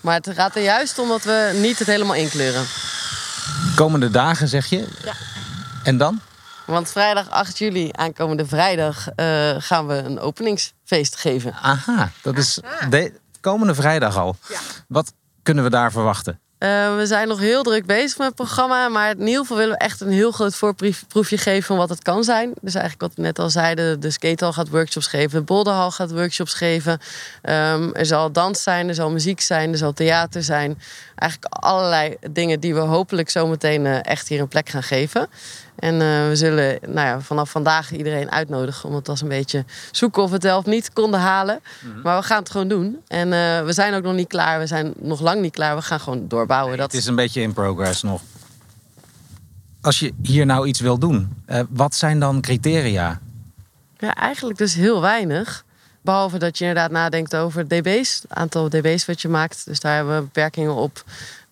Maar 0.00 0.14
het 0.14 0.30
gaat 0.34 0.56
er 0.56 0.62
juist 0.62 0.98
om 0.98 1.08
dat 1.08 1.24
we 1.24 1.58
niet 1.62 1.78
het 1.78 1.88
helemaal 1.88 2.14
inkleuren. 2.14 2.64
Komende 3.76 4.10
dagen 4.10 4.48
zeg 4.48 4.66
je? 4.66 4.88
Ja. 5.04 5.12
En 5.82 5.96
dan? 5.96 6.20
Want 6.66 6.90
vrijdag 6.90 7.30
8 7.30 7.58
juli, 7.58 7.88
aankomende 7.92 8.46
vrijdag, 8.46 9.08
uh, 9.16 9.54
gaan 9.58 9.86
we 9.86 9.94
een 9.94 10.20
openingsfeest 10.20 11.16
geven. 11.16 11.54
Aha, 11.54 12.10
dat 12.22 12.38
is 12.38 12.58
de 12.90 13.12
komende 13.40 13.74
vrijdag 13.74 14.16
al. 14.16 14.36
Ja. 14.48 14.58
Wat 14.88 15.12
kunnen 15.42 15.64
we 15.64 15.70
daar 15.70 15.92
verwachten? 15.92 16.40
Uh, 16.60 16.96
we 16.96 17.06
zijn 17.06 17.28
nog 17.28 17.38
heel 17.38 17.62
druk 17.62 17.86
bezig 17.86 18.18
met 18.18 18.26
het 18.26 18.36
programma. 18.36 18.88
Maar 18.88 19.10
in 19.10 19.26
ieder 19.26 19.40
geval 19.40 19.56
willen 19.56 19.72
we 19.72 19.84
echt 19.84 20.00
een 20.00 20.10
heel 20.10 20.30
groot 20.30 20.54
voorproefje 20.54 21.38
geven 21.38 21.62
van 21.62 21.76
wat 21.76 21.88
het 21.88 22.02
kan 22.02 22.24
zijn. 22.24 22.52
Dus 22.60 22.74
eigenlijk 22.74 23.02
wat 23.02 23.12
we 23.14 23.22
net 23.22 23.38
al 23.38 23.50
zeiden. 23.50 24.00
De 24.00 24.10
skatehal 24.10 24.52
gaat 24.52 24.68
workshops 24.68 25.06
geven. 25.06 25.38
De 25.38 25.44
bolderhal 25.44 25.90
gaat 25.90 26.10
workshops 26.10 26.54
geven. 26.54 26.92
Um, 27.42 27.94
er 27.94 28.06
zal 28.06 28.32
dans 28.32 28.62
zijn, 28.62 28.88
er 28.88 28.94
zal 28.94 29.10
muziek 29.10 29.40
zijn, 29.40 29.72
er 29.72 29.78
zal 29.78 29.92
theater 29.92 30.42
zijn. 30.42 30.78
Eigenlijk 31.16 31.54
allerlei 31.54 32.16
dingen 32.30 32.60
die 32.60 32.74
we 32.74 32.80
hopelijk 32.80 33.30
zometeen 33.30 33.84
uh, 33.84 34.04
echt 34.04 34.28
hier 34.28 34.40
een 34.40 34.48
plek 34.48 34.68
gaan 34.68 34.82
geven. 34.82 35.28
En 35.80 35.94
uh, 35.94 36.28
we 36.28 36.36
zullen 36.36 36.78
nou 36.86 37.06
ja, 37.06 37.20
vanaf 37.20 37.50
vandaag 37.50 37.92
iedereen 37.92 38.30
uitnodigen. 38.30 38.88
Om 38.88 38.94
het 38.94 39.08
als 39.08 39.20
een 39.20 39.28
beetje 39.28 39.64
zoeken 39.90 40.22
of 40.22 40.28
we 40.28 40.34
het 40.34 40.44
wel 40.44 40.58
of 40.58 40.66
niet 40.66 40.92
konden 40.92 41.20
halen. 41.20 41.60
Mm 41.80 41.92
-hmm. 41.92 42.02
Maar 42.02 42.18
we 42.18 42.24
gaan 42.24 42.38
het 42.38 42.50
gewoon 42.50 42.68
doen. 42.68 42.98
En 43.06 43.26
uh, 43.26 43.64
we 43.64 43.72
zijn 43.72 43.94
ook 43.94 44.02
nog 44.02 44.14
niet 44.14 44.28
klaar. 44.28 44.58
We 44.58 44.66
zijn 44.66 44.92
nog 44.96 45.20
lang 45.20 45.40
niet 45.40 45.52
klaar. 45.52 45.76
We 45.76 45.82
gaan 45.82 46.00
gewoon 46.00 46.28
doorbouwen. 46.28 46.68
Nee, 46.68 46.80
dat... 46.80 46.92
Het 46.92 47.00
is 47.00 47.06
een 47.06 47.14
beetje 47.14 47.40
in 47.40 47.52
progress 47.52 48.02
nog. 48.02 48.22
Als 49.80 49.98
je 49.98 50.12
hier 50.22 50.46
nou 50.46 50.66
iets 50.66 50.80
wil 50.80 50.98
doen, 50.98 51.42
uh, 51.48 51.60
wat 51.68 51.94
zijn 51.94 52.20
dan 52.20 52.40
criteria? 52.40 53.20
Ja, 53.98 54.14
eigenlijk 54.14 54.58
dus 54.58 54.74
heel 54.74 55.00
weinig. 55.00 55.64
Behalve 56.02 56.38
dat 56.38 56.58
je 56.58 56.64
inderdaad 56.64 56.90
nadenkt 56.90 57.36
over 57.36 57.68
dB's. 57.68 58.20
Het 58.22 58.32
aantal 58.32 58.68
dB's 58.68 59.06
wat 59.06 59.22
je 59.22 59.28
maakt. 59.28 59.64
Dus 59.64 59.80
daar 59.80 59.94
hebben 59.94 60.16
we 60.16 60.22
beperkingen 60.22 60.74
op. 60.74 61.04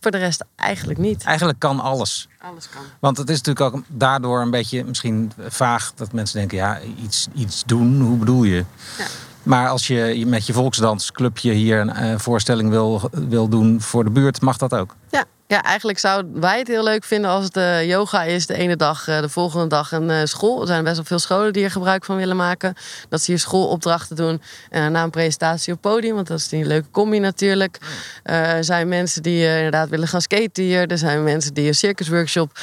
Voor 0.09 0.19
de 0.19 0.25
rest 0.25 0.45
eigenlijk 0.57 0.99
niet. 0.99 1.25
Eigenlijk 1.25 1.59
kan 1.59 1.81
alles. 1.81 2.29
Alles 2.39 2.69
kan. 2.69 2.83
Want 2.99 3.17
het 3.17 3.31
is 3.31 3.41
natuurlijk 3.43 3.75
ook 3.75 3.83
daardoor 3.89 4.41
een 4.41 4.51
beetje 4.51 4.85
misschien 4.85 5.33
vaag 5.39 5.93
dat 5.95 6.13
mensen 6.13 6.39
denken: 6.39 6.57
ja, 6.57 6.81
iets, 7.03 7.29
iets 7.35 7.63
doen, 7.67 8.01
hoe 8.01 8.17
bedoel 8.17 8.43
je? 8.43 8.65
Ja. 8.99 9.07
Maar 9.43 9.69
als 9.69 9.87
je 9.87 10.25
met 10.27 10.47
je 10.47 10.53
volksdansclubje 10.53 11.53
hier 11.53 11.81
een 11.81 12.13
uh, 12.13 12.19
voorstelling 12.19 12.71
wil, 12.71 13.11
wil 13.13 13.49
doen 13.49 13.81
voor 13.81 14.05
de 14.05 14.11
buurt, 14.11 14.41
mag 14.41 14.57
dat 14.57 14.75
ook. 14.75 14.95
Ja. 15.11 15.25
Ja, 15.51 15.63
eigenlijk 15.63 15.99
zouden 15.99 16.41
wij 16.41 16.59
het 16.59 16.69
heel 16.69 16.83
leuk 16.83 17.05
vinden 17.05 17.31
als 17.31 17.45
het 17.45 17.57
uh, 17.57 17.89
yoga 17.89 18.23
is 18.23 18.47
de 18.47 18.55
ene 18.55 18.77
dag, 18.77 19.09
uh, 19.09 19.21
de 19.21 19.29
volgende 19.29 19.67
dag 19.67 19.93
een 19.93 20.09
uh, 20.09 20.21
school. 20.25 20.61
Er 20.61 20.67
zijn 20.67 20.85
best 20.85 20.97
wel 20.97 21.05
veel 21.05 21.19
scholen 21.19 21.53
die 21.53 21.65
er 21.65 21.71
gebruik 21.71 22.05
van 22.05 22.17
willen 22.17 22.37
maken. 22.37 22.75
Dat 23.09 23.23
ze 23.23 23.31
hier 23.31 23.41
schoolopdrachten 23.41 24.17
doen 24.17 24.43
en 24.71 24.81
daarna 24.81 25.03
een 25.03 25.11
presentatie 25.11 25.73
op 25.73 25.81
podium, 25.81 26.15
want 26.15 26.27
dat 26.27 26.39
is 26.39 26.53
een 26.53 26.67
leuke 26.67 26.91
combi 26.91 27.19
natuurlijk. 27.19 27.79
Er 28.23 28.65
zijn 28.65 28.89
mensen 28.89 29.23
die 29.23 29.57
inderdaad 29.57 29.89
willen 29.89 30.09
gaan 30.09 30.21
skaten 30.21 30.65
hier. 30.65 30.87
Er 30.87 30.99
zijn 30.99 31.25
mensen 31.25 31.55
die 31.55 31.67
een 31.67 31.75
circusworkshop. 31.75 32.59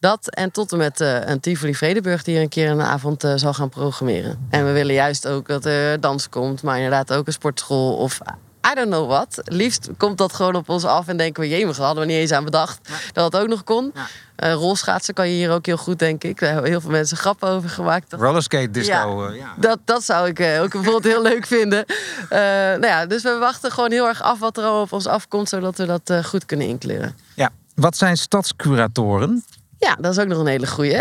Dat 0.00 0.30
en 0.30 0.50
tot 0.50 0.72
en 0.72 0.78
met 0.78 1.00
een 1.00 1.40
Tivoli 1.40 1.74
Vredeburg 1.74 2.22
die 2.22 2.34
hier 2.34 2.42
een 2.42 2.48
keer 2.48 2.70
een 2.70 2.82
avond 2.82 3.24
zal 3.34 3.54
gaan 3.54 3.68
programmeren. 3.68 4.46
En 4.50 4.66
we 4.66 4.72
willen 4.72 4.94
juist 4.94 5.28
ook 5.28 5.48
dat 5.48 5.64
er 5.64 6.00
dans 6.00 6.28
komt, 6.28 6.62
maar 6.62 6.76
inderdaad 6.76 7.12
ook 7.12 7.26
een 7.26 7.32
sportschool 7.32 7.96
of 7.96 8.18
I 8.70 8.74
don't 8.74 8.88
know 8.88 9.08
wat. 9.08 9.40
Liefst 9.44 9.90
komt 9.96 10.18
dat 10.18 10.32
gewoon 10.32 10.54
op 10.54 10.68
ons 10.68 10.84
af 10.84 11.08
en 11.08 11.16
denken 11.16 11.42
we, 11.42 11.48
jemig, 11.48 11.76
hadden 11.76 12.06
we 12.06 12.12
niet 12.12 12.20
eens 12.20 12.32
aan 12.32 12.44
bedacht 12.44 12.78
ja. 12.82 12.94
dat 13.12 13.32
dat 13.32 13.42
ook 13.42 13.48
nog 13.48 13.64
kon. 13.64 13.92
Ja. 13.94 14.06
Uh, 14.36 14.52
rolschaatsen 14.52 15.14
kan 15.14 15.28
je 15.28 15.34
hier 15.34 15.50
ook 15.50 15.66
heel 15.66 15.76
goed, 15.76 15.98
denk 15.98 16.24
ik. 16.24 16.40
Daar 16.40 16.52
hebben 16.52 16.70
heel 16.70 16.80
veel 16.80 16.90
mensen 16.90 17.16
grappen 17.16 17.48
over 17.48 17.68
gemaakt. 17.68 18.10
Dat... 18.10 18.20
Rollerskate 18.20 18.70
disco. 18.70 19.22
Ja, 19.22 19.30
uh, 19.30 19.38
ja. 19.38 19.54
Dat, 19.56 19.78
dat 19.84 20.04
zou 20.04 20.28
ik 20.28 20.38
uh, 20.40 20.62
ook 20.62 20.72
bijvoorbeeld 20.72 21.04
heel 21.04 21.22
leuk 21.22 21.46
vinden. 21.46 21.84
nou 22.28 22.86
ja, 22.86 23.06
dus 23.06 23.22
we 23.22 23.36
wachten 23.38 23.70
gewoon 23.70 23.90
heel 23.90 24.06
erg 24.06 24.22
af 24.22 24.38
wat 24.38 24.56
er 24.56 24.64
al 24.64 24.80
op 24.80 24.92
ons 24.92 25.06
afkomt, 25.06 25.48
zodat 25.48 25.76
we 25.76 25.86
dat 25.86 26.26
goed 26.26 26.46
kunnen 26.46 26.66
inkleuren. 26.66 27.16
Ja, 27.34 27.50
wat 27.74 27.96
zijn 27.96 28.16
stadscuratoren? 28.16 29.44
Ja, 29.78 29.96
dat 30.00 30.12
is 30.12 30.18
ook 30.18 30.28
nog 30.28 30.38
een 30.38 30.46
hele 30.46 30.66
goeie. 30.66 31.00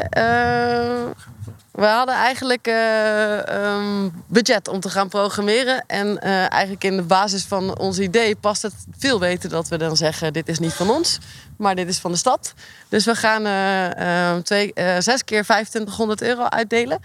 We 1.75 1.85
hadden 1.85 2.15
eigenlijk 2.15 2.67
uh, 2.67 3.37
um, 3.75 4.23
budget 4.27 4.67
om 4.67 4.79
te 4.79 4.89
gaan 4.89 5.09
programmeren. 5.09 5.83
En 5.87 6.07
uh, 6.07 6.51
eigenlijk 6.51 6.83
in 6.83 6.95
de 6.95 7.03
basis 7.03 7.43
van 7.43 7.77
ons 7.77 7.99
idee 7.99 8.35
past 8.35 8.61
het 8.61 8.73
veel 8.97 9.19
beter 9.19 9.49
dat 9.49 9.67
we 9.67 9.77
dan 9.77 9.97
zeggen: 9.97 10.33
dit 10.33 10.47
is 10.47 10.59
niet 10.59 10.73
van 10.73 10.89
ons, 10.89 11.19
maar 11.57 11.75
dit 11.75 11.87
is 11.87 11.97
van 11.97 12.11
de 12.11 12.17
stad. 12.17 12.53
Dus 12.89 13.05
we 13.05 13.15
gaan 13.15 13.45
uh, 13.45 14.41
twee, 14.43 14.73
zes 14.99 15.23
keer 15.23 15.43
2500 15.43 16.21
euro 16.21 16.43
uitdelen. 16.43 16.99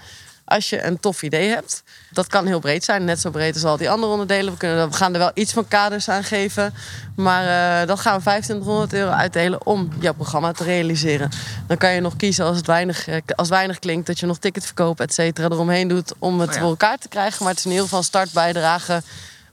Als 0.51 0.71
je 0.71 0.85
een 0.85 1.01
tof 1.01 1.23
idee 1.23 1.49
hebt. 1.49 1.83
Dat 2.11 2.27
kan 2.27 2.47
heel 2.47 2.61
breed 2.61 2.85
zijn, 2.85 3.05
net 3.05 3.21
zo 3.21 3.31
breed 3.31 3.55
als 3.55 3.65
al 3.65 3.77
die 3.77 3.91
andere 3.91 4.13
onderdelen. 4.13 4.53
We, 4.53 4.59
kunnen, 4.59 4.91
we 4.91 4.97
gaan 4.97 5.13
er 5.13 5.19
wel 5.19 5.31
iets 5.35 5.53
van 5.53 5.69
kaders 5.69 6.09
aan 6.09 6.25
geven. 6.25 6.75
Maar 7.17 7.45
uh, 7.83 7.89
dat 7.89 8.01
gaan 8.01 8.17
we 8.17 8.23
2500 8.23 8.93
euro 8.93 9.11
uitdelen 9.11 9.67
om 9.67 9.89
jouw 10.01 10.15
programma 10.15 10.53
te 10.53 10.65
realiseren. 10.65 11.31
Dan 11.67 11.77
kan 11.77 11.93
je 11.93 12.01
nog 12.01 12.17
kiezen 12.17 12.45
als 12.45 12.57
het 12.57 12.67
weinig, 12.67 13.07
als 13.35 13.49
weinig 13.49 13.79
klinkt, 13.79 14.07
dat 14.07 14.19
je 14.19 14.27
nog 14.27 14.39
ticketverkoop, 14.39 15.01
et 15.01 15.15
cetera, 15.15 15.49
eromheen 15.49 15.89
doet 15.89 16.13
om 16.19 16.41
het 16.41 16.49
oh 16.49 16.55
ja. 16.55 16.61
voor 16.61 16.71
elkaar 16.71 16.99
te 16.99 17.09
krijgen. 17.09 17.39
Maar 17.39 17.51
het 17.51 17.59
is 17.59 17.65
in 17.65 17.71
ieder 17.71 17.87
geval 17.87 18.03
startbijdrage 18.03 19.03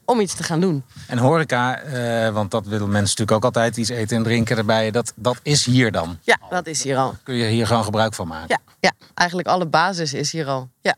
om 0.08 0.20
iets 0.20 0.36
te 0.36 0.44
gaan 0.44 0.60
doen. 0.60 0.84
En 1.08 1.18
horeca, 1.18 1.84
uh, 1.84 2.34
want 2.34 2.52
dat 2.52 2.66
willen 2.66 2.90
mensen 2.90 3.02
natuurlijk 3.02 3.32
ook 3.32 3.44
altijd, 3.44 3.78
iets 3.78 3.90
eten 3.90 4.18
en 4.18 4.24
drinken 4.24 4.58
erbij. 4.58 4.92
Dat, 4.92 5.14
dat 5.16 5.40
is 5.44 5.66
hier 5.66 5.92
dan? 5.92 6.18
Ja, 6.22 6.38
dat 6.50 6.68
is 6.68 6.84
hier 6.84 6.98
al. 6.98 7.16
Kun 7.24 7.36
je 7.36 7.46
hier 7.46 7.68
gewoon 7.68 7.84
gebruik 7.84 8.14
van 8.14 8.28
maken? 8.28 8.48
Ja, 8.48 8.60
ja 8.80 8.92
eigenlijk 9.14 9.48
alle 9.48 9.66
basis 9.66 10.14
is 10.14 10.32
hier 10.32 10.46
al. 10.46 10.70
Ja. 10.82 10.96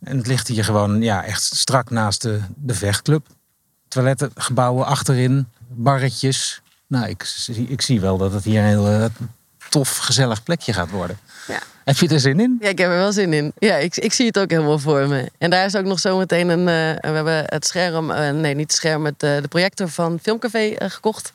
En 0.00 0.16
het 0.16 0.26
ligt 0.26 0.48
hier 0.48 0.64
gewoon 0.64 1.02
ja, 1.02 1.24
echt 1.24 1.42
strak 1.42 1.90
naast 1.90 2.22
de, 2.22 2.40
de 2.54 2.74
vechtclub. 2.74 3.26
Toiletten, 3.88 4.30
gebouwen 4.34 4.86
achterin, 4.86 5.48
barretjes. 5.68 6.62
Nou, 6.86 7.08
ik, 7.08 7.46
ik 7.68 7.82
zie 7.82 8.00
wel 8.00 8.16
dat 8.18 8.32
het 8.32 8.44
hier 8.44 8.62
heel 8.62 8.92
uh, 8.92 9.04
tof, 9.68 9.96
gezellig 9.96 10.42
plekje 10.42 10.72
gaat 10.72 10.90
worden. 10.90 11.18
Ja. 11.48 11.58
Heb 11.84 11.96
je 11.96 12.08
er 12.08 12.20
zin 12.20 12.40
in? 12.40 12.56
Ja, 12.60 12.68
ik 12.68 12.78
heb 12.78 12.88
er 12.90 12.96
wel 12.96 13.12
zin 13.12 13.32
in. 13.32 13.52
Ja, 13.58 13.76
ik, 13.76 13.96
ik 13.96 14.12
zie 14.12 14.26
het 14.26 14.38
ook 14.38 14.50
helemaal 14.50 14.78
voor 14.78 15.08
me. 15.08 15.30
En 15.38 15.50
daar 15.50 15.64
is 15.64 15.74
ook 15.76 15.84
nog 15.84 15.98
zometeen 16.00 16.48
een. 16.48 16.58
eh, 16.68 17.10
we 17.10 17.16
hebben 17.16 17.42
het 17.46 17.66
scherm, 17.66 18.10
eh, 18.10 18.30
nee, 18.30 18.54
niet 18.54 18.66
het 18.66 18.76
scherm, 18.76 19.04
het, 19.04 19.22
eh, 19.22 19.36
de 19.42 19.48
projector 19.48 19.88
van 19.88 20.18
Filmcafé 20.22 20.74
gekocht. 20.78 21.32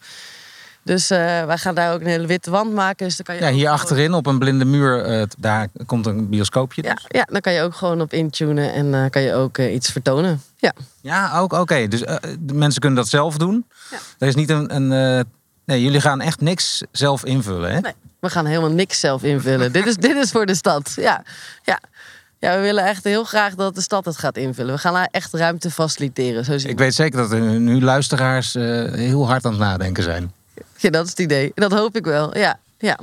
Dus 0.83 1.07
wij 1.07 1.57
gaan 1.57 1.75
daar 1.75 1.93
ook 1.93 1.99
een 2.01 2.07
hele 2.07 2.27
witte 2.27 2.49
wand 2.51 2.73
maken. 2.73 3.07
Dus 3.07 3.15
dan 3.17 3.25
kan 3.25 3.35
je 3.35 3.41
Ja, 3.41 3.47
hier 3.47 3.57
gewoon- 3.59 3.73
achterin 3.79 4.13
op 4.13 4.25
een 4.25 4.39
blinde 4.39 4.65
muur, 4.65 5.27
daar 5.37 5.67
komt 5.85 6.05
een 6.05 6.29
bioscoopje. 6.29 6.83
Ja, 6.83 6.93
Dus. 6.93 7.05
ja, 7.07 7.23
dan 7.31 7.41
kan 7.41 7.53
je 7.53 7.61
ook 7.61 7.75
gewoon 7.75 8.01
op 8.01 8.13
intunen 8.13 8.73
en 8.73 9.09
kan 9.09 9.21
je 9.21 9.33
ook 9.33 9.57
iets 9.57 9.89
vertonen. 9.91 10.41
Ja. 10.57 10.73
Ja, 11.01 11.37
ook 11.39 11.53
oké. 11.53 11.87
Dus 11.87 11.99
de 12.39 12.53
mensen 12.53 12.81
kunnen 12.81 12.99
dat 12.99 13.09
zelf 13.09 13.37
doen. 13.37 13.65
Ja. 13.91 13.97
Er 14.19 14.27
is 14.27 14.35
niet 14.35 14.49
een. 14.49 14.75
een 14.75 14.87
nee, 15.65 15.81
jullie 15.81 16.01
gaan 16.01 16.21
echt 16.21 16.41
niks 16.41 16.83
zelf 16.91 17.25
invullen, 17.25 17.71
hè? 17.71 17.79
Nee, 17.79 17.93
we 18.21 18.29
gaan 18.29 18.45
helemaal 18.45 18.71
niks 18.71 18.99
zelf 18.99 19.23
invullen. 19.23 19.71
dit, 19.71 19.85
is, 19.85 19.95
dit 19.95 20.15
is 20.15 20.31
voor 20.31 20.45
de 20.45 20.55
stad. 20.55 20.93
Ja, 20.95 21.23
ja. 21.63 21.79
ja, 22.39 22.55
we 22.55 22.61
willen 22.61 22.85
echt 22.85 23.03
heel 23.03 23.23
graag 23.23 23.55
dat 23.55 23.75
de 23.75 23.81
stad 23.81 24.05
het 24.05 24.17
gaat 24.17 24.37
invullen. 24.37 24.73
We 24.73 24.79
gaan 24.79 24.93
daar 24.93 25.07
echt 25.11 25.33
ruimte 25.33 25.71
faciliteren. 25.71 26.45
Zo 26.45 26.51
Ik 26.51 26.77
weet 26.77 26.93
zeker 26.93 27.17
dat 27.19 27.31
er 27.31 27.41
nu 27.41 27.81
luisteraars 27.81 28.55
eh, 28.55 28.63
heel 28.91 29.27
hard 29.27 29.45
aan 29.45 29.51
het 29.51 29.61
nadenken 29.61 30.03
zijn. 30.03 30.33
Ja, 30.77 30.89
dat 30.89 31.03
is 31.03 31.09
het 31.09 31.19
idee. 31.19 31.51
Dat 31.55 31.71
hoop 31.71 31.95
ik 31.95 32.05
wel. 32.05 32.37
Ja, 32.37 32.59
ja. 32.77 32.99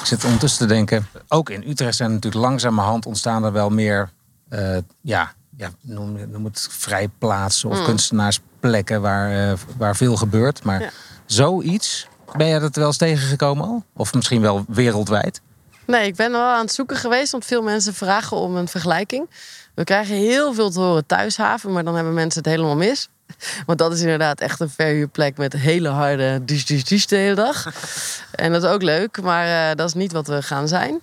Ik 0.00 0.12
zit 0.12 0.24
ondertussen 0.24 0.66
te 0.68 0.74
denken, 0.74 1.08
ook 1.28 1.50
in 1.50 1.64
Utrecht 1.66 1.96
zijn 1.96 2.12
natuurlijk 2.12 2.44
langzamerhand 2.44 3.06
ontstaan 3.06 3.44
er 3.44 3.52
wel 3.52 3.70
meer, 3.70 4.10
eh, 4.48 4.76
ja, 5.00 5.32
ja 5.56 5.70
noem, 5.80 6.30
noem 6.30 6.44
het 6.44 6.68
vrijplaatsen 6.70 7.70
of 7.70 7.84
kunstenaarsplekken 7.84 9.00
waar, 9.00 9.50
eh, 9.50 9.58
waar 9.76 9.96
veel 9.96 10.16
gebeurt. 10.16 10.62
Maar 10.62 10.80
Ja. 10.80 10.90
Zoiets, 11.26 12.06
ben 12.36 12.46
je 12.46 12.58
dat 12.58 12.76
wel 12.76 12.86
eens 12.86 12.96
tegengekomen 12.96 13.66
al? 13.66 13.84
Of 13.92 14.14
misschien 14.14 14.40
wel 14.40 14.64
wereldwijd? 14.68 15.40
Nee, 15.86 16.06
ik 16.06 16.16
ben 16.16 16.32
wel 16.32 16.40
aan 16.40 16.60
het 16.60 16.72
zoeken 16.72 16.96
geweest, 16.96 17.32
want 17.32 17.44
veel 17.44 17.62
mensen 17.62 17.94
vragen 17.94 18.36
om 18.36 18.56
een 18.56 18.68
vergelijking. 18.68 19.30
We 19.74 19.84
krijgen 19.84 20.14
heel 20.14 20.54
veel 20.54 20.70
te 20.70 20.80
horen 20.80 21.06
thuishaven, 21.06 21.72
maar 21.72 21.84
dan 21.84 21.94
hebben 21.94 22.14
mensen 22.14 22.42
het 22.42 22.50
helemaal 22.50 22.76
mis. 22.76 23.08
Want 23.66 23.78
dat 23.78 23.92
is 23.92 24.00
inderdaad 24.00 24.40
echt 24.40 24.60
een 24.60 24.70
verhuurplek 24.70 25.36
met 25.36 25.52
hele 25.52 25.88
harde 25.88 26.44
dus 26.44 26.66
dus 26.66 26.84
dus 26.84 27.06
de 27.06 27.16
hele 27.16 27.34
dag. 27.34 27.66
En 28.30 28.52
dat 28.52 28.62
is 28.62 28.68
ook 28.68 28.82
leuk, 28.82 29.22
maar 29.22 29.70
eh, 29.70 29.76
dat 29.76 29.88
is 29.88 29.94
niet 29.94 30.12
wat 30.12 30.26
we 30.26 30.42
gaan 30.42 30.68
zijn. 30.68 31.00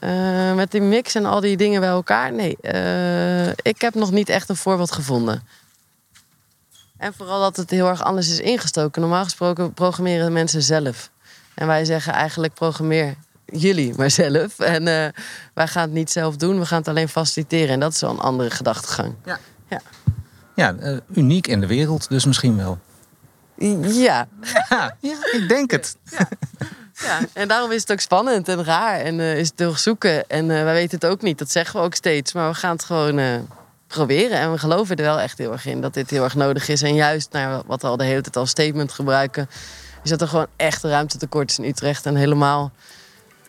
Eh, 0.00 0.54
met 0.54 0.70
die 0.70 0.80
mix 0.80 1.14
en 1.14 1.24
al 1.24 1.40
die 1.40 1.56
dingen 1.56 1.80
bij 1.80 1.88
elkaar, 1.88 2.32
nee. 2.32 2.56
eh, 2.60 3.48
ik 3.48 3.80
heb 3.80 3.94
nog 3.94 4.10
niet 4.10 4.28
echt 4.28 4.48
een 4.48 4.56
voorbeeld 4.56 4.92
gevonden. 4.92 5.42
En 6.98 7.14
vooral 7.14 7.40
dat 7.40 7.56
het 7.56 7.70
heel 7.70 7.88
erg 7.88 8.02
anders 8.02 8.28
is 8.28 8.40
ingestoken. 8.40 9.00
Normaal 9.00 9.24
gesproken 9.24 9.72
programmeren 9.72 10.32
mensen 10.32 10.62
zelf. 10.62 11.10
En 11.54 11.66
wij 11.66 11.84
zeggen 11.84 12.12
eigenlijk 12.12 12.54
programmeer 12.54 13.14
jullie 13.44 13.94
maar 13.96 14.10
zelf. 14.10 14.58
En 14.74 14.88
eh, 14.88 15.08
wij 15.54 15.66
gaan 15.68 15.82
het 15.82 15.92
niet 15.92 16.10
zelf 16.10 16.36
doen, 16.36 16.58
we 16.58 16.66
gaan 16.66 16.78
het 16.78 16.88
alleen 16.88 17.08
faciliteren. 17.08 17.68
En 17.68 17.80
dat 17.80 17.92
is 17.92 18.00
wel 18.00 18.10
een 18.10 18.18
andere 18.18 18.50
gedachtegang. 18.50 19.14
Ja, 20.54 20.74
eh, 20.74 20.96
uniek 21.14 21.46
in 21.46 21.60
de 21.60 21.66
wereld 21.66 22.08
dus 22.08 22.24
misschien 22.24 22.56
wel. 22.56 22.78
Ja, 23.58 24.28
Ja, 24.68 24.96
ja 25.00 25.16
ik 25.32 25.44
denk 25.48 25.70
het. 25.70 25.96
ja, 26.92 27.18
en 27.32 27.48
daarom 27.48 27.72
is 27.72 27.80
het 27.80 27.92
ook 27.92 28.00
spannend 28.00 28.48
en 28.48 28.64
raar. 28.64 29.00
En 29.00 29.20
eh, 29.20 29.38
is 29.38 29.48
het 29.48 29.58
heel 29.58 29.76
zoeken. 29.76 30.28
En 30.28 30.50
eh, 30.50 30.62
wij 30.62 30.72
weten 30.72 30.98
het 31.00 31.10
ook 31.10 31.22
niet, 31.22 31.38
dat 31.38 31.50
zeggen 31.50 31.80
we 31.80 31.86
ook 31.86 31.94
steeds. 31.94 32.32
Maar 32.32 32.48
we 32.48 32.54
gaan 32.54 32.72
het 32.72 32.84
gewoon 32.84 33.18
eh, 33.18 33.34
proberen. 33.86 34.38
En 34.38 34.52
we 34.52 34.58
geloven 34.58 34.96
er 34.96 35.04
wel 35.04 35.20
echt 35.20 35.38
heel 35.38 35.52
erg 35.52 35.66
in 35.66 35.80
dat 35.80 35.94
dit 35.94 36.10
heel 36.10 36.24
erg 36.24 36.34
nodig 36.34 36.68
is. 36.68 36.82
En 36.82 36.94
juist, 36.94 37.32
nou, 37.32 37.62
wat 37.66 37.82
we 37.82 37.88
al 37.88 37.96
de 37.96 38.04
hele 38.04 38.20
tijd 38.20 38.36
als 38.36 38.50
statement 38.50 38.92
gebruiken... 38.92 39.48
is 40.02 40.10
dat 40.10 40.20
er 40.20 40.28
gewoon 40.28 40.46
echt 40.56 40.82
ruimtetekort 40.82 41.50
is 41.50 41.58
in 41.58 41.64
Utrecht. 41.64 42.06
En 42.06 42.16
helemaal 42.16 42.72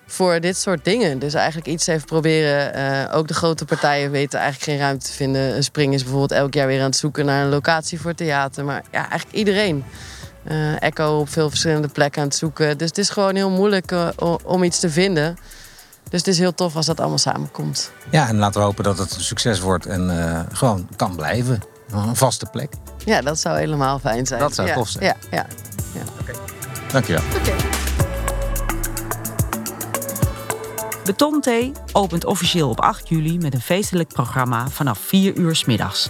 voor 0.08 0.40
dit 0.40 0.58
soort 0.58 0.86
dingen. 0.86 1.20
Dus 1.20 1.34
eigenlijk 1.34 1.68
iets 1.68 1.88
even 1.88 2.08
proberen. 2.08 2.74
Eh, 2.74 3.18
ook 3.18 3.28
de 3.28 3.34
grote 3.34 3.66
partijen 3.66 4.12
weten 4.12 4.40
eigenlijk 4.40 4.72
geen 4.72 4.80
ruimte 4.80 5.06
te 5.06 5.14
vinden. 5.14 5.64
Spring 5.64 5.94
is 5.94 6.02
bijvoorbeeld 6.02 6.32
elk 6.32 6.54
jaar 6.54 6.68
weer 6.68 6.80
aan 6.80 6.86
het 6.86 6.96
zoeken 6.96 7.26
naar 7.26 7.44
een 7.44 7.50
locatie 7.50 8.02
voor 8.02 8.14
theater. 8.14 8.66
Maar 8.66 8.84
ja, 8.92 9.10
eigenlijk 9.10 9.38
iedereen. 9.38 9.84
Eh, 10.44 10.82
Echo 10.82 11.20
op 11.20 11.30
veel 11.30 11.50
verschillende 11.50 11.88
plekken 11.88 12.22
aan 12.22 12.28
het 12.28 12.38
zoeken. 12.38 12.78
Dus 12.78 12.88
het 12.88 12.98
is 12.98 13.10
gewoon 13.10 13.36
heel 13.36 13.50
moeilijk 13.50 13.92
eh, 13.92 14.36
om 14.44 14.64
iets 14.64 14.80
te 14.80 14.90
vinden. 14.90 15.38
Dus 16.10 16.20
het 16.20 16.28
is 16.28 16.40
heel 16.40 16.54
tof 16.54 16.76
als 16.76 16.86
dat 16.86 17.00
allemaal 17.00 17.18
samenkomt. 17.18 17.92
Ja, 18.12 18.28
en 18.28 18.38
laten 18.38 18.60
we 18.60 18.66
hopen 18.66 18.84
dat 18.84 18.98
het 18.98 19.16
een 19.16 19.22
succes 19.22 19.60
wordt 19.60 19.86
en 19.86 20.34
eh, 20.34 20.40
gewoon 20.52 20.88
kan 20.96 21.16
blijven. 21.16 21.62
Een 21.92 22.16
vaste 22.16 22.46
plek. 22.46 22.74
Ja, 23.06 23.22
dat 23.22 23.40
zou 23.40 23.58
helemaal 23.58 24.00
fijn 24.00 24.26
zijn. 24.26 24.40
Dat 24.40 24.56
zou 24.56 24.68
ja, 24.68 24.74
tof 24.74 24.90
zijn. 24.90 25.04
Ja, 25.04 25.16
ja. 25.32 25.46
Dankjewel. 26.92 27.24
Betonthee 31.04 31.72
opent 31.92 32.26
officieel 32.26 32.70
op 32.70 32.80
8 32.80 33.10
juli 33.10 33.38
met 33.38 33.54
een 33.54 33.62
feestelijk 33.62 34.08
programma 34.08 34.68
vanaf 34.70 35.00
4 35.00 35.36
uur 35.36 35.56
's 35.56 35.66
middags. 35.66 36.10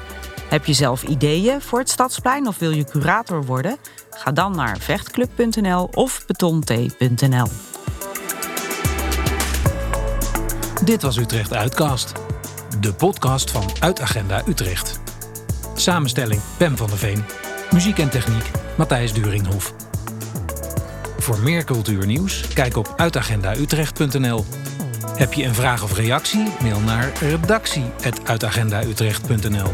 Heb 0.49 0.65
je 0.65 0.73
zelf 0.73 1.03
ideeën 1.03 1.62
voor 1.62 1.79
het 1.79 1.89
Stadsplein 1.89 2.47
of 2.47 2.57
wil 2.57 2.71
je 2.71 2.83
curator 2.83 3.45
worden? 3.45 3.77
Ga 4.10 4.31
dan 4.31 4.55
naar 4.55 4.77
vechtclub.nl 4.77 5.89
of 5.93 6.25
betonthee.nl. 6.27 7.47
Dit 10.83 11.01
was 11.01 11.17
Utrecht 11.17 11.53
Uitcast. 11.53 12.11
De 12.79 12.93
podcast 12.93 13.51
van 13.51 13.63
Uitagenda 13.79 14.41
Utrecht. 14.47 14.99
Samenstelling 15.75 16.41
Pem 16.57 16.77
van 16.77 16.87
der 16.87 16.97
Veen. 16.97 17.23
Muziek 17.71 17.99
en 17.99 18.09
techniek 18.09 18.51
Matthijs 18.77 19.13
Duringhof. 19.13 19.73
Voor 21.17 21.39
meer 21.39 21.63
cultuurnieuws 21.63 22.47
kijk 22.53 22.77
op 22.77 22.93
uitagendautrecht.nl. 22.97 24.45
Heb 25.15 25.33
je 25.33 25.43
een 25.43 25.55
vraag 25.55 25.83
of 25.83 25.93
reactie? 25.93 26.47
Mail 26.61 26.79
naar 26.79 27.11
redactie.uitagendautrecht.nl. 27.19 29.73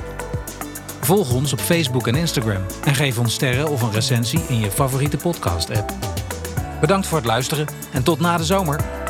Volg 1.02 1.34
ons 1.34 1.54
op 1.54 1.60
Facebook 1.60 2.08
en 2.08 2.16
Instagram 2.16 2.66
en 2.84 2.96
geef 2.96 3.20
ons 3.20 3.34
sterren 3.34 3.70
of 3.70 3.82
een 3.82 3.92
recensie 3.92 4.46
in 4.48 4.60
je 4.60 4.72
favoriete 4.72 5.18
podcast-app. 5.18 5.94
Bedankt 6.82 7.08
voor 7.08 7.18
het 7.18 7.28
luisteren 7.28 7.68
en 7.92 8.04
tot 8.04 8.20
na 8.20 8.38
de 8.38 8.46
zomer. 8.46 9.03